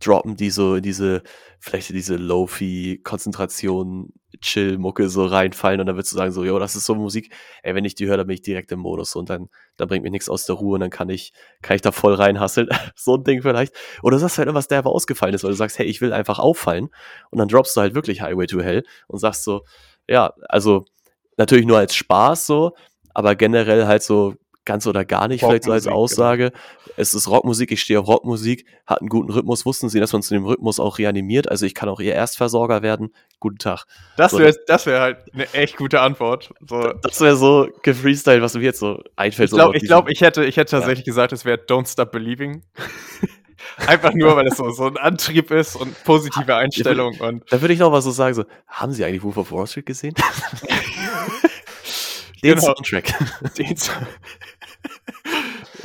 droppen, 0.00 0.36
die 0.36 0.50
so 0.50 0.80
diese, 0.80 1.22
vielleicht 1.58 1.90
diese 1.90 2.16
Lofi-Konzentration 2.16 4.12
Chill-Mucke 4.40 5.08
so 5.08 5.24
reinfallen 5.24 5.80
und 5.80 5.86
dann 5.86 5.96
würdest 5.96 6.12
du 6.12 6.16
sagen 6.16 6.32
so, 6.32 6.44
jo, 6.44 6.58
das 6.58 6.76
ist 6.76 6.84
so 6.84 6.94
Musik, 6.94 7.32
ey, 7.62 7.74
wenn 7.74 7.84
ich 7.84 7.94
die 7.94 8.06
höre, 8.06 8.18
dann 8.18 8.26
bin 8.26 8.34
ich 8.34 8.42
direkt 8.42 8.70
im 8.72 8.80
Modus 8.80 9.16
und 9.16 9.30
dann, 9.30 9.48
dann 9.76 9.88
bringt 9.88 10.04
mir 10.04 10.10
nichts 10.10 10.28
aus 10.28 10.46
der 10.46 10.56
Ruhe 10.56 10.74
und 10.74 10.80
dann 10.80 10.90
kann 10.90 11.08
ich, 11.08 11.32
kann 11.62 11.76
ich 11.76 11.82
da 11.82 11.92
voll 11.92 12.14
reinhasseln. 12.14 12.68
so 12.94 13.14
ein 13.16 13.24
Ding 13.24 13.42
vielleicht. 13.42 13.74
Oder 14.02 14.16
du 14.16 14.20
sagst 14.20 14.38
halt 14.38 14.46
irgendwas, 14.46 14.68
der 14.68 14.78
aber 14.78 14.90
ausgefallen 14.90 15.34
ist, 15.34 15.44
weil 15.44 15.50
du 15.50 15.56
sagst, 15.56 15.78
hey, 15.78 15.86
ich 15.86 16.00
will 16.00 16.12
einfach 16.12 16.38
auffallen 16.38 16.88
und 17.30 17.38
dann 17.38 17.48
droppst 17.48 17.76
du 17.76 17.80
halt 17.80 17.94
wirklich 17.94 18.20
Highway 18.20 18.46
to 18.46 18.60
Hell 18.60 18.84
und 19.06 19.18
sagst 19.18 19.44
so, 19.44 19.64
ja, 20.08 20.32
also 20.48 20.84
natürlich 21.36 21.66
nur 21.66 21.78
als 21.78 21.94
Spaß 21.94 22.46
so, 22.46 22.72
aber 23.14 23.34
generell 23.34 23.86
halt 23.86 24.02
so 24.02 24.34
ganz 24.66 24.86
oder 24.86 25.04
gar 25.04 25.28
nicht, 25.28 25.40
vielleicht 25.40 25.64
so 25.64 25.72
als 25.72 25.84
genau. 25.84 25.96
Aussage. 25.96 26.50
Genau. 26.50 26.62
Es 26.98 27.14
ist 27.14 27.28
Rockmusik, 27.28 27.72
ich 27.72 27.80
stehe 27.80 28.00
auf 28.00 28.08
Rockmusik, 28.08 28.66
hat 28.86 29.00
einen 29.00 29.08
guten 29.08 29.30
Rhythmus, 29.30 29.64
wussten 29.64 29.88
sie, 29.88 30.00
dass 30.00 30.12
man 30.12 30.22
zu 30.22 30.34
dem 30.34 30.44
Rhythmus 30.44 30.78
auch 30.78 30.98
reanimiert. 30.98 31.50
Also 31.50 31.64
ich 31.64 31.74
kann 31.74 31.88
auch 31.88 32.00
ihr 32.00 32.14
Erstversorger 32.14 32.82
werden. 32.82 33.14
Guten 33.40 33.58
Tag. 33.58 33.84
Das 34.16 34.36
wäre 34.36 34.54
das 34.66 34.86
wär 34.86 35.00
halt 35.00 35.18
eine 35.32 35.52
echt 35.54 35.76
gute 35.76 36.00
Antwort. 36.00 36.52
So. 36.66 36.92
Das 37.02 37.20
wäre 37.20 37.36
so 37.36 37.68
gefreestyle, 37.82 38.42
was 38.42 38.54
mir 38.54 38.62
jetzt 38.62 38.80
so 38.80 39.02
einfällt. 39.14 39.50
Ich 39.50 39.54
glaube, 39.54 39.76
ich, 39.76 39.84
glaub, 39.84 40.08
ich, 40.08 40.20
hätte, 40.20 40.44
ich 40.44 40.56
hätte 40.56 40.72
tatsächlich 40.72 41.06
ja. 41.06 41.10
gesagt, 41.10 41.32
es 41.32 41.44
wäre 41.44 41.58
Don't 41.58 41.90
Stop 41.90 42.12
Believing. 42.12 42.62
Einfach 43.86 44.14
nur, 44.14 44.36
weil 44.36 44.46
es 44.46 44.56
so, 44.56 44.70
so 44.70 44.86
ein 44.86 44.96
Antrieb 44.96 45.50
ist 45.50 45.76
und 45.76 46.02
positive 46.04 46.54
Einstellung. 46.54 47.18
Und 47.20 47.44
da 47.50 47.60
würde 47.60 47.74
ich 47.74 47.80
noch 47.80 47.92
was 47.92 48.04
so 48.04 48.10
sagen: 48.10 48.34
so, 48.34 48.44
Haben 48.66 48.92
Sie 48.92 49.04
eigentlich 49.04 49.22
Wolf 49.22 49.36
of 49.36 49.52
Wall 49.52 49.66
Street 49.66 49.86
gesehen? 49.86 50.14
Den 52.42 52.54
genau. 52.54 52.66
Soundtrack. 52.66 53.14
Den 53.58 53.76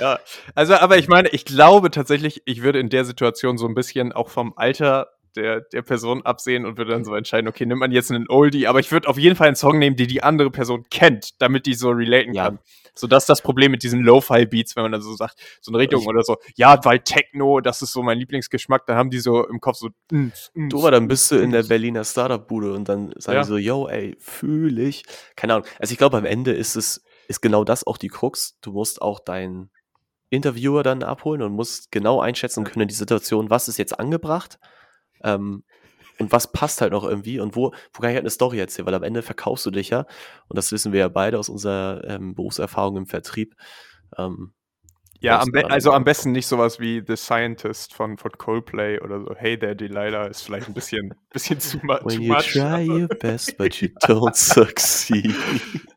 ja, 0.02 0.20
also, 0.56 0.74
aber 0.74 0.98
ich 0.98 1.08
meine, 1.08 1.30
ich 1.30 1.46
glaube 1.46 1.92
tatsächlich, 1.92 2.42
ich 2.46 2.64
würde 2.64 2.80
in 2.80 2.90
der 2.90 3.06
Situation 3.06 3.58
so 3.58 3.68
ein 3.68 3.76
bisschen 3.76 4.12
auch 4.12 4.30
vom 4.30 4.54
Alter 4.56 5.10
der, 5.36 5.62
der 5.62 5.82
Person 5.82 6.24
absehen 6.24 6.66
und 6.66 6.78
würde 6.78 6.92
dann 6.92 7.06
so 7.06 7.14
entscheiden, 7.16 7.48
okay, 7.48 7.66
nimmt 7.66 7.80
man 7.80 7.92
jetzt 7.92 8.12
einen 8.12 8.30
Oldie, 8.30 8.68
aber 8.68 8.80
ich 8.80 8.92
würde 8.92 9.08
auf 9.08 9.18
jeden 9.18 9.36
Fall 9.36 9.48
einen 9.48 9.56
Song 9.56 9.80
nehmen, 9.80 9.96
den 9.96 10.08
die 10.08 10.24
andere 10.24 10.52
Person 10.52 10.86
kennt, 10.90 11.42
damit 11.42 11.66
die 11.66 11.74
so 11.74 11.92
relaten 11.92 12.34
ja. 12.34 12.46
kann. 12.46 12.60
So, 12.94 13.08
das 13.08 13.24
ist 13.24 13.30
das 13.30 13.42
Problem 13.42 13.72
mit 13.72 13.84
diesen 13.84 14.02
Lo-Fi-Beats, 14.02 14.76
wenn 14.76 14.84
man 14.84 14.92
dann 14.92 15.02
so 15.02 15.16
sagt, 15.16 15.36
so 15.62 15.72
eine 15.72 15.78
Richtung 15.78 16.06
oder 16.08 16.24
so, 16.24 16.38
ja, 16.56 16.84
weil 16.84 17.00
Techno, 17.00 17.62
das 17.62 17.82
ist 17.82 17.94
so 17.94 18.04
mein 18.04 18.18
Lieblingsgeschmack, 18.18 18.86
dann 18.86 18.98
haben 18.98 19.10
die 19.10 19.20
so 19.20 19.48
im 19.48 19.62
Kopf 19.62 19.78
so, 19.78 19.90
mm, 20.12 20.32
mm, 20.56 20.70
du, 20.70 20.80
aber 20.80 20.92
dann 20.92 21.08
bist 21.08 21.32
du 21.32 21.36
in 21.36 21.52
der 21.52 21.64
Berliner 21.64 22.04
Startup-Bude 22.04 22.74
und 22.74 22.90
dann 22.90 23.14
sagen 23.18 23.38
ja. 23.38 23.42
die 23.44 23.48
so, 23.48 23.58
yo, 23.58 23.88
ey, 23.88 24.18
fühle 24.20 24.82
ich. 24.82 25.04
Keine 25.38 25.54
Ahnung. 25.54 25.68
Also 25.80 25.94
ich 25.94 25.98
glaube, 25.98 26.18
am 26.18 26.26
Ende 26.26 26.52
ist 26.52 26.76
es, 26.76 27.02
ist 27.30 27.42
genau 27.42 27.64
das 27.64 27.88
auch 27.88 27.98
die 27.98 28.10
Krux. 28.10 28.58
Du 28.60 28.74
musst 28.74 29.02
auch 29.02 29.22
deinen 29.22 29.70
Interviewer 30.32 30.82
dann 30.82 31.04
abholen 31.04 31.42
und 31.42 31.52
musst 31.52 31.92
genau 31.92 32.22
einschätzen 32.22 32.64
können, 32.64 32.88
die 32.88 32.96
Situation, 32.96 33.50
was 33.50 33.68
ist 33.68 33.78
jetzt 33.78 34.00
angebracht 34.00 34.58
ähm, 35.24 35.64
und 36.20 36.32
was 36.32 36.52
passt 36.52 36.82
halt 36.82 36.94
noch 36.94 37.04
irgendwie 37.04 37.40
und 37.40 37.56
wo, 37.56 37.74
wo 37.94 38.02
kann 38.02 38.10
ich 38.10 38.16
halt 38.16 38.24
eine 38.24 38.30
Story 38.30 38.58
erzählen, 38.60 38.86
weil 38.88 38.94
am 38.94 39.04
Ende 39.04 39.22
verkaufst 39.22 39.66
du 39.66 39.72
dich 39.72 39.90
ja, 39.90 40.06
und 40.48 40.58
das 40.58 40.72
wissen 40.72 40.94
wir 40.94 41.02
ja 41.02 41.10
beide 41.10 41.38
aus 41.38 41.50
unserer 41.50 42.04
ähm, 42.08 42.34
Berufserfahrung 42.34 42.96
im 42.96 43.08
Vertrieb. 43.08 43.56
Ähm, 44.18 44.54
ja, 45.20 45.40
am 45.40 45.50
also 45.70 45.92
am 45.92 46.04
besten 46.04 46.32
nicht 46.32 46.48
sowas 46.48 46.80
wie 46.80 47.04
The 47.06 47.16
Scientist 47.16 47.94
von, 47.94 48.18
von 48.18 48.32
Coldplay 48.32 49.00
oder 49.02 49.20
so. 49.20 49.36
Hey 49.36 49.60
there, 49.60 49.76
Delilah 49.76 50.26
ist 50.26 50.42
vielleicht 50.42 50.68
ein 50.68 50.74
bisschen, 50.74 51.14
bisschen 51.30 51.60
zu, 51.60 51.78
mu 51.84 51.94
When 51.94 52.18
too 52.18 52.24
you 52.24 52.34
much. 52.34 52.54
try 52.54 52.90
your 52.90 53.08
best, 53.20 53.56
but 53.58 53.76
you 53.82 53.90
don't 54.02 54.34
succeed. 54.34 55.36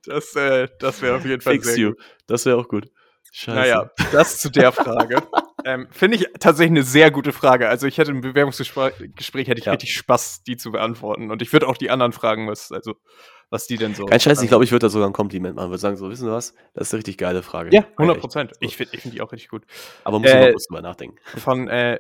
Das, 0.05 0.35
äh, 0.35 0.68
das 0.81 1.01
wäre 1.01 1.16
auf 1.16 1.25
jeden 1.25 1.40
Fall 1.40 1.55
Fix 1.55 1.68
sehr 1.68 1.79
you. 1.79 1.90
Gut. 1.90 2.05
Das 2.27 2.44
wäre 2.44 2.59
auch 2.59 2.68
gut. 2.68 2.90
Scheiße. 3.37 3.59
Naja, 3.59 3.90
das 4.12 4.38
zu 4.38 4.49
der 4.49 4.70
Frage. 4.70 5.16
ähm, 5.64 5.88
Finde 5.90 6.18
ich 6.18 6.29
tatsächlich 6.38 6.70
eine 6.70 6.85
sehr 6.85 7.11
gute 7.11 7.33
Frage. 7.33 7.68
Also 7.68 7.88
ich 7.88 7.99
hätte 7.99 8.12
im 8.12 8.20
Bewerbungsgespräch 8.20 8.94
hätte 9.49 9.59
ich 9.59 9.64
ja. 9.64 9.73
richtig 9.73 9.92
Spaß, 9.97 10.44
die 10.44 10.57
zu 10.57 10.70
beantworten. 10.70 11.33
Und 11.33 11.42
ich 11.42 11.53
würde 11.53 11.66
auch 11.66 11.77
die 11.77 11.90
anderen 11.90 12.12
fragen, 12.12 12.47
was, 12.47 12.70
also, 12.70 12.94
was 13.51 13.66
die 13.66 13.77
denn 13.77 13.97
so. 13.97 14.05
Kein 14.05 14.20
Scheiß, 14.20 14.40
ich 14.40 14.47
glaube, 14.47 14.62
ich 14.62 14.70
würde 14.70 14.87
da 14.87 14.88
sogar 14.88 15.09
ein 15.09 15.12
Kompliment 15.12 15.57
machen. 15.57 15.70
Würde 15.70 15.81
sagen, 15.81 15.97
so, 15.97 16.09
wissen 16.11 16.27
Sie 16.27 16.31
was? 16.31 16.55
Das 16.75 16.87
ist 16.87 16.94
eine 16.94 16.99
richtig 16.99 17.18
geile 17.18 17.42
Frage. 17.42 17.70
Ja, 17.73 17.85
100 17.97 18.20
Prozent. 18.20 18.53
Ich 18.61 18.77
finde 18.77 18.94
ich 18.94 19.03
find 19.03 19.14
die 19.14 19.20
auch 19.20 19.33
richtig 19.33 19.49
gut. 19.49 19.64
Aber 20.05 20.20
muss 20.20 20.31
äh, 20.31 20.53
kurz 20.53 20.68
drüber 20.68 20.83
nachdenken. 20.83 21.16
Von 21.37 21.66
äh, 21.66 21.99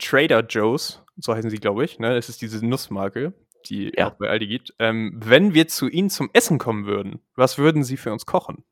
Trader 0.00 0.40
Joe's, 0.40 1.04
so 1.18 1.36
heißen 1.36 1.50
sie, 1.50 1.58
glaube 1.58 1.84
ich. 1.84 2.00
Ne? 2.00 2.16
Das 2.16 2.28
ist 2.28 2.42
diese 2.42 2.66
Nussmarke, 2.66 3.32
die 3.66 3.92
ja. 3.96 4.08
auch 4.08 4.14
bei 4.14 4.28
Aldi 4.28 4.48
gibt. 4.48 4.74
Ähm, 4.80 5.12
wenn 5.24 5.54
wir 5.54 5.68
zu 5.68 5.86
Ihnen 5.86 6.10
zum 6.10 6.30
Essen 6.32 6.58
kommen 6.58 6.84
würden, 6.84 7.20
was 7.36 7.58
würden 7.58 7.84
Sie 7.84 7.96
für 7.96 8.10
uns 8.10 8.26
kochen? 8.26 8.64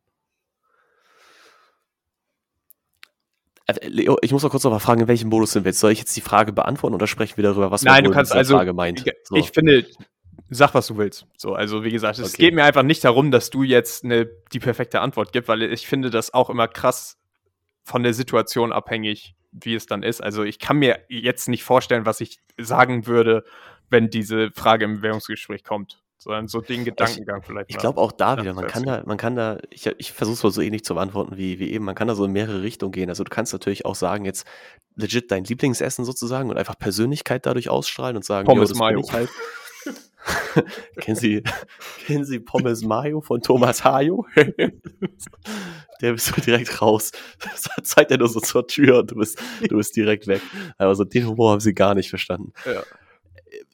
Leo, 3.83 4.17
ich 4.23 4.33
muss 4.33 4.43
noch 4.43 4.51
kurz 4.51 4.65
noch 4.65 4.71
mal 4.71 4.79
fragen, 4.79 5.03
in 5.03 5.09
welchem 5.09 5.29
Modus 5.29 5.53
sind 5.53 5.65
wir 5.65 5.71
jetzt? 5.71 5.81
Soll 5.81 5.93
ich 5.93 5.99
jetzt 5.99 6.17
die 6.17 6.21
Frage 6.21 6.53
beantworten 6.53 6.95
oder 6.95 7.07
sprechen 7.07 7.37
wir 7.37 7.45
darüber, 7.45 7.71
was 7.71 7.83
Nein, 7.83 8.05
du 8.05 8.11
kannst 8.11 8.33
also, 8.33 8.57
Frage 8.57 8.73
meint? 8.73 9.05
So. 9.25 9.37
Ich 9.37 9.51
finde, 9.51 9.87
sag, 10.51 10.75
was 10.75 10.87
du 10.89 10.97
willst. 10.97 11.27
So, 11.37 11.55
also 11.55 11.85
wie 11.85 11.91
gesagt, 11.91 12.19
es 12.19 12.35
okay. 12.35 12.43
geht 12.43 12.55
mir 12.55 12.65
einfach 12.65 12.83
nicht 12.83 13.05
darum, 13.05 13.31
dass 13.31 13.51
du 13.51 13.63
jetzt 13.63 14.05
eine, 14.05 14.29
die 14.53 14.61
perfekte 14.61 15.01
Antwort 15.01 15.33
gibst, 15.33 15.49
weil 15.49 15.63
ich 15.63 15.87
finde 15.87 16.11
das 16.11 16.35
auch 16.35 16.51
immer 16.51 16.69
krass 16.69 17.19
von 17.85 18.03
der 18.03 18.15
Situation 18.15 18.73
abhängig, 18.73 19.35
wie 19.53 19.75
es 19.75 19.87
dann 19.87 20.03
ist. 20.03 20.23
Also 20.23 20.43
ich 20.43 20.59
kann 20.59 20.79
mir 20.79 21.01
jetzt 21.09 21.49
nicht 21.49 21.65
vorstellen, 21.65 22.07
was 22.07 22.21
ich 22.21 22.39
sagen 22.59 23.07
würde, 23.07 23.45
wenn 23.91 24.11
diese 24.11 24.51
Frage 24.53 24.85
im 24.85 24.97
Bewerbungsgespräch 24.97 25.65
kommt 25.65 26.02
sondern 26.23 26.47
so 26.47 26.61
den 26.61 26.85
Gedankengang 26.85 27.41
ich, 27.41 27.47
vielleicht. 27.47 27.71
Ich 27.71 27.79
glaube 27.79 28.01
auch 28.01 28.13
da 28.13 28.39
wieder, 28.39 28.55
man 28.55 28.69
kann 28.69 28.85
da, 28.85 29.03
man 29.05 29.17
kann 29.17 29.35
da, 29.35 29.59
ich, 29.71 29.87
ich 29.99 30.13
versuche 30.13 30.35
es 30.35 30.43
mal 30.45 30.53
so 30.53 30.61
ähnlich 30.61 30.85
zu 30.85 30.95
beantworten 30.95 31.37
wie, 31.37 31.59
wie 31.59 31.73
eben, 31.73 31.85
man 31.85 31.97
kann 31.97 32.07
da 32.07 32.15
so 32.15 32.25
in 32.25 32.31
mehrere 32.31 32.63
Richtungen 32.63 32.93
gehen. 32.93 33.09
Also 33.09 33.25
du 33.25 33.31
kannst 33.31 33.53
natürlich 33.53 33.85
auch 33.87 33.97
sagen, 33.97 34.25
jetzt 34.25 34.47
legit 34.95 35.33
dein 35.33 35.43
Lieblingsessen 35.43 36.05
sozusagen 36.05 36.49
und 36.49 36.59
einfach 36.59 36.79
Persönlichkeit 36.79 37.45
dadurch 37.45 37.69
ausstrahlen 37.69 38.15
und 38.15 38.25
sagen, 38.25 38.47
Pommes 38.47 38.73
Mayo. 38.77 39.03
Halt. 39.11 39.31
kennen, 41.01 41.17
Sie, 41.17 41.43
kennen 42.07 42.25
Sie 42.25 42.39
Pommes 42.39 42.83
Mayo 42.83 43.21
von 43.21 43.43
Thomas 43.43 43.83
Hayo? 43.83 44.25
Der 46.01 46.13
bist 46.13 46.37
du 46.37 46.41
direkt 46.41 46.81
raus. 46.81 47.11
Das 47.41 47.69
zeigt 47.83 48.13
er 48.13 48.19
nur 48.19 48.29
so 48.29 48.39
zur 48.39 48.69
Tür 48.69 49.01
und 49.01 49.11
du 49.11 49.17
bist, 49.17 49.43
du 49.69 49.77
bist 49.77 49.97
direkt 49.97 50.29
weg. 50.29 50.41
Also 50.79 51.03
den 51.03 51.27
Humor 51.27 51.51
haben 51.51 51.61
sie 51.61 51.75
gar 51.75 51.97
nicht 51.97 52.11
verstanden. 52.11 52.53
Ja. 52.65 52.83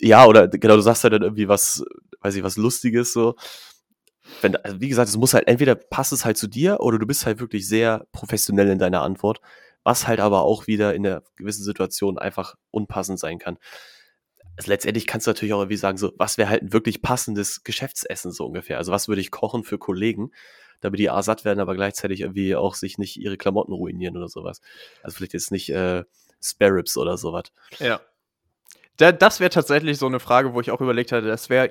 Ja, 0.01 0.27
oder 0.27 0.49
genau, 0.49 0.77
du 0.77 0.83
sagst 0.83 1.05
ja 1.05 1.11
dann 1.11 1.23
irgendwie 1.23 1.49
was, 1.49 1.85
weiß 2.21 2.35
ich, 2.35 2.43
was 2.43 2.57
Lustiges 2.57 3.13
so. 3.13 3.37
Wenn, 4.43 4.57
also 4.57 4.81
wie 4.81 4.89
gesagt, 4.89 5.09
es 5.09 5.17
muss 5.17 5.35
halt, 5.35 5.49
entweder 5.49 5.75
passt 5.75 6.13
es 6.13 6.25
halt 6.25 6.37
zu 6.37 6.49
dir 6.49 6.81
oder 6.81 6.99
du 6.99 7.07
bist 7.07 7.25
halt 7.25 7.41
wirklich 7.41 7.67
sehr 7.67 8.07
professionell 8.13 8.69
in 8.69 8.79
deiner 8.79 9.03
Antwort, 9.03 9.41
was 9.85 10.07
halt 10.07 10.21
aber 10.21 10.43
auch 10.43 10.67
wieder 10.67 10.95
in 10.95 11.03
der 11.03 11.23
gewissen 11.37 11.65
Situation 11.65 12.19
einfach 12.19 12.55
unpassend 12.71 13.19
sein 13.19 13.39
kann. 13.39 13.59
Also 14.57 14.71
letztendlich 14.71 15.07
kannst 15.07 15.27
du 15.27 15.31
natürlich 15.31 15.55
auch 15.55 15.61
irgendwie 15.61 15.77
sagen, 15.77 15.99
so, 15.99 16.13
was 16.19 16.37
wäre 16.37 16.51
halt 16.51 16.63
ein 16.63 16.73
wirklich 16.73 17.01
passendes 17.01 17.63
Geschäftsessen 17.63 18.33
so 18.33 18.47
ungefähr? 18.47 18.77
Also 18.77 18.93
was 18.93 19.09
würde 19.09 19.21
ich 19.21 19.31
kochen 19.31 19.63
für 19.63 19.79
Kollegen, 19.79 20.33
damit 20.81 21.01
die 21.01 21.11
A 21.11 21.23
satt 21.23 21.45
werden, 21.45 21.61
aber 21.61 21.75
gleichzeitig 21.75 22.21
irgendwie 22.21 22.57
auch 22.57 22.75
sich 22.75 22.99
nicht 22.99 23.17
ihre 23.17 23.37
Klamotten 23.37 23.73
ruinieren 23.73 24.17
oder 24.17 24.29
sowas. 24.29 24.61
Also 25.03 25.17
vielleicht 25.17 25.35
jetzt 25.35 25.53
nicht 25.53 25.71
äh, 25.71 26.05
Spare 26.43 26.75
Ribs 26.75 26.97
oder 26.97 27.17
sowas. 27.17 27.45
Ja. 27.79 28.01
Da, 28.97 29.13
das 29.13 29.39
wäre 29.39 29.51
tatsächlich 29.51 29.97
so 29.97 30.07
eine 30.07 30.21
Frage, 30.21 30.55
wo 30.55 30.61
ich 30.61 30.71
auch 30.71 30.81
überlegt 30.81 31.13
hatte, 31.13 31.29
das 31.29 31.51
wäre 31.51 31.71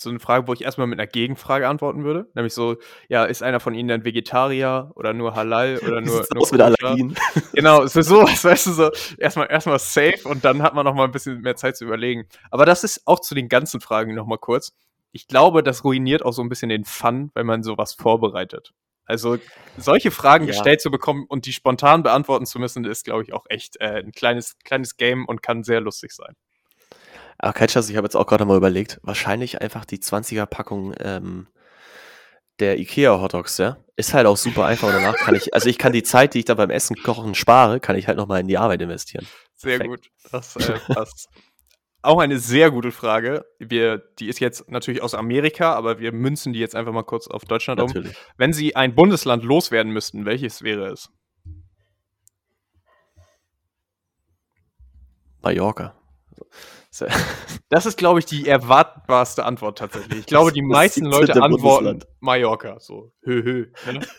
so 0.00 0.10
eine 0.10 0.20
Frage, 0.20 0.46
wo 0.48 0.52
ich 0.52 0.62
erstmal 0.62 0.86
mit 0.86 0.98
einer 0.98 1.06
Gegenfrage 1.06 1.68
antworten 1.68 2.04
würde. 2.04 2.28
Nämlich 2.34 2.54
so, 2.54 2.76
ja, 3.08 3.24
ist 3.24 3.42
einer 3.42 3.60
von 3.60 3.74
Ihnen 3.74 3.90
ein 3.90 4.04
Vegetarier 4.04 4.90
oder 4.94 5.12
nur 5.12 5.34
Halal 5.34 5.78
oder 5.86 6.00
nur. 6.00 6.26
nur 6.32 6.42
aus 6.42 6.52
mit 6.52 6.60
Allergien. 6.60 7.16
Genau, 7.52 7.82
es 7.82 7.96
ist 7.96 8.08
so, 8.08 8.22
weißt 8.22 8.66
du, 8.66 8.72
so, 8.72 8.90
erstmal, 9.18 9.50
erstmal 9.50 9.78
safe 9.78 10.20
und 10.24 10.44
dann 10.44 10.62
hat 10.62 10.74
man 10.74 10.84
noch 10.84 10.94
mal 10.94 11.04
ein 11.04 11.10
bisschen 11.10 11.40
mehr 11.40 11.56
Zeit 11.56 11.76
zu 11.76 11.84
überlegen. 11.84 12.26
Aber 12.50 12.66
das 12.66 12.84
ist 12.84 13.02
auch 13.06 13.20
zu 13.20 13.34
den 13.34 13.48
ganzen 13.48 13.80
Fragen 13.80 14.14
noch 14.14 14.26
mal 14.26 14.38
kurz. 14.38 14.72
Ich 15.12 15.26
glaube, 15.26 15.62
das 15.62 15.84
ruiniert 15.84 16.24
auch 16.24 16.32
so 16.32 16.42
ein 16.42 16.48
bisschen 16.48 16.68
den 16.68 16.84
Fun, 16.84 17.30
wenn 17.34 17.46
man 17.46 17.62
sowas 17.62 17.94
vorbereitet. 17.94 18.72
Also 19.08 19.38
solche 19.78 20.10
Fragen 20.10 20.44
ja. 20.44 20.52
gestellt 20.52 20.82
zu 20.82 20.90
bekommen 20.90 21.24
und 21.28 21.46
die 21.46 21.52
spontan 21.52 22.02
beantworten 22.02 22.44
zu 22.44 22.58
müssen, 22.58 22.84
ist, 22.84 23.04
glaube 23.04 23.22
ich, 23.22 23.32
auch 23.32 23.46
echt 23.48 23.80
äh, 23.80 24.02
ein 24.02 24.12
kleines, 24.12 24.58
kleines 24.64 24.98
Game 24.98 25.24
und 25.24 25.42
kann 25.42 25.64
sehr 25.64 25.80
lustig 25.80 26.12
sein. 26.12 26.34
Aber 27.38 27.52
Ketchers, 27.52 27.88
ich 27.88 27.96
habe 27.96 28.04
jetzt 28.04 28.16
auch 28.16 28.26
gerade 28.26 28.44
mal 28.44 28.56
überlegt, 28.56 28.98
wahrscheinlich 29.02 29.60
einfach 29.62 29.84
die 29.84 29.98
20er-Packung 29.98 30.94
ähm, 30.98 31.46
der 32.58 32.78
Ikea 32.78 33.20
Hotdogs, 33.20 33.58
ja. 33.58 33.78
Ist 33.96 34.14
halt 34.14 34.26
auch 34.26 34.36
super 34.36 34.66
einfach 34.66 34.88
und 34.88 34.94
danach 34.94 35.16
kann 35.16 35.34
ich, 35.34 35.54
also 35.54 35.68
ich 35.68 35.78
kann 35.78 35.92
die 35.92 36.02
Zeit, 36.02 36.34
die 36.34 36.40
ich 36.40 36.44
da 36.44 36.54
beim 36.54 36.70
Essen 36.70 36.96
kochen 36.96 37.34
spare, 37.34 37.78
kann 37.80 37.96
ich 37.96 38.08
halt 38.08 38.16
nochmal 38.18 38.40
in 38.40 38.48
die 38.48 38.58
Arbeit 38.58 38.82
investieren. 38.82 39.26
Sehr 39.54 39.78
Perfekt. 39.78 40.04
gut. 40.04 40.32
Das 40.32 40.56
äh, 40.56 40.78
passt. 40.92 41.28
auch 42.02 42.18
eine 42.18 42.38
sehr 42.38 42.70
gute 42.70 42.90
Frage. 42.90 43.44
Wir, 43.58 43.98
die 44.18 44.28
ist 44.28 44.40
jetzt 44.40 44.70
natürlich 44.70 45.02
aus 45.02 45.14
Amerika, 45.14 45.74
aber 45.74 45.98
wir 45.98 46.12
münzen 46.12 46.52
die 46.52 46.60
jetzt 46.60 46.74
einfach 46.74 46.92
mal 46.92 47.02
kurz 47.02 47.28
auf 47.28 47.44
Deutschland 47.44 47.80
natürlich. 47.80 48.10
um. 48.10 48.34
Wenn 48.36 48.52
Sie 48.52 48.76
ein 48.76 48.94
Bundesland 48.94 49.44
loswerden 49.44 49.92
müssten, 49.92 50.24
welches 50.24 50.62
wäre 50.62 50.86
es? 50.88 51.10
Mallorca. 55.42 55.94
Das 57.70 57.84
ist, 57.84 57.98
glaube 57.98 58.18
ich, 58.18 58.24
die 58.24 58.48
erwartbarste 58.48 59.44
Antwort 59.44 59.76
tatsächlich. 59.76 60.20
Ich 60.20 60.26
glaube, 60.26 60.52
die 60.52 60.62
meisten 60.62 61.04
Leute 61.04 61.42
antworten 61.42 62.02
Mallorca. 62.18 62.80
So, 62.80 63.12
hö, 63.22 63.42
hö. 63.42 63.66
Ne? 63.92 64.00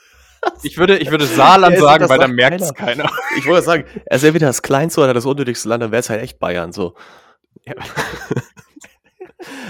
Ich 0.64 0.78
würde, 0.78 0.98
ich 1.00 1.12
würde 1.12 1.26
Saarland 1.26 1.76
ja, 1.76 1.82
sagen, 1.82 2.08
weil 2.08 2.20
da 2.20 2.28
merkt 2.30 2.62
es 2.62 2.74
keiner. 2.74 3.12
Ich 3.38 3.46
wollte 3.46 3.66
sagen, 3.66 3.84
er 4.06 4.16
ist 4.16 4.24
entweder 4.24 4.48
das 4.48 4.62
kleinste 4.62 5.02
oder 5.02 5.14
das 5.14 5.26
unnötigste 5.26 5.68
Land, 5.68 5.84
dann 5.84 5.92
wäre 5.92 6.00
es 6.00 6.10
halt 6.10 6.22
echt 6.22 6.40
Bayern 6.40 6.72
so. 6.72 6.96
Ja. 7.66 7.74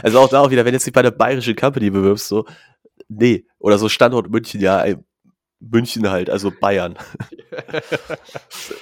Also 0.04 0.20
auch 0.20 0.30
da 0.30 0.42
auch 0.42 0.52
wieder, 0.52 0.66
wenn 0.66 0.74
jetzt 0.74 0.86
dich 0.86 0.94
bei 0.94 1.02
der 1.02 1.12
bayerischen 1.12 1.56
Company 1.56 1.90
bewirbst, 1.90 2.28
so, 2.28 2.46
nee, 3.08 3.46
oder 3.58 3.78
so 3.78 3.90
Standort 3.90 4.30
München, 4.30 4.62
ja, 4.62 4.84
ey, 4.84 4.98
München 5.60 6.10
halt, 6.10 6.30
also 6.30 6.52
Bayern. 6.52 6.98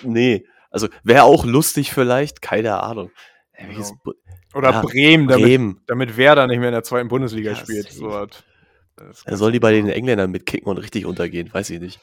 nee, 0.04 0.46
also 0.70 0.88
wäre 1.04 1.24
auch 1.24 1.46
lustig 1.46 1.94
vielleicht, 1.94 2.42
keine 2.42 2.82
Ahnung. 2.84 3.12
Genau. 3.58 4.14
Oder 4.54 4.72
ja, 4.72 4.82
Bremen, 4.82 5.28
damit, 5.28 5.46
Bremen. 5.46 5.82
damit 5.88 6.18
Werder 6.18 6.48
nicht 6.48 6.60
mehr 6.60 6.70
in 6.70 6.74
der 6.74 6.84
zweiten 6.84 7.08
Bundesliga 7.08 7.52
ja, 7.52 7.58
spielt. 7.58 7.92
So 7.92 8.10
was. 8.10 8.44
Er 9.26 9.38
soll 9.38 9.52
die 9.52 9.60
bei 9.60 9.72
den 9.72 9.90
Engländern 9.90 10.32
mitkicken 10.32 10.68
und 10.70 10.78
richtig 10.78 11.06
untergehen, 11.06 11.54
weiß 11.54 11.70
ich 11.70 11.80
nicht. 11.80 12.00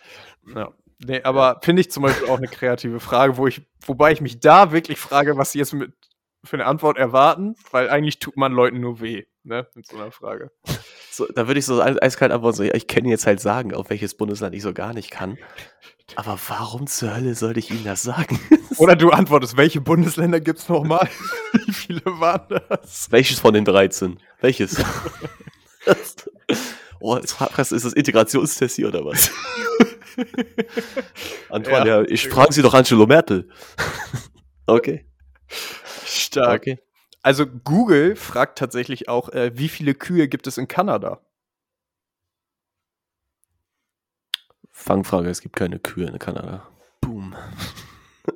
Ja. 0.54 0.72
Nee, 1.04 1.22
aber 1.22 1.60
finde 1.62 1.80
ich 1.80 1.90
zum 1.90 2.04
Beispiel 2.04 2.28
auch 2.28 2.38
eine 2.38 2.46
kreative 2.46 3.00
Frage, 3.00 3.36
wo 3.36 3.46
ich, 3.46 3.62
wobei 3.84 4.12
ich 4.12 4.20
mich 4.20 4.40
da 4.40 4.70
wirklich 4.70 4.98
frage, 4.98 5.36
was 5.36 5.52
sie 5.52 5.58
jetzt 5.58 5.74
mit, 5.74 5.92
für 6.44 6.56
eine 6.56 6.66
Antwort 6.66 6.98
erwarten, 6.98 7.56
weil 7.72 7.90
eigentlich 7.90 8.20
tut 8.20 8.36
man 8.36 8.52
Leuten 8.52 8.80
nur 8.80 9.00
weh, 9.00 9.24
ne, 9.44 9.66
mit 9.74 9.86
so 9.86 9.96
einer 9.96 10.10
Frage. 10.10 10.50
So, 11.10 11.26
da 11.26 11.46
würde 11.46 11.60
ich 11.60 11.66
so 11.66 11.80
eiskalt 11.80 12.32
antworten, 12.32 12.56
so, 12.56 12.62
ja, 12.64 12.74
ich 12.74 12.86
kann 12.86 13.04
jetzt 13.04 13.26
halt 13.26 13.40
sagen, 13.40 13.74
auf 13.74 13.90
welches 13.90 14.14
Bundesland 14.16 14.54
ich 14.54 14.62
so 14.62 14.72
gar 14.72 14.94
nicht 14.94 15.10
kann. 15.10 15.38
Aber 16.16 16.38
warum 16.48 16.86
zur 16.86 17.14
Hölle 17.14 17.34
sollte 17.34 17.60
ich 17.60 17.70
Ihnen 17.70 17.84
das 17.84 18.02
sagen? 18.02 18.38
Oder 18.78 18.96
du 18.96 19.10
antwortest, 19.10 19.56
welche 19.56 19.80
Bundesländer 19.80 20.40
gibt 20.40 20.58
es 20.58 20.68
nochmal? 20.68 21.08
Wie 21.52 21.72
viele 21.72 22.04
waren 22.04 22.60
das? 22.68 23.10
Welches 23.10 23.40
von 23.40 23.54
den 23.54 23.64
13? 23.64 24.18
Welches? 24.40 24.76
oh, 27.00 27.16
jetzt 27.16 27.40
ist 27.72 27.84
das 27.84 27.92
Integrationstest 27.92 28.76
hier 28.76 28.88
oder 28.88 29.04
was? 29.04 29.30
Antoine, 31.48 31.88
ja, 31.88 32.00
ja 32.00 32.08
ich 32.08 32.28
frage 32.28 32.52
Sie 32.52 32.62
doch 32.62 32.74
Angelo 32.74 33.06
Merkel. 33.06 33.48
okay. 34.66 35.06
Stark. 36.04 36.62
Okay. 36.62 36.78
Also 37.24 37.46
Google 37.46 38.16
fragt 38.16 38.58
tatsächlich 38.58 39.08
auch, 39.08 39.30
äh, 39.30 39.56
wie 39.56 39.70
viele 39.70 39.94
Kühe 39.94 40.28
gibt 40.28 40.46
es 40.46 40.58
in 40.58 40.68
Kanada? 40.68 41.22
Fangfrage, 44.70 45.30
es 45.30 45.40
gibt 45.40 45.56
keine 45.56 45.78
Kühe 45.78 46.06
in 46.06 46.18
Kanada. 46.18 46.68
Boom. 47.00 47.34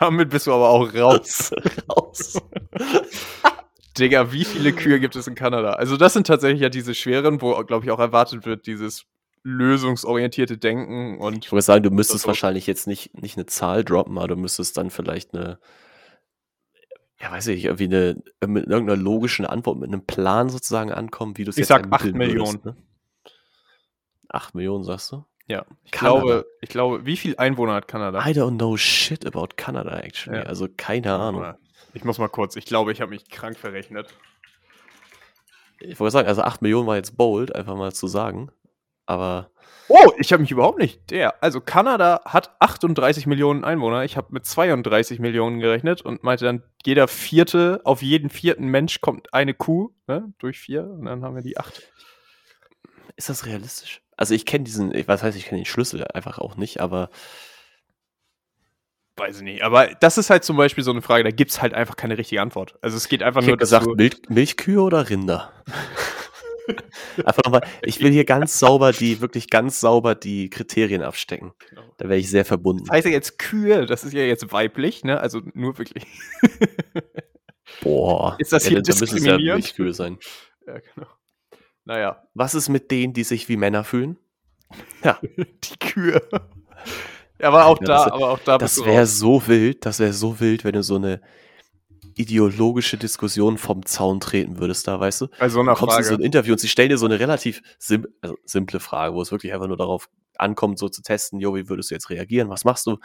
Damit 0.00 0.30
bist 0.30 0.48
du 0.48 0.52
aber 0.52 0.70
auch 0.70 0.92
raus. 0.92 1.52
raus. 1.88 2.42
Digga, 3.98 4.32
wie 4.32 4.44
viele 4.44 4.72
Kühe 4.72 4.98
gibt 4.98 5.14
es 5.14 5.28
in 5.28 5.36
Kanada? 5.36 5.74
Also 5.74 5.96
das 5.96 6.12
sind 6.12 6.26
tatsächlich 6.26 6.62
ja 6.62 6.68
diese 6.68 6.96
schweren, 6.96 7.40
wo, 7.40 7.54
glaube 7.64 7.84
ich, 7.84 7.92
auch 7.92 8.00
erwartet 8.00 8.44
wird, 8.44 8.66
dieses 8.66 9.04
lösungsorientierte 9.44 10.58
Denken 10.58 11.18
und. 11.18 11.44
Ich 11.44 11.52
würde 11.52 11.62
sagen, 11.62 11.84
du 11.84 11.90
müsstest 11.90 12.26
wahrscheinlich 12.26 12.66
jetzt 12.66 12.88
nicht, 12.88 13.22
nicht 13.22 13.36
eine 13.36 13.46
Zahl 13.46 13.84
droppen, 13.84 14.18
aber 14.18 14.28
du 14.28 14.36
müsstest 14.36 14.76
dann 14.78 14.90
vielleicht 14.90 15.32
eine, 15.32 15.60
ja, 17.20 17.30
weiß 17.30 17.48
ich, 17.48 17.66
irgendwie 17.66 17.84
eine, 17.84 18.22
mit 18.46 18.66
irgendeiner 18.66 19.00
logischen 19.00 19.44
Antwort, 19.44 19.78
mit 19.78 19.88
einem 19.88 20.06
Plan 20.06 20.48
sozusagen 20.48 20.90
ankommen, 20.90 21.36
wie 21.36 21.44
du 21.44 21.50
es 21.50 21.56
jetzt 21.56 21.64
Ich 21.64 21.68
sag 21.68 21.92
8 21.92 22.14
Millionen. 22.14 22.64
Würdest, 22.64 22.64
ne? 22.64 22.76
8 24.28 24.54
Millionen, 24.54 24.84
sagst 24.84 25.12
du? 25.12 25.24
Ja, 25.46 25.66
ich 25.84 25.90
glaube, 25.90 26.46
ich 26.60 26.68
glaube, 26.70 27.04
wie 27.04 27.16
viel 27.16 27.36
Einwohner 27.36 27.74
hat 27.74 27.88
Kanada? 27.88 28.20
I 28.20 28.30
don't 28.30 28.56
know 28.56 28.76
shit 28.76 29.26
about 29.26 29.48
Canada, 29.56 29.98
actually. 29.98 30.38
Ja. 30.38 30.44
Also 30.44 30.68
keine 30.74 31.12
Ahnung. 31.12 31.54
Ich 31.92 32.04
muss 32.04 32.18
mal 32.18 32.28
kurz, 32.28 32.54
ich 32.56 32.64
glaube, 32.64 32.92
ich 32.92 33.00
habe 33.00 33.10
mich 33.10 33.28
krank 33.28 33.58
verrechnet. 33.58 34.14
Ich 35.80 35.98
wollte 35.98 36.12
sagen, 36.12 36.28
also 36.28 36.42
8 36.42 36.62
Millionen 36.62 36.86
war 36.86 36.96
jetzt 36.96 37.16
bold, 37.16 37.54
einfach 37.54 37.74
mal 37.74 37.92
zu 37.92 38.06
sagen. 38.06 38.50
Aber. 39.06 39.50
Oh, 39.88 40.12
ich 40.18 40.32
habe 40.32 40.40
mich 40.40 40.52
überhaupt 40.52 40.78
nicht. 40.78 41.10
Der. 41.10 41.42
Also 41.42 41.60
Kanada 41.60 42.20
hat 42.24 42.54
38 42.60 43.26
Millionen 43.26 43.64
Einwohner. 43.64 44.04
Ich 44.04 44.16
habe 44.16 44.28
mit 44.30 44.46
32 44.46 45.18
Millionen 45.18 45.58
gerechnet 45.58 46.02
und 46.02 46.22
meinte 46.22 46.44
dann, 46.44 46.62
jeder 46.84 47.08
vierte, 47.08 47.80
auf 47.84 48.02
jeden 48.02 48.30
vierten 48.30 48.66
Mensch 48.66 49.00
kommt 49.00 49.34
eine 49.34 49.54
Kuh, 49.54 49.90
ne, 50.06 50.32
durch 50.38 50.58
vier. 50.58 50.84
Und 50.84 51.06
dann 51.06 51.24
haben 51.24 51.34
wir 51.34 51.42
die 51.42 51.58
acht. 51.58 51.82
Ist 53.16 53.28
das 53.28 53.46
realistisch? 53.46 54.00
Also 54.16 54.34
ich 54.34 54.46
kenne 54.46 54.64
diesen, 54.64 54.92
was 55.08 55.22
heißt, 55.22 55.36
ich 55.36 55.46
kenne 55.46 55.62
den 55.62 55.66
Schlüssel 55.66 56.04
einfach 56.04 56.38
auch 56.38 56.56
nicht, 56.56 56.80
aber. 56.80 57.10
Weiß 59.16 59.38
ich 59.38 59.42
nicht. 59.42 59.62
Aber 59.62 59.88
das 59.88 60.18
ist 60.18 60.30
halt 60.30 60.44
zum 60.44 60.56
Beispiel 60.56 60.84
so 60.84 60.90
eine 60.90 61.02
Frage, 61.02 61.24
da 61.24 61.30
gibt 61.30 61.50
es 61.50 61.60
halt 61.60 61.74
einfach 61.74 61.96
keine 61.96 62.16
richtige 62.16 62.40
Antwort. 62.40 62.78
Also 62.80 62.96
es 62.96 63.08
geht 63.08 63.22
einfach 63.22 63.42
ich 63.42 63.48
nur. 63.48 63.56
gesagt, 63.56 63.86
Milch, 63.96 64.22
Milchkühe 64.28 64.80
oder 64.80 65.10
Rinder? 65.10 65.52
Einfach 67.24 67.42
nochmal, 67.44 67.62
ich 67.82 68.00
will 68.00 68.10
hier 68.12 68.24
ganz 68.24 68.58
sauber 68.58 68.92
die, 68.92 69.20
wirklich 69.20 69.50
ganz 69.50 69.80
sauber 69.80 70.14
die 70.14 70.50
Kriterien 70.50 71.02
abstecken. 71.02 71.52
Genau. 71.68 71.82
Da 71.98 72.08
wäre 72.08 72.18
ich 72.18 72.30
sehr 72.30 72.44
verbunden. 72.44 72.84
Das 72.84 72.96
heißt 72.96 73.06
ja 73.06 73.12
jetzt 73.12 73.38
Kühe, 73.38 73.86
das 73.86 74.04
ist 74.04 74.12
ja 74.12 74.22
jetzt 74.22 74.52
weiblich, 74.52 75.04
ne? 75.04 75.20
Also 75.20 75.40
nur 75.54 75.78
wirklich. 75.78 76.06
Boah. 77.82 78.36
Ist 78.38 78.52
das 78.52 78.66
hier 78.66 78.78
ja, 78.78 78.82
diskriminierend? 78.82 79.48
Da 79.48 79.54
müssen 79.54 79.60
es 79.60 79.70
ja 79.70 79.76
Kühe 79.76 79.94
sein. 79.94 80.18
Ja, 80.66 80.78
genau. 80.78 81.06
Naja. 81.84 82.22
Was 82.34 82.54
ist 82.54 82.68
mit 82.68 82.90
denen, 82.90 83.12
die 83.12 83.24
sich 83.24 83.48
wie 83.48 83.56
Männer 83.56 83.84
fühlen? 83.84 84.18
Ja. 85.02 85.18
die 85.22 85.78
Kühe. 85.78 86.22
Ja, 87.40 87.48
aber 87.48 87.66
auch 87.66 87.80
ja, 87.80 87.86
da, 87.86 88.04
das, 88.04 88.12
aber 88.12 88.30
auch 88.30 88.38
da 88.40 88.58
Das 88.58 88.84
wäre 88.84 89.06
so 89.06 89.46
wild, 89.46 89.86
das 89.86 89.98
wäre 89.98 90.12
so 90.12 90.40
wild, 90.40 90.64
wenn 90.64 90.74
du 90.74 90.82
so 90.82 90.96
eine 90.96 91.22
ideologische 92.16 92.96
Diskussion 92.96 93.58
vom 93.58 93.84
Zaun 93.86 94.20
treten 94.20 94.58
würdest 94.58 94.86
da, 94.88 94.98
weißt 94.98 95.22
du? 95.22 95.26
Bei 95.38 95.48
so 95.48 95.60
einer 95.60 95.74
du 95.74 95.78
kommst 95.78 95.94
Frage. 95.94 96.08
in 96.08 96.14
so 96.14 96.20
ein 96.20 96.24
Interview 96.24 96.52
und 96.52 96.58
sie 96.58 96.68
stellen 96.68 96.88
dir 96.90 96.98
so 96.98 97.06
eine 97.06 97.20
relativ 97.20 97.62
sim 97.78 98.06
also 98.20 98.36
simple 98.44 98.80
Frage, 98.80 99.14
wo 99.14 99.22
es 99.22 99.30
wirklich 99.30 99.52
einfach 99.52 99.68
nur 99.68 99.76
darauf 99.76 100.08
ankommt, 100.40 100.78
so 100.78 100.88
zu 100.88 101.02
testen, 101.02 101.40
jo, 101.40 101.54
wie 101.54 101.68
würdest 101.68 101.90
du 101.90 101.94
jetzt 101.94 102.10
reagieren? 102.10 102.48
Was 102.48 102.64
machst 102.64 102.86
du? 102.86 102.98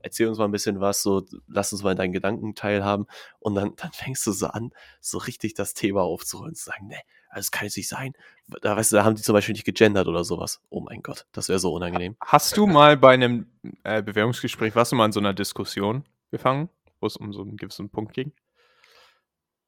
Erzähl 0.00 0.28
uns 0.28 0.38
mal 0.38 0.44
ein 0.44 0.52
bisschen 0.52 0.80
was, 0.80 1.02
so, 1.02 1.24
lass 1.48 1.72
uns 1.72 1.82
mal 1.82 1.90
in 1.90 1.96
deinen 1.96 2.12
Gedanken 2.12 2.54
teilhaben. 2.54 3.06
Und 3.40 3.56
dann, 3.56 3.74
dann 3.76 3.90
fängst 3.92 4.24
du 4.28 4.32
so 4.32 4.46
an, 4.46 4.70
so 5.00 5.18
richtig 5.18 5.54
das 5.54 5.74
Thema 5.74 6.02
aufzuholen 6.02 6.50
und 6.50 6.56
zu 6.56 6.66
sagen, 6.66 6.86
ne, 6.86 6.98
also 7.30 7.46
das 7.46 7.50
kann 7.50 7.64
jetzt 7.64 7.76
nicht 7.76 7.88
sein. 7.88 8.12
Da, 8.62 8.76
weißt 8.76 8.92
du, 8.92 8.96
da 8.96 9.04
haben 9.04 9.16
die 9.16 9.22
zum 9.22 9.32
Beispiel 9.32 9.54
nicht 9.54 9.64
gegendert 9.64 10.06
oder 10.06 10.24
sowas. 10.24 10.60
Oh 10.70 10.80
mein 10.80 11.02
Gott, 11.02 11.26
das 11.32 11.48
wäre 11.48 11.58
so 11.58 11.72
unangenehm. 11.72 12.16
Hast 12.20 12.56
du 12.56 12.66
mal 12.66 12.96
bei 12.96 13.12
einem 13.12 13.50
äh, 13.82 14.02
Bewerbungsgespräch, 14.02 14.74
warst 14.76 14.92
du 14.92 14.96
mal 14.96 15.06
in 15.06 15.12
so 15.12 15.20
einer 15.20 15.34
Diskussion 15.34 16.04
gefangen, 16.30 16.68
wo 17.00 17.06
es 17.06 17.16
um 17.16 17.32
so 17.32 17.42
einen 17.42 17.56
gewissen 17.56 17.90
Punkt 17.90 18.12
ging? 18.14 18.32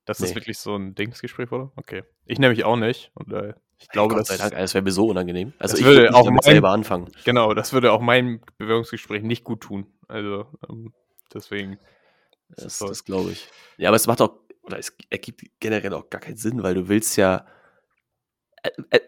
Dass 0.04 0.18
nee. 0.18 0.26
das 0.26 0.34
wirklich 0.34 0.58
so 0.58 0.74
ein 0.76 0.94
Dingsgespräch 0.94 1.50
wurde? 1.50 1.70
Okay. 1.76 2.02
Ich 2.24 2.38
nämlich 2.38 2.64
auch 2.64 2.76
nicht. 2.76 3.10
Und 3.14 3.32
äh, 3.32 3.54
ich 3.78 3.88
glaube, 3.88 4.14
Gott 4.14 4.26
sei 4.26 4.36
Dank, 4.36 4.52
das 4.52 4.74
wäre 4.74 4.82
mir 4.82 4.92
so 4.92 5.08
unangenehm. 5.08 5.52
Also 5.58 5.76
ich 5.76 5.84
würde 5.84 6.14
auch 6.14 6.28
mein, 6.28 6.42
selber 6.42 6.70
anfangen. 6.70 7.10
Genau, 7.24 7.54
das 7.54 7.72
würde 7.72 7.92
auch 7.92 8.00
mein 8.00 8.40
Bewerbungsgespräch 8.58 9.22
nicht 9.22 9.44
gut 9.44 9.62
tun. 9.62 9.86
Also 10.08 10.46
ähm, 10.68 10.92
deswegen. 11.32 11.78
Das, 12.48 12.78
das 12.78 13.04
glaube 13.04 13.30
ich. 13.30 13.48
Ja, 13.78 13.88
aber 13.88 13.96
es 13.96 14.06
macht 14.06 14.20
auch, 14.20 14.38
oder 14.62 14.78
es 14.78 14.94
ergibt 15.08 15.42
generell 15.60 15.94
auch 15.94 16.10
gar 16.10 16.20
keinen 16.20 16.36
Sinn, 16.36 16.62
weil 16.62 16.74
du 16.74 16.88
willst 16.88 17.16
ja. 17.16 17.46
Äh, 18.62 18.70
äh, 18.90 19.00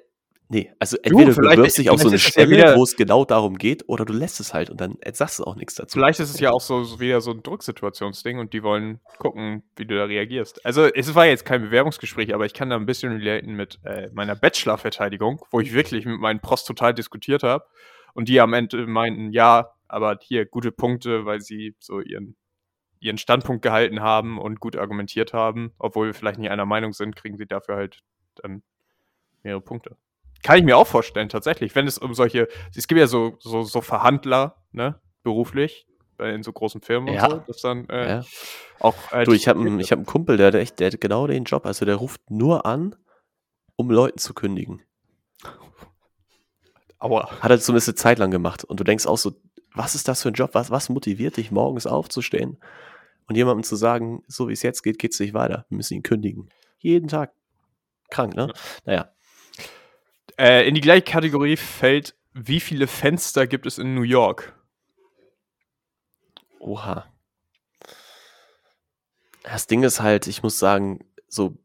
Nee, 0.53 0.70
also 0.78 0.98
entweder 1.03 1.30
du, 1.30 1.40
du 1.40 1.48
bewirbst 1.48 1.78
dich 1.78 1.88
auf 1.88 1.98
so 1.98 2.09
eine 2.09 2.18
Stelle, 2.18 2.76
wo 2.76 2.82
es 2.82 2.94
genau 2.94 3.24
darum 3.24 3.57
geht, 3.57 3.88
oder 3.88 4.05
du 4.05 4.12
lässt 4.12 4.38
es 4.38 4.53
halt 4.53 4.68
und 4.68 4.82
dann 4.82 4.98
sagst 5.14 5.38
du 5.38 5.44
auch 5.44 5.57
nichts 5.57 5.76
dazu. 5.76 5.98
Vielleicht 5.98 6.20
ist 6.20 6.28
es 6.28 6.40
ja 6.40 6.50
auch 6.50 6.61
so, 6.61 6.84
so 6.84 7.00
wieder 7.00 7.22
so 7.22 7.30
ein 7.30 7.42
Drucksituationsding 7.42 8.38
und 8.38 8.53
die 8.53 8.62
wollen 8.62 9.00
gucken, 9.18 9.62
wie 9.76 9.86
du 9.86 9.96
da 9.96 10.05
reagierst. 10.05 10.62
Also 10.66 10.84
es 10.84 11.14
war 11.14 11.24
jetzt 11.24 11.46
kein 11.46 11.62
Bewerbungsgespräch, 11.62 12.34
aber 12.34 12.44
ich 12.44 12.53
kann 12.53 12.68
da 12.68 12.76
ein 12.76 12.84
bisschen 12.84 13.12
relaten 13.12 13.55
mit 13.55 13.80
äh, 13.84 14.11
meiner 14.12 14.36
Bachelor-Verteidigung, 14.36 15.40
wo 15.50 15.61
ich 15.61 15.72
wirklich 15.72 16.05
mit 16.05 16.20
meinen 16.20 16.40
Prost 16.40 16.66
total 16.66 16.92
diskutiert 16.92 17.42
habe 17.44 17.64
und 18.12 18.28
die 18.28 18.38
am 18.38 18.53
Ende 18.53 18.86
meinten, 18.86 19.30
ja, 19.32 19.70
aber 19.88 20.18
hier 20.20 20.44
gute 20.44 20.70
Punkte, 20.70 21.24
weil 21.24 21.40
sie 21.40 21.76
so 21.78 22.00
ihren 22.00 22.36
ihren 23.00 23.18
Standpunkt 23.18 23.62
gehalten 23.62 24.00
haben 24.00 24.38
und 24.38 24.61
gut 24.61 24.76
argumentiert 24.76 25.32
haben, 25.32 25.72
obwohl 25.78 26.09
wir 26.09 26.14
vielleicht 26.14 26.38
nicht 26.38 26.50
einer 26.50 26.66
Meinung 26.66 26.92
sind, 26.92 27.16
kriegen 27.16 27.38
sie 27.38 27.46
dafür 27.46 27.74
halt 27.74 28.00
dann 28.34 28.62
mehrere 29.42 29.62
Punkte. 29.62 29.96
Kann 30.43 30.59
ich 30.59 30.64
mir 30.64 30.76
auch 30.76 30.86
vorstellen, 30.86 31.28
tatsächlich. 31.28 31.74
Wenn 31.74 31.86
es 31.86 31.99
um 31.99 32.14
solche, 32.14 32.49
es 32.74 32.88
gibt 32.88 32.99
ja 32.99 33.07
so, 33.07 33.36
so, 33.38 33.62
so 33.62 33.80
Verhandler, 33.80 34.57
ne, 34.72 35.01
beruflich, 35.22 35.86
in 36.18 36.43
so 36.43 36.53
großen 36.53 36.80
Firmen 36.80 37.14
ja. 37.14 37.26
und 37.26 37.30
so, 37.30 37.43
das 37.47 37.61
dann 37.62 37.88
äh, 37.88 38.09
ja. 38.09 38.24
auch. 38.80 38.95
Äh, 39.11 39.24
du, 39.24 39.32
ich 39.32 39.49
habe 39.49 39.61
einen, 39.61 39.80
hab 39.80 39.93
einen 39.93 40.07
Kumpel, 40.07 40.36
der 40.36 40.49
hat 40.49 40.55
echt, 40.55 40.78
der 40.80 40.90
hat 40.90 41.01
genau 41.01 41.26
den 41.26 41.45
Job. 41.45 41.66
Also 41.66 41.84
der 41.84 41.97
ruft 41.97 42.30
nur 42.30 42.66
an, 42.66 42.95
um 43.76 43.90
Leuten 43.90 44.18
zu 44.18 44.34
kündigen. 44.34 44.82
Aua. 46.99 47.30
Hat 47.40 47.51
er 47.51 47.61
zumindest 47.61 47.88
eine 47.88 47.95
Zeit 47.97 48.18
lang 48.18 48.30
gemacht. 48.30 48.64
Und 48.64 48.78
du 48.78 48.84
denkst 48.84 49.07
auch 49.07 49.18
so, 49.18 49.32
was 49.74 49.95
ist 49.95 50.09
das 50.09 50.22
für 50.22 50.28
ein 50.28 50.34
Job? 50.34 50.51
Was, 50.53 50.70
was 50.70 50.88
motiviert 50.88 51.36
dich, 51.36 51.51
morgens 51.51 51.86
aufzustehen 51.86 52.59
und 53.28 53.36
jemandem 53.36 53.64
zu 53.64 53.76
sagen, 53.76 54.22
so 54.28 54.49
wie 54.49 54.53
es 54.53 54.62
jetzt 54.62 54.82
geht, 54.82 54.99
geht 54.99 55.12
es 55.12 55.20
nicht 55.20 55.34
weiter. 55.34 55.64
Wir 55.68 55.76
müssen 55.76 55.95
ihn 55.95 56.03
kündigen. 56.03 56.51
Jeden 56.78 57.09
Tag. 57.09 57.32
Krank, 58.11 58.34
ne? 58.36 58.49
Ja. 58.49 58.55
Naja. 58.84 59.12
Äh, 60.39 60.66
in 60.68 60.74
die 60.74 60.80
gleiche 60.80 61.03
Kategorie 61.03 61.57
fällt, 61.57 62.14
wie 62.33 62.61
viele 62.61 62.87
Fenster 62.87 63.47
gibt 63.47 63.66
es 63.66 63.78
in 63.78 63.95
New 63.95 64.03
York? 64.03 64.55
Oha. 66.59 67.07
Das 69.43 69.66
Ding 69.66 69.83
ist 69.83 70.01
halt, 70.01 70.26
ich 70.26 70.43
muss 70.43 70.59
sagen, 70.59 71.05
so 71.28 71.59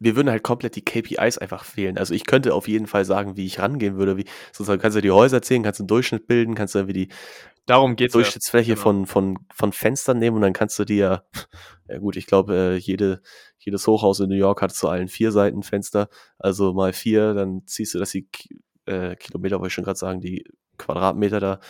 mir 0.00 0.16
würden 0.16 0.30
halt 0.30 0.42
komplett 0.42 0.76
die 0.76 0.84
KPIs 0.84 1.38
einfach 1.38 1.64
fehlen. 1.64 1.98
Also 1.98 2.14
ich 2.14 2.24
könnte 2.24 2.54
auf 2.54 2.68
jeden 2.68 2.86
Fall 2.86 3.04
sagen, 3.04 3.36
wie 3.36 3.46
ich 3.46 3.58
rangehen 3.58 3.96
würde. 3.96 4.16
Wie, 4.16 4.24
sozusagen 4.52 4.80
kannst 4.80 4.96
du 4.96 5.02
die 5.02 5.10
Häuser 5.10 5.42
zählen, 5.42 5.62
kannst 5.62 5.80
du 5.80 5.82
einen 5.82 5.88
Durchschnitt 5.88 6.26
bilden, 6.26 6.54
kannst 6.54 6.74
du 6.74 6.86
wie 6.86 6.92
die 6.92 7.08
Darum 7.66 7.96
geht's 7.96 8.12
Durchschnittsfläche 8.12 8.70
ja. 8.70 8.74
genau. 8.74 8.82
von, 8.82 9.06
von, 9.06 9.38
von 9.54 9.72
Fenstern 9.72 10.18
nehmen 10.18 10.36
und 10.36 10.42
dann 10.42 10.52
kannst 10.52 10.78
du 10.78 10.84
dir, 10.84 11.24
ja 11.88 11.98
gut, 11.98 12.16
ich 12.16 12.26
glaube, 12.26 12.54
äh, 12.54 12.76
jede, 12.76 13.22
jedes 13.58 13.86
Hochhaus 13.86 14.20
in 14.20 14.28
New 14.28 14.36
York 14.36 14.60
hat 14.60 14.74
zu 14.74 14.88
allen 14.88 15.08
vier 15.08 15.32
Seiten 15.32 15.62
Fenster, 15.62 16.08
also 16.38 16.74
mal 16.74 16.92
vier, 16.92 17.32
dann 17.32 17.62
ziehst 17.66 17.94
du 17.94 17.98
das 17.98 18.10
die 18.10 18.28
äh, 18.84 19.16
Kilometer, 19.16 19.56
wollte 19.56 19.68
ich 19.68 19.74
schon 19.74 19.84
gerade 19.84 19.98
sagen, 19.98 20.20
die 20.20 20.44
Quadratmeter 20.76 21.40
da 21.40 21.60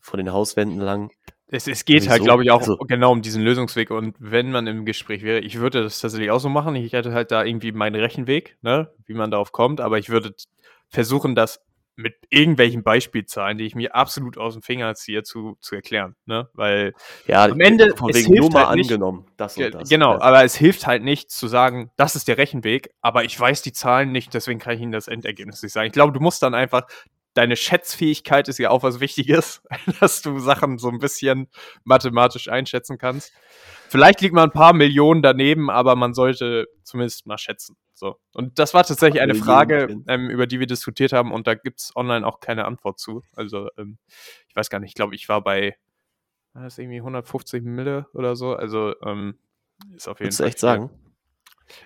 von 0.00 0.18
den 0.18 0.32
Hauswänden 0.32 0.80
lang. 0.80 1.10
Es, 1.52 1.66
es 1.66 1.84
geht 1.84 2.08
halt, 2.08 2.22
glaube 2.22 2.44
ich, 2.44 2.50
auch 2.50 2.60
also, 2.60 2.76
genau 2.76 3.10
um 3.10 3.22
diesen 3.22 3.42
Lösungsweg. 3.42 3.90
Und 3.90 4.14
wenn 4.18 4.52
man 4.52 4.66
im 4.66 4.84
Gespräch 4.84 5.22
wäre, 5.22 5.40
ich 5.40 5.58
würde 5.58 5.82
das 5.82 6.00
tatsächlich 6.00 6.30
auch 6.30 6.38
so 6.38 6.48
machen. 6.48 6.76
Ich 6.76 6.92
hätte 6.92 7.12
halt 7.12 7.32
da 7.32 7.44
irgendwie 7.44 7.72
meinen 7.72 7.96
Rechenweg, 7.96 8.56
ne, 8.62 8.92
wie 9.06 9.14
man 9.14 9.30
darauf 9.30 9.50
kommt, 9.50 9.80
aber 9.80 9.98
ich 9.98 10.10
würde 10.10 10.34
versuchen, 10.88 11.34
das 11.34 11.60
mit 12.00 12.14
irgendwelchen 12.30 12.82
Beispielzahlen, 12.82 13.58
die 13.58 13.64
ich 13.64 13.74
mir 13.74 13.94
absolut 13.94 14.38
aus 14.38 14.54
dem 14.54 14.62
Finger 14.62 14.94
ziehe, 14.94 15.22
zu, 15.22 15.56
zu 15.60 15.74
erklären. 15.74 16.16
Ne? 16.24 16.48
Weil 16.54 16.94
ja, 17.26 17.44
am 17.44 17.60
Ende 17.60 17.94
von 17.96 18.12
wegen 18.14 18.34
nur 18.34 18.50
mal 18.50 18.68
halt 18.68 18.76
nicht, 18.76 18.90
angenommen, 18.90 19.26
das 19.36 19.56
und 19.56 19.74
das. 19.74 19.88
Genau, 19.88 20.12
ja. 20.12 20.20
aber 20.20 20.44
es 20.44 20.54
hilft 20.56 20.86
halt 20.86 21.02
nicht 21.02 21.30
zu 21.30 21.46
sagen, 21.46 21.90
das 21.96 22.16
ist 22.16 22.28
der 22.28 22.38
Rechenweg, 22.38 22.90
aber 23.00 23.24
ich 23.24 23.38
weiß 23.38 23.62
die 23.62 23.72
Zahlen 23.72 24.12
nicht, 24.12 24.34
deswegen 24.34 24.58
kann 24.58 24.74
ich 24.74 24.80
Ihnen 24.80 24.92
das 24.92 25.08
Endergebnis 25.08 25.62
nicht 25.62 25.72
sagen. 25.72 25.86
Ich 25.86 25.92
glaube, 25.92 26.12
du 26.12 26.20
musst 26.20 26.42
dann 26.42 26.54
einfach, 26.54 26.86
deine 27.34 27.56
Schätzfähigkeit 27.56 28.48
ist 28.48 28.58
ja 28.58 28.70
auch 28.70 28.82
was 28.82 29.00
Wichtiges, 29.00 29.62
dass 30.00 30.22
du 30.22 30.38
Sachen 30.38 30.78
so 30.78 30.88
ein 30.88 30.98
bisschen 30.98 31.48
mathematisch 31.84 32.48
einschätzen 32.48 32.98
kannst. 32.98 33.32
Vielleicht 33.88 34.20
liegt 34.20 34.34
man 34.34 34.50
ein 34.50 34.52
paar 34.52 34.72
Millionen 34.72 35.22
daneben, 35.22 35.68
aber 35.70 35.96
man 35.96 36.14
sollte 36.14 36.68
zumindest 36.84 37.26
mal 37.26 37.38
schätzen. 37.38 37.76
So. 37.94 38.16
Und 38.34 38.58
das 38.58 38.72
war 38.72 38.84
tatsächlich 38.84 39.20
eine 39.20 39.34
Frage, 39.34 40.02
ähm, 40.08 40.30
über 40.30 40.46
die 40.46 40.60
wir 40.60 40.66
diskutiert 40.66 41.12
haben 41.12 41.32
und 41.32 41.46
da 41.46 41.54
gibt 41.54 41.80
es 41.80 41.94
online 41.96 42.26
auch 42.26 42.40
keine 42.40 42.64
Antwort 42.64 42.98
zu. 42.98 43.22
Also, 43.34 43.68
ähm, 43.76 43.98
ich 44.48 44.56
weiß 44.56 44.70
gar 44.70 44.78
nicht, 44.78 44.90
ich 44.90 44.94
glaube, 44.94 45.14
ich 45.14 45.28
war 45.28 45.42
bei, 45.42 45.76
war 46.52 46.62
das 46.62 46.78
irgendwie 46.78 46.98
150 46.98 47.62
Mille 47.62 48.06
oder 48.14 48.36
so? 48.36 48.54
Also, 48.54 48.94
ähm, 49.02 49.38
ist 49.94 50.08
auf 50.08 50.18
jeden 50.18 50.28
Willst 50.28 50.38
Fall. 50.38 50.46
Du 50.46 50.48
echt 50.48 50.58
sagen? 50.58 50.90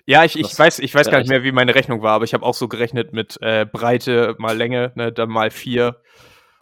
Ja, 0.05 0.23
ich, 0.23 0.37
ich 0.37 0.57
weiß, 0.57 0.79
ich 0.79 0.93
weiß 0.93 1.09
gar 1.09 1.19
nicht 1.19 1.29
mehr, 1.29 1.43
wie 1.43 1.51
meine 1.51 1.75
Rechnung 1.75 2.01
war, 2.01 2.13
aber 2.13 2.25
ich 2.25 2.33
habe 2.33 2.45
auch 2.45 2.53
so 2.53 2.67
gerechnet 2.67 3.13
mit 3.13 3.37
äh, 3.41 3.65
Breite 3.65 4.35
mal 4.37 4.55
Länge, 4.55 4.91
ne, 4.95 5.11
dann 5.11 5.29
mal 5.29 5.51
vier 5.51 6.01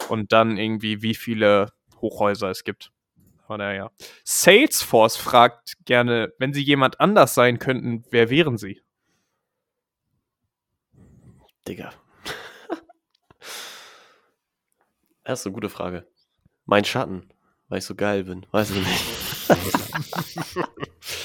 und 0.08 0.32
dann 0.32 0.56
irgendwie, 0.56 1.02
wie 1.02 1.14
viele 1.14 1.72
Hochhäuser 2.00 2.50
es 2.50 2.64
gibt. 2.64 2.90
Von 3.46 3.58
daher. 3.58 3.92
Salesforce 4.24 5.16
fragt 5.16 5.74
gerne, 5.84 6.32
wenn 6.38 6.54
Sie 6.54 6.62
jemand 6.62 7.00
anders 7.00 7.34
sein 7.34 7.58
könnten, 7.58 8.04
wer 8.10 8.30
wären 8.30 8.56
Sie? 8.56 8.80
Digga. 11.68 11.92
Das 15.26 15.40
ist 15.40 15.46
eine 15.46 15.54
gute 15.54 15.70
Frage. 15.70 16.06
Mein 16.66 16.84
Schatten, 16.84 17.30
weil 17.68 17.78
ich 17.78 17.86
so 17.86 17.94
geil 17.94 18.24
bin. 18.24 18.44
Weiß 18.50 18.70
ich 18.70 18.86
nicht. 18.86 19.04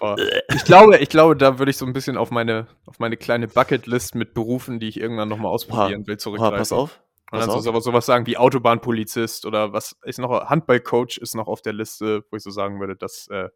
Ich 0.54 0.64
glaube, 0.64 0.98
ich 0.98 1.08
glaube, 1.08 1.36
da 1.36 1.58
würde 1.58 1.70
ich 1.70 1.76
so 1.76 1.86
ein 1.86 1.92
bisschen 1.92 2.16
auf 2.16 2.30
meine, 2.30 2.66
auf 2.86 2.98
meine 2.98 3.16
kleine 3.16 3.48
Bucketlist 3.48 4.14
mit 4.14 4.34
Berufen, 4.34 4.80
die 4.80 4.88
ich 4.88 5.00
irgendwann 5.00 5.28
nochmal 5.28 5.52
ausprobieren 5.52 6.06
will, 6.06 6.16
zurückgreifen. 6.16 6.58
pass 6.58 6.72
auf. 6.72 7.00
Und 7.30 7.40
dann 7.40 7.50
so, 7.50 7.60
sowas, 7.60 7.84
sowas 7.84 8.06
sagen 8.06 8.26
wie 8.26 8.38
Autobahnpolizist 8.38 9.44
oder 9.44 9.72
was 9.72 9.96
ist 10.04 10.18
noch, 10.18 10.48
Handballcoach 10.48 11.18
ist 11.18 11.34
noch 11.34 11.46
auf 11.46 11.60
der 11.60 11.74
Liste, 11.74 12.24
wo 12.30 12.36
ich 12.36 12.42
so 12.42 12.50
sagen 12.50 12.80
würde, 12.80 12.96
das 12.96 13.28
äh, 13.28 13.48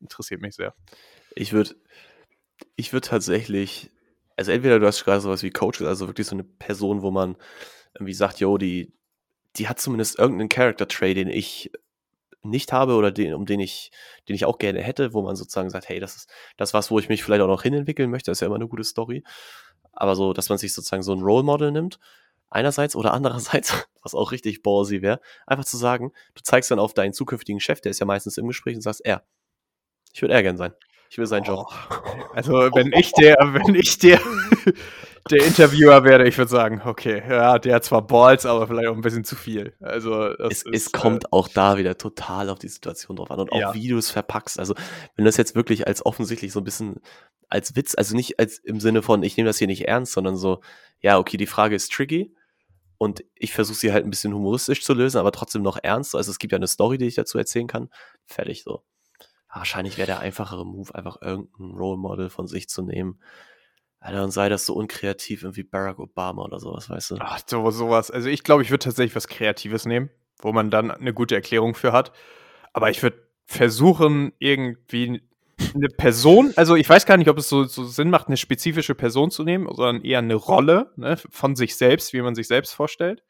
interessiert 0.00 0.40
mich 0.40 0.56
sehr. 0.56 0.74
Ich 1.36 1.52
würde 1.52 1.76
ich 2.74 2.92
würde 2.92 3.08
tatsächlich 3.08 3.90
also 4.36 4.52
entweder 4.52 4.78
du 4.78 4.86
hast 4.86 5.04
gerade 5.04 5.20
sowas 5.20 5.42
wie 5.42 5.50
Coaches, 5.50 5.82
also 5.82 6.06
wirklich 6.06 6.26
so 6.26 6.36
eine 6.36 6.44
Person, 6.44 7.02
wo 7.02 7.10
man 7.10 7.36
irgendwie 7.94 8.14
sagt, 8.14 8.40
yo, 8.40 8.58
die, 8.58 8.92
die 9.56 9.68
hat 9.68 9.80
zumindest 9.80 10.18
irgendeinen 10.18 10.48
Character-Trait, 10.48 11.16
den 11.16 11.28
ich 11.28 11.70
nicht 12.42 12.72
habe 12.72 12.94
oder 12.94 13.10
den, 13.10 13.34
um 13.34 13.46
den 13.46 13.60
ich, 13.60 13.90
den 14.28 14.34
ich 14.34 14.44
auch 14.44 14.58
gerne 14.58 14.80
hätte, 14.82 15.14
wo 15.14 15.22
man 15.22 15.36
sozusagen 15.36 15.70
sagt, 15.70 15.88
hey, 15.88 16.00
das 16.00 16.16
ist 16.16 16.30
das 16.56 16.74
was, 16.74 16.90
wo 16.90 16.98
ich 16.98 17.08
mich 17.08 17.22
vielleicht 17.22 17.42
auch 17.42 17.48
noch 17.48 17.62
hinentwickeln 17.62 18.10
möchte, 18.10 18.30
das 18.30 18.38
ist 18.38 18.40
ja 18.40 18.46
immer 18.46 18.56
eine 18.56 18.68
gute 18.68 18.84
Story. 18.84 19.22
Aber 19.92 20.16
so, 20.16 20.32
dass 20.32 20.48
man 20.48 20.58
sich 20.58 20.72
sozusagen 20.72 21.02
so 21.02 21.12
ein 21.12 21.20
Role 21.20 21.44
Model 21.44 21.70
nimmt, 21.70 21.98
einerseits 22.50 22.96
oder 22.96 23.12
andererseits, 23.14 23.86
was 24.02 24.14
auch 24.14 24.32
richtig 24.32 24.62
ballsy 24.62 25.02
wäre, 25.02 25.20
einfach 25.46 25.64
zu 25.64 25.76
sagen, 25.76 26.12
du 26.34 26.42
zeigst 26.42 26.70
dann 26.70 26.78
auf 26.78 26.94
deinen 26.94 27.12
zukünftigen 27.12 27.60
Chef, 27.60 27.80
der 27.80 27.90
ist 27.90 28.00
ja 28.00 28.06
meistens 28.06 28.38
im 28.38 28.48
Gespräch 28.48 28.74
und 28.74 28.82
sagst, 28.82 29.04
er, 29.04 29.24
ich 30.12 30.20
würde 30.22 30.34
er 30.34 30.42
gern 30.42 30.56
sein. 30.56 30.74
Ich 31.10 31.18
will 31.18 31.26
seinen 31.26 31.44
Job. 31.44 31.68
Also 32.34 32.54
wenn 32.72 32.90
ich 32.94 33.12
der, 33.12 33.36
wenn 33.40 33.74
ich 33.74 33.98
der, 33.98 34.18
der 35.30 35.46
Interviewer 35.46 36.04
werde, 36.04 36.26
ich 36.26 36.36
würde 36.36 36.50
sagen, 36.50 36.82
okay, 36.84 37.22
ja, 37.28 37.58
der 37.58 37.76
hat 37.76 37.84
zwar 37.84 38.06
Balls, 38.06 38.44
aber 38.44 38.66
vielleicht 38.66 38.88
auch 38.88 38.94
ein 38.94 39.02
bisschen 39.02 39.24
zu 39.24 39.36
viel. 39.36 39.74
Also 39.80 40.26
es, 40.26 40.62
ist, 40.62 40.74
es 40.74 40.92
kommt 40.92 41.24
äh, 41.24 41.28
auch 41.30 41.48
da 41.48 41.78
wieder 41.78 41.96
total 41.96 42.50
auf 42.50 42.58
die 42.58 42.68
Situation 42.68 43.16
drauf 43.16 43.30
an 43.30 43.40
und 43.40 43.52
auch 43.52 43.60
ja. 43.60 43.74
wie 43.74 43.88
du 43.88 43.98
es 43.98 44.10
verpackst. 44.10 44.58
Also 44.58 44.74
wenn 44.74 45.24
du 45.24 45.28
das 45.28 45.36
jetzt 45.36 45.54
wirklich 45.54 45.86
als 45.86 46.04
offensichtlich 46.04 46.52
so 46.52 46.60
ein 46.60 46.64
bisschen 46.64 47.00
als 47.48 47.76
Witz, 47.76 47.94
also 47.96 48.16
nicht 48.16 48.38
als 48.38 48.58
im 48.58 48.80
Sinne 48.80 49.02
von, 49.02 49.22
ich 49.22 49.36
nehme 49.36 49.48
das 49.48 49.58
hier 49.58 49.66
nicht 49.66 49.86
ernst, 49.86 50.12
sondern 50.12 50.36
so, 50.36 50.60
ja, 51.00 51.18
okay, 51.18 51.36
die 51.36 51.46
Frage 51.46 51.76
ist 51.76 51.92
tricky 51.92 52.34
und 52.98 53.24
ich 53.34 53.52
versuche 53.52 53.76
sie 53.76 53.92
halt 53.92 54.04
ein 54.04 54.10
bisschen 54.10 54.32
humoristisch 54.32 54.82
zu 54.82 54.94
lösen, 54.94 55.18
aber 55.18 55.32
trotzdem 55.32 55.62
noch 55.62 55.78
ernst. 55.82 56.14
Also 56.14 56.30
es 56.30 56.38
gibt 56.38 56.52
ja 56.52 56.56
eine 56.56 56.66
Story, 56.66 56.98
die 56.98 57.06
ich 57.06 57.14
dazu 57.14 57.38
erzählen 57.38 57.66
kann. 57.66 57.90
Fertig 58.24 58.62
so. 58.64 58.82
Wahrscheinlich 59.52 59.98
wäre 59.98 60.06
der 60.06 60.20
einfachere 60.20 60.64
Move, 60.64 60.94
einfach 60.94 61.20
irgendein 61.20 61.76
Role 61.76 61.98
Model 61.98 62.30
von 62.30 62.46
sich 62.46 62.68
zu 62.68 62.82
nehmen. 62.82 63.20
Alter, 64.02 64.24
und 64.24 64.32
sei 64.32 64.48
das 64.48 64.66
so 64.66 64.74
unkreativ 64.74 65.46
wie 65.52 65.62
Barack 65.62 66.00
Obama 66.00 66.42
oder 66.42 66.58
sowas, 66.58 66.90
weißt 66.90 67.12
du? 67.12 67.16
Ach, 67.20 67.40
so, 67.46 67.70
sowas. 67.70 68.10
Also 68.10 68.28
ich 68.28 68.42
glaube, 68.42 68.62
ich 68.62 68.70
würde 68.70 68.84
tatsächlich 68.84 69.14
was 69.14 69.28
Kreatives 69.28 69.86
nehmen, 69.86 70.10
wo 70.40 70.52
man 70.52 70.70
dann 70.70 70.90
eine 70.90 71.14
gute 71.14 71.36
Erklärung 71.36 71.76
für 71.76 71.92
hat. 71.92 72.12
Aber 72.72 72.90
ich 72.90 73.02
würde 73.02 73.22
versuchen, 73.46 74.32
irgendwie 74.40 75.22
eine 75.74 75.88
Person, 75.88 76.52
also 76.56 76.74
ich 76.74 76.88
weiß 76.88 77.06
gar 77.06 77.16
nicht, 77.16 77.28
ob 77.28 77.38
es 77.38 77.48
so, 77.48 77.62
so, 77.64 77.84
Sinn 77.84 78.10
macht, 78.10 78.26
eine 78.26 78.36
spezifische 78.36 78.96
Person 78.96 79.30
zu 79.30 79.44
nehmen, 79.44 79.68
sondern 79.72 80.02
eher 80.02 80.18
eine 80.18 80.34
Rolle 80.34 80.90
ne, 80.96 81.16
von 81.16 81.54
sich 81.54 81.76
selbst, 81.76 82.12
wie 82.12 82.22
man 82.22 82.34
sich 82.34 82.48
selbst 82.48 82.74
vorstellt 82.74 83.22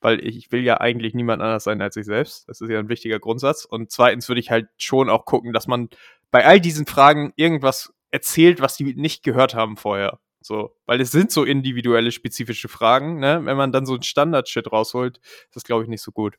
weil 0.00 0.24
ich 0.24 0.52
will 0.52 0.62
ja 0.62 0.80
eigentlich 0.80 1.14
niemand 1.14 1.42
anders 1.42 1.64
sein 1.64 1.82
als 1.82 1.96
ich 1.96 2.06
selbst. 2.06 2.48
Das 2.48 2.60
ist 2.60 2.70
ja 2.70 2.78
ein 2.78 2.88
wichtiger 2.88 3.18
Grundsatz. 3.18 3.64
Und 3.64 3.90
zweitens 3.90 4.28
würde 4.28 4.40
ich 4.40 4.50
halt 4.50 4.68
schon 4.76 5.10
auch 5.10 5.24
gucken, 5.24 5.52
dass 5.52 5.66
man 5.66 5.88
bei 6.30 6.44
all 6.44 6.60
diesen 6.60 6.86
Fragen 6.86 7.32
irgendwas 7.36 7.92
erzählt, 8.10 8.60
was 8.60 8.76
die 8.76 8.94
nicht 8.94 9.22
gehört 9.22 9.54
haben 9.54 9.76
vorher. 9.76 10.18
So, 10.40 10.76
weil 10.86 11.00
es 11.00 11.10
sind 11.10 11.30
so 11.30 11.44
individuelle, 11.44 12.12
spezifische 12.12 12.68
Fragen, 12.68 13.18
ne? 13.18 13.40
Wenn 13.44 13.56
man 13.56 13.72
dann 13.72 13.86
so 13.86 13.94
ein 13.94 14.02
Standard-Shit 14.02 14.70
rausholt, 14.70 15.18
ist 15.18 15.56
das, 15.56 15.64
glaube 15.64 15.82
ich, 15.82 15.88
nicht 15.88 16.02
so 16.02 16.12
gut. 16.12 16.38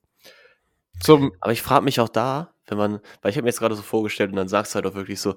Zum 1.01 1.32
Aber 1.41 1.51
ich 1.51 1.61
frage 1.61 1.86
mich 1.86 1.99
auch 1.99 2.09
da, 2.09 2.53
wenn 2.67 2.78
man, 2.78 2.99
weil 3.22 3.32
ich 3.32 3.38
habe 3.38 3.43
mir 3.43 3.49
jetzt 3.49 3.59
gerade 3.59 3.76
so 3.76 3.82
vorgestellt 3.82 4.32
und 4.32 4.38
dann 4.38 4.47
sagst 4.47 4.74
du 4.74 4.76
halt 4.76 4.86
auch 4.86 4.95
wirklich 4.95 5.20
so, 5.20 5.36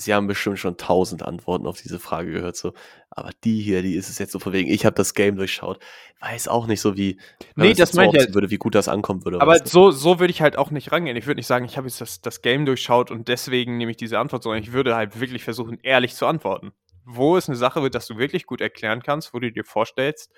Sie 0.00 0.14
haben 0.14 0.28
bestimmt 0.28 0.60
schon 0.60 0.76
tausend 0.76 1.24
Antworten 1.24 1.66
auf 1.66 1.82
diese 1.82 1.98
Frage 1.98 2.30
gehört, 2.30 2.56
so. 2.56 2.72
Aber 3.10 3.30
die 3.42 3.60
hier, 3.60 3.82
die 3.82 3.94
ist 3.94 4.08
es 4.08 4.18
jetzt 4.18 4.30
so 4.30 4.38
von 4.38 4.52
wegen, 4.52 4.70
ich 4.70 4.86
habe 4.86 4.94
das 4.94 5.12
Game 5.12 5.34
durchschaut. 5.34 5.82
Weiß 6.20 6.46
auch 6.46 6.68
nicht 6.68 6.80
so 6.80 6.96
wie, 6.96 7.18
nee, 7.56 7.74
das 7.74 7.94
ich 7.94 7.98
halt, 7.98 8.32
würde, 8.32 8.50
wie 8.50 8.58
gut 8.58 8.76
das 8.76 8.86
ankommen 8.86 9.24
würde. 9.24 9.40
Aber 9.40 9.58
so, 9.66 9.90
so 9.90 10.20
würde 10.20 10.30
ich 10.30 10.40
halt 10.40 10.56
auch 10.56 10.70
nicht 10.70 10.92
rangehen. 10.92 11.16
Ich 11.16 11.26
würde 11.26 11.38
nicht 11.38 11.48
sagen, 11.48 11.64
ich 11.64 11.76
habe 11.76 11.88
jetzt 11.88 12.00
das, 12.00 12.20
das 12.20 12.42
Game 12.42 12.64
durchschaut 12.64 13.10
und 13.10 13.26
deswegen 13.26 13.76
nehme 13.76 13.90
ich 13.90 13.96
diese 13.96 14.20
Antwort, 14.20 14.44
sondern 14.44 14.62
ich 14.62 14.72
würde 14.72 14.94
halt 14.94 15.18
wirklich 15.18 15.42
versuchen, 15.42 15.78
ehrlich 15.82 16.14
zu 16.14 16.26
antworten. 16.26 16.70
Wo 17.04 17.36
ist 17.36 17.48
eine 17.48 17.56
Sache, 17.56 17.90
dass 17.90 18.06
du 18.06 18.18
wirklich 18.18 18.46
gut 18.46 18.60
erklären 18.60 19.02
kannst, 19.02 19.34
wo 19.34 19.40
du 19.40 19.50
dir 19.50 19.64
vorstellst, 19.64 20.30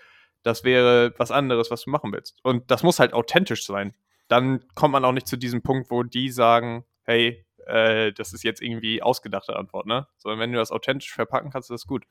das 0.42 0.64
wäre 0.64 1.12
was 1.18 1.30
anderes, 1.30 1.70
was 1.70 1.82
du 1.82 1.90
machen 1.90 2.12
willst. 2.14 2.38
Und 2.42 2.70
das 2.70 2.82
muss 2.82 2.98
halt 2.98 3.12
authentisch 3.12 3.66
sein. 3.66 3.94
Dann 4.28 4.64
kommt 4.74 4.92
man 4.92 5.04
auch 5.04 5.12
nicht 5.12 5.28
zu 5.28 5.36
diesem 5.36 5.61
Punkt, 5.61 5.90
wo 5.90 6.02
die 6.02 6.30
sagen, 6.30 6.84
hey, 7.02 7.44
äh, 7.66 8.12
das 8.12 8.32
ist 8.32 8.44
jetzt 8.44 8.62
irgendwie 8.62 9.02
ausgedachte 9.02 9.56
Antwort, 9.56 9.86
ne? 9.86 10.06
Sondern 10.18 10.40
wenn 10.40 10.52
du 10.52 10.58
das 10.58 10.70
authentisch 10.70 11.12
verpacken 11.12 11.50
kannst, 11.50 11.70
ist 11.70 11.82
das 11.82 11.86
gut. 11.86 12.04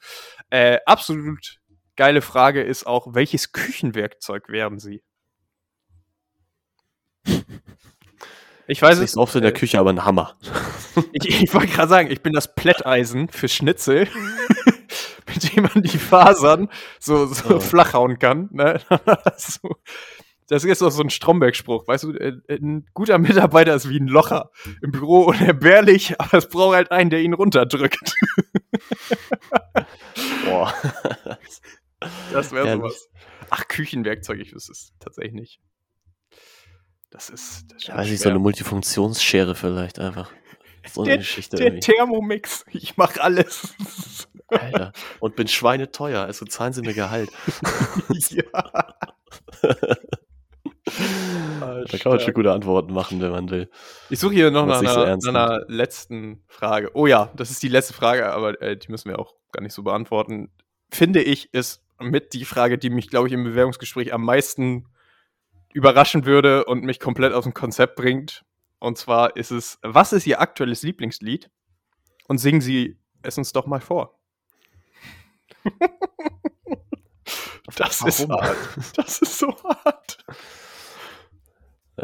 Äh, 0.50 0.80
absolut 0.86 1.60
geile 1.96 2.22
Frage 2.22 2.62
ist 2.62 2.88
auch, 2.88 3.14
welches 3.14 3.52
Küchenwerkzeug 3.52 4.50
werden 4.50 4.80
sie? 4.80 5.04
Ich 8.72 8.84
weiß 8.84 9.00
es. 9.00 9.18
Oft 9.18 9.34
in 9.34 9.42
der 9.42 9.50
äh, 9.50 9.56
Küche, 9.56 9.80
aber 9.80 9.90
ein 9.90 10.06
Hammer. 10.06 10.38
ich, 11.12 11.42
ich 11.42 11.54
wollte 11.56 11.74
gerade 11.74 11.90
sagen, 11.90 12.12
ich 12.12 12.22
bin 12.22 12.34
das 12.34 12.54
Plätteisen 12.54 13.28
für 13.28 13.48
Schnitzel, 13.48 14.08
mit 15.28 15.56
dem 15.56 15.64
man 15.64 15.82
die 15.82 15.98
Fasern 15.98 16.70
so, 17.00 17.26
so 17.26 17.56
oh. 17.56 17.60
flach 17.60 17.94
hauen 17.94 18.20
kann. 18.20 18.48
Ne? 18.52 18.80
so, 19.38 19.76
das 20.50 20.64
ist 20.64 20.82
doch 20.82 20.90
so 20.90 21.04
ein 21.04 21.12
Stromberg-Spruch, 21.12 21.88
weißt 21.88 22.06
du, 22.06 22.14
äh, 22.14 22.34
ein 22.50 22.88
guter 22.94 23.20
Mitarbeiter 23.20 23.76
ist 23.76 23.88
wie 23.88 24.00
ein 24.00 24.08
Locher 24.08 24.50
im 24.82 24.92
Büro 24.92 25.26
unerklärlich, 25.26 26.16
aber 26.20 26.40
es 26.40 26.50
braucht 26.50 26.76
halt 26.76 26.92
einen, 26.92 27.12
der 27.12 27.22
ihn 27.22 27.34
runterdrückt. 27.34 28.00
Boah. 30.46 30.74
Das 32.34 32.52
wäre 32.52 32.74
sowas. 32.74 33.10
Ach, 33.52 33.68
Küchenwerkzeug, 33.68 34.40
ich 34.40 34.54
wüsste 34.54 34.72
es 34.72 34.94
tatsächlich 35.00 35.34
nicht. 35.34 35.60
Das 37.12 37.30
ist. 37.30 37.72
Das 37.72 37.84
ist 37.84 37.90
Weiß 37.90 38.10
ich, 38.10 38.20
so 38.20 38.30
eine 38.30 38.40
Multifunktionsschere 38.40 39.56
vielleicht 39.56 40.00
einfach. 40.00 40.32
So 40.92 41.04
der, 41.04 41.18
Geschichte 41.18 41.58
der 41.58 41.80
Thermomix. 41.80 42.66
Ich 42.72 42.98
mach 42.98 43.18
alles. 43.18 43.76
Alter. 44.48 44.94
Und 45.20 45.36
bin 45.36 45.48
schweineteuer, 45.48 46.24
also 46.24 46.46
zahlen 46.46 46.74
sie 46.74 46.82
mir 46.82 46.94
Gehalt. 46.94 47.30
ja. 48.30 48.96
Da 51.60 51.98
kann 51.98 52.12
man 52.12 52.20
schon 52.20 52.34
gute 52.34 52.52
Antworten 52.52 52.94
machen, 52.94 53.22
wenn 53.22 53.32
man 53.32 53.50
will. 53.50 53.70
Ich 54.10 54.20
suche 54.20 54.34
hier 54.34 54.52
noch 54.52 54.66
nach 54.66 54.80
einer, 54.80 55.20
so 55.20 55.30
einer 55.30 55.66
letzten 55.68 56.44
Frage. 56.48 56.92
Oh 56.94 57.08
ja, 57.08 57.32
das 57.36 57.52
ist 57.52 57.64
die 57.64 57.68
letzte 57.68 57.94
Frage, 57.94 58.32
aber 58.32 58.62
äh, 58.62 58.78
die 58.78 58.90
müssen 58.90 59.10
wir 59.10 59.20
auch 59.20 59.36
gar 59.52 59.62
nicht 59.62 59.74
so 59.74 59.84
beantworten. 59.84 60.52
Finde 60.90 61.22
ich, 61.22 61.54
ist 61.54 61.84
mit 62.00 62.34
die 62.34 62.46
Frage, 62.46 62.78
die 62.78 62.90
mich, 62.90 63.10
glaube 63.10 63.28
ich, 63.28 63.34
im 63.34 63.44
Bewerbungsgespräch 63.44 64.14
am 64.14 64.24
meisten 64.24 64.88
überraschen 65.74 66.26
würde 66.26 66.66
und 66.66 66.84
mich 66.84 67.00
komplett 67.00 67.34
aus 67.34 67.44
dem 67.44 67.54
Konzept 67.54 67.96
bringt. 67.96 68.44
Und 68.80 68.98
zwar 68.98 69.36
ist 69.36 69.52
es, 69.52 69.78
was 69.82 70.14
ist 70.14 70.26
Ihr 70.26 70.42
aktuelles 70.42 70.84
Lieblingslied? 70.84 71.50
Und 72.28 72.38
singen 72.38 72.62
Sie 72.62 72.98
es 73.22 73.38
uns 73.38 73.52
doch 73.52 73.66
mal 73.66 73.82
vor. 73.82 74.18
das 77.76 78.02
Warum? 78.02 78.10
ist 78.10 78.30
hart. 78.30 78.58
Das 78.96 79.22
ist 79.22 79.38
so 79.38 79.56
hart. 79.64 80.18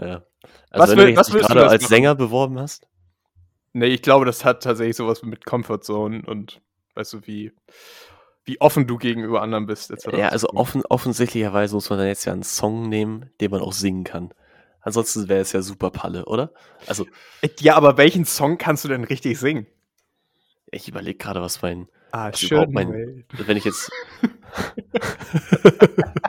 Ja. 0.02 0.24
Also 0.70 0.84
was 0.84 0.90
wenn 0.92 0.98
will, 0.98 1.14
du 1.14 1.22
dich 1.22 1.48
gerade 1.48 1.68
als 1.68 1.84
machen? 1.84 1.90
Sänger 1.90 2.16
beworben 2.16 2.60
hast? 2.60 2.88
Nee, 3.74 3.88
ich 3.88 4.02
glaube, 4.02 4.26
das 4.26 4.46
hat 4.46 4.64
tatsächlich 4.64 4.96
sowas 4.96 5.24
mit 5.24 5.46
Comfort 5.46 5.82
Zone 5.82 6.22
und 6.26 6.62
weißt 6.96 7.14
du, 7.14 7.28
wie, 7.28 7.52
wie 8.46 8.62
offen 8.62 8.88
du 8.88 8.98
gegenüber 8.98 9.42
anderen 9.42 9.66
bist. 9.66 9.92
Etc. 9.92 10.08
Ja, 10.18 10.30
also 10.30 10.50
offen, 10.50 10.84
offensichtlicherweise 10.86 11.76
muss 11.76 11.90
man 11.90 12.00
dann 12.00 12.08
jetzt 12.08 12.26
ja 12.26 12.34
einen 12.34 12.44
Song 12.44 12.88
nehmen, 12.88 13.32
den 13.42 13.52
man 13.52 13.62
auch 13.62 13.74
singen 13.74 14.04
kann. 14.04 14.34
Ansonsten 14.82 15.28
wäre 15.28 15.42
es 15.42 15.52
ja 15.52 15.62
super 15.62 15.90
Palle, 15.90 16.26
oder? 16.26 16.54
Also. 16.88 17.08
Ja, 17.60 17.76
aber 17.76 17.98
welchen 17.98 18.24
Song 18.24 18.58
kannst 18.58 18.84
du 18.84 18.88
denn 18.88 19.04
richtig 19.04 19.40
singen? 19.40 19.66
Ich 20.72 20.88
überlege 20.88 21.18
gerade, 21.18 21.42
was 21.42 21.62
mein. 21.62 21.90
Ah, 22.12 22.32
schön. 22.32 22.72
Mein, 22.72 23.26
wenn 23.34 23.58
ich 23.58 23.66
jetzt. 23.66 23.92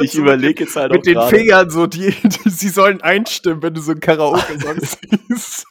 ich 0.00 0.14
überlege 0.14 0.64
jetzt 0.64 0.76
halt 0.76 0.92
mit 0.92 1.00
auch 1.00 1.04
den 1.04 1.14
grade. 1.14 1.36
Fingern 1.36 1.70
so, 1.70 1.86
die, 1.86 2.10
die, 2.10 2.50
sie 2.50 2.68
sollen 2.68 3.00
einstimmen, 3.02 3.62
wenn 3.62 3.74
du 3.74 3.80
so 3.80 3.92
ein 3.92 4.00
Karaoke-Song 4.00 4.78
siehst. 4.80 5.66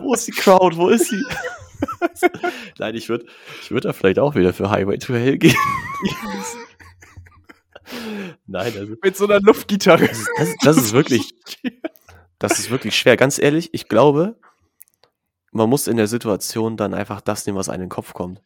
Wo 0.00 0.14
ist 0.14 0.28
die 0.28 0.32
Crowd? 0.32 0.76
Wo 0.76 0.88
ist 0.88 1.08
sie? 1.08 1.22
Nein, 2.78 2.94
ich 2.94 3.08
würde 3.08 3.26
ich 3.62 3.70
würd 3.70 3.84
da 3.84 3.92
vielleicht 3.92 4.18
auch 4.18 4.34
wieder 4.34 4.52
für 4.52 4.70
Highway 4.70 4.98
to 4.98 5.14
Hell 5.14 5.38
gehen. 5.38 5.56
Nein, 8.46 8.72
also. 8.78 8.94
Mit 9.02 9.16
so 9.16 9.26
einer 9.26 9.40
Luftgitarre. 9.40 10.08
Das, 10.08 10.26
das, 10.36 10.54
das 10.62 10.76
ist 10.76 10.92
wirklich. 10.92 11.34
Das 12.38 12.58
ist 12.58 12.70
wirklich 12.70 12.96
schwer. 12.96 13.16
Ganz 13.16 13.38
ehrlich, 13.38 13.70
ich 13.72 13.88
glaube, 13.88 14.36
man 15.52 15.68
muss 15.68 15.86
in 15.86 15.96
der 15.96 16.08
Situation 16.08 16.76
dann 16.76 16.94
einfach 16.94 17.20
das 17.20 17.46
nehmen, 17.46 17.58
was 17.58 17.68
einem 17.68 17.82
in 17.82 17.88
den 17.88 17.90
Kopf 17.90 18.12
kommt. 18.12 18.42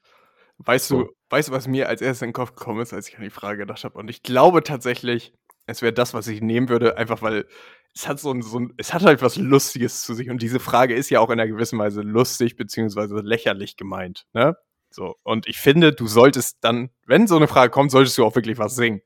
Weißt 0.58 0.88
so. 0.88 1.04
du, 1.04 1.12
weißt 1.30 1.48
du, 1.48 1.52
was 1.52 1.68
mir 1.68 1.88
als 1.88 2.00
erstes 2.00 2.22
in 2.22 2.28
den 2.28 2.34
Kopf 2.34 2.54
gekommen 2.54 2.80
ist, 2.80 2.92
als 2.92 3.08
ich 3.08 3.16
an 3.16 3.22
die 3.22 3.30
Frage 3.30 3.58
gedacht 3.58 3.84
habe? 3.84 3.98
Und 3.98 4.10
ich 4.10 4.22
glaube 4.22 4.62
tatsächlich, 4.62 5.32
es 5.66 5.82
wäre 5.82 5.92
das, 5.92 6.14
was 6.14 6.26
ich 6.26 6.40
nehmen 6.40 6.68
würde, 6.68 6.96
einfach 6.96 7.22
weil 7.22 7.46
es 7.94 8.08
hat 8.08 8.20
so 8.20 8.32
ein, 8.32 8.42
so 8.42 8.58
ein, 8.58 8.74
es 8.76 8.92
hat 8.94 9.02
halt 9.02 9.22
was 9.22 9.36
Lustiges 9.36 10.02
zu 10.02 10.14
sich. 10.14 10.30
Und 10.30 10.42
diese 10.42 10.60
Frage 10.60 10.94
ist 10.94 11.10
ja 11.10 11.20
auch 11.20 11.30
in 11.30 11.40
einer 11.40 11.48
gewissen 11.48 11.78
Weise 11.78 12.02
lustig 12.02 12.56
beziehungsweise 12.56 13.16
lächerlich 13.16 13.76
gemeint. 13.76 14.26
Ne? 14.32 14.56
So. 14.90 15.16
Und 15.22 15.46
ich 15.48 15.58
finde, 15.58 15.92
du 15.92 16.06
solltest 16.06 16.58
dann, 16.60 16.90
wenn 17.06 17.26
so 17.26 17.36
eine 17.36 17.48
Frage 17.48 17.70
kommt, 17.70 17.90
solltest 17.90 18.16
du 18.18 18.24
auch 18.24 18.34
wirklich 18.34 18.58
was 18.58 18.76
singen. 18.76 19.02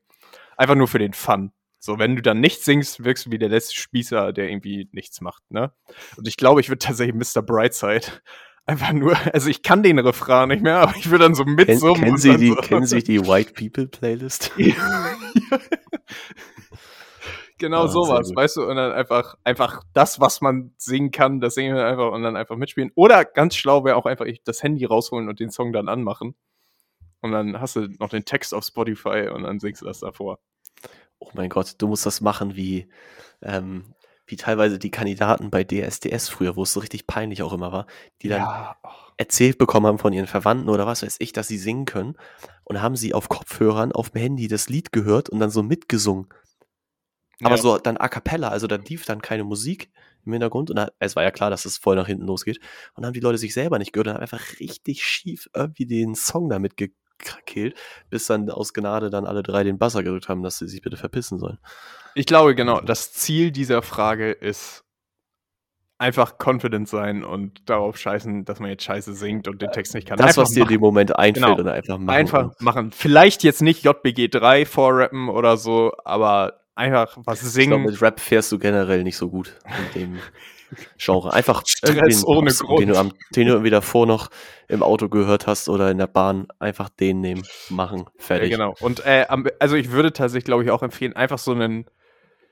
Einfach 0.57 0.75
nur 0.75 0.87
für 0.87 0.99
den 0.99 1.13
Fun. 1.13 1.51
So, 1.79 1.99
wenn 1.99 2.15
du 2.15 2.21
dann 2.21 2.39
nichts 2.39 2.63
singst, 2.63 3.03
wirkst 3.03 3.25
du 3.25 3.31
wie 3.31 3.37
der 3.37 3.49
letzte 3.49 3.75
Spießer, 3.75 4.31
der 4.31 4.49
irgendwie 4.49 4.87
nichts 4.93 5.19
macht, 5.19 5.43
ne? 5.49 5.73
Und 6.15 6.27
ich 6.29 6.37
glaube, 6.37 6.61
ich 6.61 6.69
würde 6.69 6.79
tatsächlich 6.79 7.13
Mr. 7.13 7.41
Brightside 7.41 8.07
einfach 8.65 8.93
nur, 8.93 9.15
also 9.33 9.49
ich 9.49 9.61
kann 9.61 9.83
den 9.83 9.99
Refrain 9.99 10.49
nicht 10.49 10.63
mehr, 10.63 10.79
aber 10.79 10.95
ich 10.95 11.09
würde 11.09 11.25
dann 11.25 11.35
so 11.35 11.45
mitsummen. 11.45 11.95
Ken, 11.95 12.03
kennen 12.03 12.17
Sie 12.17 12.37
die, 12.37 12.49
so. 12.49 12.55
kennen 12.55 12.85
Sie 12.85 13.03
die 13.03 13.19
White 13.21 13.53
People 13.53 13.87
Playlist? 13.87 14.51
genau 17.57 17.83
ah, 17.83 17.87
sowas, 17.87 18.31
weißt 18.35 18.57
du, 18.57 18.63
und 18.63 18.75
dann 18.75 18.91
einfach, 18.91 19.35
einfach 19.43 19.83
das, 19.93 20.19
was 20.19 20.41
man 20.41 20.73
singen 20.77 21.11
kann, 21.11 21.39
das 21.39 21.55
singen 21.55 21.75
wir 21.75 21.85
einfach 21.85 22.11
und 22.11 22.23
dann 22.23 22.35
einfach 22.35 22.55
mitspielen. 22.55 22.91
Oder 22.95 23.25
ganz 23.25 23.55
schlau 23.55 23.83
wäre 23.83 23.95
auch 23.95 24.05
einfach 24.05 24.25
das 24.45 24.63
Handy 24.63 24.85
rausholen 24.85 25.29
und 25.29 25.39
den 25.39 25.49
Song 25.51 25.73
dann 25.73 25.89
anmachen. 25.89 26.35
Und 27.21 27.31
dann 27.31 27.61
hast 27.61 27.75
du 27.75 27.87
noch 27.99 28.09
den 28.09 28.25
Text 28.25 28.53
auf 28.53 28.65
Spotify 28.65 29.29
und 29.33 29.43
dann 29.43 29.59
singst 29.59 29.81
du 29.81 29.85
das 29.85 29.99
davor 29.99 30.39
oh 31.23 31.29
mein 31.33 31.49
Gott, 31.49 31.75
du 31.77 31.87
musst 31.87 32.05
das 32.05 32.21
machen 32.21 32.55
wie, 32.55 32.87
ähm, 33.41 33.85
wie 34.25 34.35
teilweise 34.35 34.79
die 34.79 34.91
Kandidaten 34.91 35.49
bei 35.49 35.63
DSDS 35.63 36.29
früher, 36.29 36.55
wo 36.55 36.63
es 36.63 36.73
so 36.73 36.79
richtig 36.79 37.07
peinlich 37.07 37.43
auch 37.43 37.53
immer 37.53 37.71
war, 37.71 37.87
die 38.21 38.29
dann 38.29 38.41
ja. 38.41 38.77
erzählt 39.17 39.57
bekommen 39.57 39.87
haben 39.87 39.99
von 39.99 40.13
ihren 40.13 40.27
Verwandten 40.27 40.69
oder 40.69 40.85
was 40.87 41.03
weiß 41.03 41.17
ich, 41.19 41.33
dass 41.33 41.47
sie 41.47 41.57
singen 41.57 41.85
können 41.85 42.15
und 42.63 42.81
haben 42.81 42.95
sie 42.95 43.13
auf 43.13 43.29
Kopfhörern 43.29 43.91
auf 43.91 44.11
dem 44.11 44.21
Handy 44.21 44.47
das 44.47 44.69
Lied 44.69 44.91
gehört 44.91 45.29
und 45.29 45.39
dann 45.39 45.49
so 45.49 45.63
mitgesungen. 45.63 46.27
Aber 47.41 47.55
ja. 47.55 47.61
so 47.61 47.77
dann 47.77 47.97
a 47.97 48.07
cappella, 48.07 48.49
also 48.49 48.67
da 48.67 48.75
lief 48.75 49.05
dann 49.05 49.21
keine 49.21 49.43
Musik 49.43 49.91
im 50.25 50.31
Hintergrund 50.31 50.69
und 50.69 50.77
da, 50.77 50.89
es 50.99 51.15
war 51.15 51.23
ja 51.23 51.31
klar, 51.31 51.49
dass 51.49 51.65
es 51.65 51.77
voll 51.77 51.95
nach 51.95 52.07
hinten 52.07 52.25
losgeht. 52.25 52.59
Und 52.93 53.01
dann 53.01 53.07
haben 53.07 53.13
die 53.13 53.19
Leute 53.19 53.37
sich 53.37 53.53
selber 53.53 53.79
nicht 53.79 53.91
gehört 53.91 54.07
und 54.07 54.13
haben 54.13 54.21
einfach 54.21 54.59
richtig 54.59 55.03
schief 55.03 55.49
irgendwie 55.53 55.85
den 55.85 56.15
Song 56.15 56.49
damit 56.49 56.77
ge 56.77 56.91
gekillt, 57.17 57.77
bis 58.09 58.27
dann 58.27 58.49
aus 58.49 58.73
Gnade 58.73 59.09
dann 59.09 59.25
alle 59.25 59.43
drei 59.43 59.63
den 59.63 59.77
Buzzer 59.77 60.03
gedrückt 60.03 60.29
haben, 60.29 60.43
dass 60.43 60.57
sie 60.57 60.67
sich 60.67 60.81
bitte 60.81 60.97
verpissen 60.97 61.39
sollen. 61.39 61.59
Ich 62.15 62.25
glaube, 62.25 62.55
genau, 62.55 62.81
das 62.81 63.13
Ziel 63.13 63.51
dieser 63.51 63.81
Frage 63.81 64.31
ist 64.31 64.83
einfach 65.97 66.37
confident 66.37 66.87
sein 66.89 67.23
und 67.23 67.69
darauf 67.69 67.97
scheißen, 67.97 68.45
dass 68.45 68.59
man 68.59 68.69
jetzt 68.69 68.83
scheiße 68.83 69.13
singt 69.13 69.47
und 69.47 69.61
den 69.61 69.71
Text 69.71 69.93
nicht 69.93 70.07
kann. 70.07 70.17
Das, 70.17 70.27
einfach 70.27 70.43
was 70.43 70.51
dir 70.51 70.63
in 70.63 70.69
dem 70.69 70.81
Moment 70.81 71.17
einfällt 71.17 71.45
genau. 71.45 71.59
und 71.59 71.67
einfach 71.67 71.97
machen. 71.97 72.17
Einfach 72.17 72.51
machen. 72.59 72.91
Vielleicht 72.91 73.43
jetzt 73.43 73.61
nicht 73.61 73.83
JBG 73.85 74.27
3 74.27 74.65
vorrappen 74.65 75.29
oder 75.29 75.55
so, 75.55 75.93
aber 76.03 76.59
einfach 76.75 77.17
was 77.23 77.39
singen. 77.39 77.63
Ich 77.63 77.67
glaube, 77.69 77.91
mit 77.91 78.01
Rap 78.01 78.19
fährst 78.19 78.51
du 78.51 78.59
generell 78.59 79.03
nicht 79.03 79.17
so 79.17 79.29
gut 79.29 79.55
in 79.95 80.01
dem 80.01 80.19
Genre. 80.97 81.33
Einfach 81.33 81.63
Stress 81.65 82.25
ohne 82.25 82.47
Pops, 82.47 82.59
Grund. 82.59 82.81
Den 82.81 82.89
du, 82.89 82.97
am, 82.97 83.11
den 83.35 83.47
du 83.47 83.63
wieder 83.63 83.81
vor 83.81 84.05
noch 84.05 84.29
im 84.67 84.83
Auto 84.83 85.09
gehört 85.09 85.47
hast 85.47 85.69
oder 85.69 85.91
in 85.91 85.97
der 85.97 86.07
Bahn, 86.07 86.47
einfach 86.59 86.89
den 86.89 87.21
nehmen, 87.21 87.43
machen, 87.69 88.05
fertig. 88.17 88.51
Ja, 88.51 88.57
genau. 88.57 88.75
Und 88.79 89.05
äh, 89.05 89.25
also 89.59 89.75
ich 89.75 89.91
würde 89.91 90.13
tatsächlich, 90.13 90.45
glaube 90.45 90.63
ich, 90.63 90.71
auch 90.71 90.83
empfehlen, 90.83 91.15
einfach 91.15 91.37
so 91.37 91.51
einen, 91.51 91.85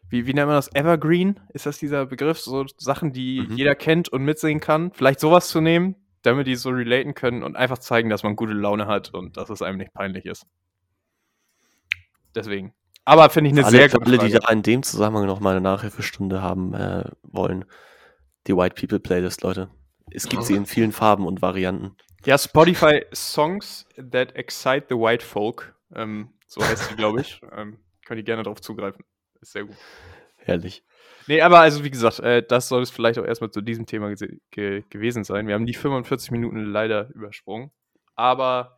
wie, 0.09 0.25
wie 0.27 0.33
nennt 0.33 0.47
man 0.47 0.55
das? 0.55 0.69
Evergreen? 0.73 1.39
Ist 1.53 1.65
das 1.65 1.79
dieser 1.79 2.05
Begriff? 2.05 2.39
So 2.39 2.65
Sachen, 2.77 3.13
die 3.13 3.41
mhm. 3.47 3.55
jeder 3.55 3.75
kennt 3.75 4.09
und 4.09 4.23
mitsingen 4.23 4.59
kann. 4.59 4.91
Vielleicht 4.93 5.19
sowas 5.19 5.47
zu 5.47 5.61
nehmen, 5.61 5.95
damit 6.21 6.47
die 6.47 6.55
so 6.55 6.69
relaten 6.69 7.13
können 7.13 7.43
und 7.43 7.55
einfach 7.55 7.77
zeigen, 7.77 8.09
dass 8.09 8.23
man 8.23 8.35
gute 8.35 8.53
Laune 8.53 8.87
hat 8.87 9.13
und 9.13 9.37
dass 9.37 9.49
es 9.49 9.61
einem 9.61 9.77
nicht 9.77 9.93
peinlich 9.93 10.25
ist. 10.25 10.45
Deswegen. 12.35 12.73
Aber 13.05 13.29
finde 13.29 13.49
ich 13.49 13.55
eine 13.55 13.65
alle, 13.65 13.77
sehr 13.77 13.89
gute 13.89 14.05
Alle, 14.05 14.17
die 14.19 14.31
da 14.31 14.51
in 14.51 14.61
dem 14.61 14.83
Zusammenhang 14.83 15.25
noch 15.25 15.39
mal 15.39 15.51
eine 15.51 15.61
Nachhilfestunde 15.61 16.41
haben 16.41 16.73
äh, 16.73 17.05
wollen, 17.23 17.65
die 18.47 18.55
White 18.55 18.75
People 18.75 18.99
Playlist, 18.99 19.43
Leute. 19.43 19.69
Es 20.11 20.27
gibt 20.27 20.43
sie 20.43 20.55
in 20.55 20.65
vielen 20.65 20.91
Farben 20.91 21.25
und 21.25 21.41
Varianten. 21.41 21.95
Ja, 22.25 22.37
Spotify 22.37 23.05
Songs 23.13 23.85
that 24.11 24.35
excite 24.35 24.85
the 24.89 24.95
white 24.95 25.25
folk. 25.25 25.73
Ähm, 25.95 26.33
so 26.47 26.61
heißt 26.61 26.89
sie, 26.89 26.95
glaube 26.95 27.21
ich. 27.21 27.41
ähm, 27.55 27.79
könnt 28.05 28.19
ihr 28.19 28.23
gerne 28.23 28.43
darauf 28.43 28.61
zugreifen. 28.61 29.03
Ist 29.41 29.53
sehr 29.53 29.65
gut. 29.65 29.75
Herrlich. 30.37 30.83
Nee, 31.27 31.41
aber 31.41 31.59
also 31.59 31.83
wie 31.83 31.91
gesagt, 31.91 32.19
äh, 32.19 32.43
das 32.45 32.67
soll 32.67 32.81
es 32.81 32.89
vielleicht 32.89 33.19
auch 33.19 33.25
erstmal 33.25 33.51
zu 33.51 33.61
diesem 33.61 33.85
Thema 33.85 34.13
ge 34.13 34.83
gewesen 34.89 35.23
sein. 35.23 35.47
Wir 35.47 35.55
haben 35.55 35.65
die 35.65 35.73
45 35.73 36.31
Minuten 36.31 36.65
leider 36.65 37.09
übersprungen. 37.13 37.71
Aber 38.15 38.77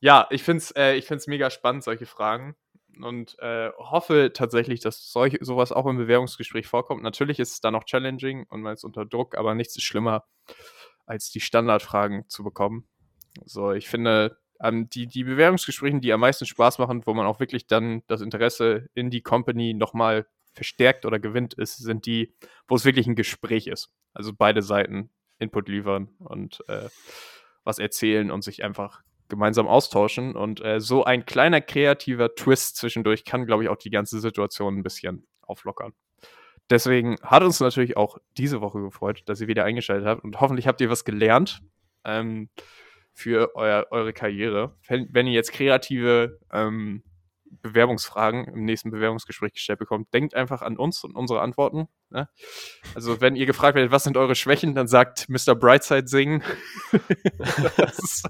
ja, 0.00 0.26
ich 0.30 0.42
finde 0.42 0.58
es 0.58 0.70
äh, 0.72 1.20
mega 1.26 1.50
spannend, 1.50 1.84
solche 1.84 2.06
Fragen 2.06 2.56
und 3.02 3.38
äh, 3.38 3.70
hoffe 3.78 4.32
tatsächlich, 4.34 4.80
dass 4.80 5.12
solch, 5.12 5.38
sowas 5.40 5.72
auch 5.72 5.86
im 5.86 5.96
Bewerbungsgespräch 5.96 6.66
vorkommt. 6.66 7.02
Natürlich 7.02 7.38
ist 7.38 7.52
es 7.52 7.60
da 7.60 7.70
noch 7.70 7.84
challenging 7.84 8.46
und 8.48 8.62
man 8.62 8.74
ist 8.74 8.84
unter 8.84 9.04
Druck, 9.04 9.36
aber 9.36 9.54
nichts 9.54 9.76
ist 9.76 9.84
schlimmer, 9.84 10.24
als 11.06 11.30
die 11.30 11.40
Standardfragen 11.40 12.28
zu 12.28 12.44
bekommen. 12.44 12.88
So, 13.44 13.72
ich 13.72 13.88
finde, 13.88 14.38
ähm, 14.62 14.88
die, 14.90 15.06
die 15.06 15.24
Bewerbungsgespräche, 15.24 16.00
die 16.00 16.12
am 16.12 16.20
meisten 16.20 16.46
Spaß 16.46 16.78
machen, 16.78 17.02
wo 17.06 17.14
man 17.14 17.26
auch 17.26 17.40
wirklich 17.40 17.66
dann 17.66 18.02
das 18.06 18.20
Interesse 18.20 18.88
in 18.94 19.10
die 19.10 19.22
Company 19.22 19.74
nochmal 19.74 20.26
verstärkt 20.52 21.06
oder 21.06 21.18
gewinnt 21.18 21.54
ist, 21.54 21.76
sind 21.78 22.06
die, 22.06 22.34
wo 22.68 22.74
es 22.74 22.84
wirklich 22.84 23.06
ein 23.06 23.16
Gespräch 23.16 23.66
ist. 23.66 23.90
Also 24.12 24.32
beide 24.36 24.62
Seiten 24.62 25.10
Input 25.38 25.68
liefern 25.68 26.08
und 26.18 26.62
äh, 26.68 26.88
was 27.64 27.78
erzählen 27.78 28.30
und 28.30 28.42
sich 28.42 28.62
einfach 28.62 29.02
gemeinsam 29.30 29.66
austauschen. 29.66 30.36
Und 30.36 30.62
äh, 30.64 30.80
so 30.80 31.04
ein 31.04 31.24
kleiner 31.24 31.60
kreativer 31.60 32.34
Twist 32.34 32.76
zwischendurch 32.76 33.24
kann, 33.24 33.46
glaube 33.46 33.62
ich, 33.62 33.68
auch 33.68 33.76
die 33.76 33.90
ganze 33.90 34.20
Situation 34.20 34.78
ein 34.78 34.82
bisschen 34.82 35.26
auflockern. 35.42 35.92
Deswegen 36.70 37.16
hat 37.22 37.42
uns 37.42 37.58
natürlich 37.58 37.96
auch 37.96 38.18
diese 38.38 38.60
Woche 38.60 38.80
gefreut, 38.80 39.22
dass 39.26 39.40
ihr 39.40 39.48
wieder 39.48 39.64
eingeschaltet 39.64 40.06
habt 40.06 40.22
und 40.22 40.40
hoffentlich 40.40 40.68
habt 40.68 40.80
ihr 40.80 40.88
was 40.88 41.04
gelernt 41.04 41.62
ähm, 42.04 42.48
für 43.12 43.56
euer, 43.56 43.88
eure 43.90 44.12
Karriere. 44.12 44.76
Wenn, 44.86 45.26
ihr 45.26 45.32
jetzt 45.32 45.52
kreative 45.52 46.38
ähm, 46.52 47.02
Bewerbungsfragen 47.62 48.44
im 48.44 48.64
nächsten 48.64 48.92
Bewerbungsgespräch 48.92 49.52
gestellt 49.52 49.80
bekommt, 49.80 50.14
denkt 50.14 50.34
einfach 50.34 50.62
an 50.62 50.76
uns 50.76 51.02
und 51.02 51.16
unsere 51.16 51.40
Antworten. 51.40 51.88
Ne? 52.10 52.28
Also 52.94 53.20
wenn 53.20 53.34
ihr 53.34 53.46
gefragt 53.46 53.74
werdet, 53.74 53.90
was 53.90 54.04
sind 54.04 54.16
eure 54.16 54.36
Schwächen, 54.36 54.76
dann 54.76 54.86
sagt 54.86 55.28
Mr. 55.28 55.56
Brightside 55.56 56.06
singen. 56.06 56.42
das, 57.76 58.22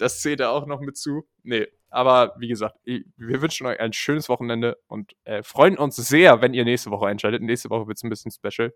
das 0.00 0.20
zählt 0.20 0.40
er 0.40 0.50
auch 0.50 0.66
noch 0.66 0.80
mit 0.80 0.96
zu. 0.96 1.28
Nee, 1.42 1.68
aber 1.90 2.34
wie 2.38 2.48
gesagt, 2.48 2.76
wir 2.84 3.42
wünschen 3.42 3.66
euch 3.66 3.80
ein 3.80 3.92
schönes 3.92 4.28
Wochenende 4.28 4.78
und 4.86 5.14
äh, 5.24 5.42
freuen 5.42 5.78
uns 5.78 5.96
sehr, 5.96 6.40
wenn 6.42 6.54
ihr 6.54 6.64
nächste 6.64 6.90
Woche 6.90 7.06
einschaltet. 7.06 7.42
Nächste 7.42 7.70
Woche 7.70 7.86
wird 7.86 7.96
es 7.98 8.02
ein 8.02 8.10
bisschen 8.10 8.32
special. 8.32 8.74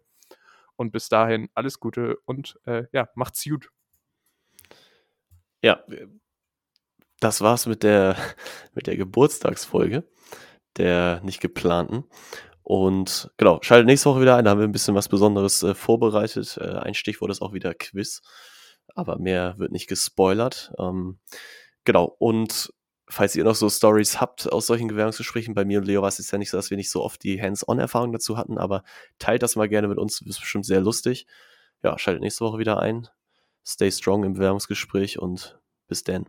Und 0.77 0.91
bis 0.93 1.09
dahin 1.09 1.49
alles 1.55 1.79
Gute 1.81 2.17
und 2.25 2.59
äh, 2.65 2.85
ja, 2.93 3.09
macht's 3.15 3.45
gut. 3.45 3.69
Ja, 5.63 5.85
das 7.21 7.41
war's 7.41 7.67
mit 7.67 7.83
der, 7.83 8.17
mit 8.75 8.87
der 8.87 8.97
Geburtstagsfolge, 8.97 10.05
der 10.77 11.21
nicht 11.23 11.41
geplanten. 11.41 12.05
Und 12.63 13.31
genau, 13.37 13.59
schaltet 13.63 13.87
nächste 13.87 14.09
Woche 14.11 14.23
wieder 14.23 14.37
ein, 14.37 14.45
da 14.45 14.53
haben 14.53 14.61
wir 14.61 14.67
ein 14.67 14.73
bisschen 14.73 14.95
was 14.95 15.09
Besonderes 15.09 15.63
äh, 15.63 15.75
vorbereitet. 15.75 16.57
Äh, 16.61 16.79
ein 16.79 16.95
Stichwort 16.95 17.31
ist 17.31 17.43
auch 17.43 17.53
wieder 17.53 17.75
Quiz, 17.75 18.23
aber 18.95 19.19
mehr 19.19 19.59
wird 19.59 19.73
nicht 19.73 19.89
gespoilert. 19.89 20.73
Ähm, 20.79 21.19
genau, 21.85 22.17
und 22.19 22.73
falls 23.09 23.37
ihr 23.37 23.45
noch 23.45 23.55
so 23.55 23.69
Stories 23.69 24.21
habt 24.21 24.51
aus 24.51 24.67
solchen 24.67 24.89
Bewerbungsgesprächen, 24.89 25.55
bei 25.55 25.65
mir 25.65 25.79
und 25.79 25.87
Leo 25.87 26.03
war 26.03 26.09
es 26.09 26.19
jetzt 26.19 26.33
ja 26.33 26.39
nicht 26.39 26.51
so, 26.51 26.57
dass 26.57 26.71
wir 26.71 26.77
nicht 26.77 26.91
so 26.91 27.03
oft 27.03 27.23
die 27.23 27.41
Hands-on-Erfahrung 27.41 28.13
dazu 28.13 28.37
hatten, 28.37 28.59
aber 28.59 28.83
teilt 29.19 29.43
das 29.43 29.57
mal 29.57 29.69
gerne 29.69 29.89
mit 29.89 29.99
uns, 29.99 30.21
ist 30.23 30.41
bestimmt 30.41 30.67
sehr 30.67 30.81
lustig. 30.81 31.27
Ja, 31.83 31.99
schaltet 31.99 32.23
nächste 32.23 32.45
Woche 32.45 32.59
wieder 32.59 32.81
ein. 32.81 33.09
Stay 33.67 33.91
strong 33.91 34.25
im 34.25 34.35
Bewerbungsgespräch 34.35 35.19
und 35.19 35.61
bis 35.89 36.05
dann. 36.05 36.27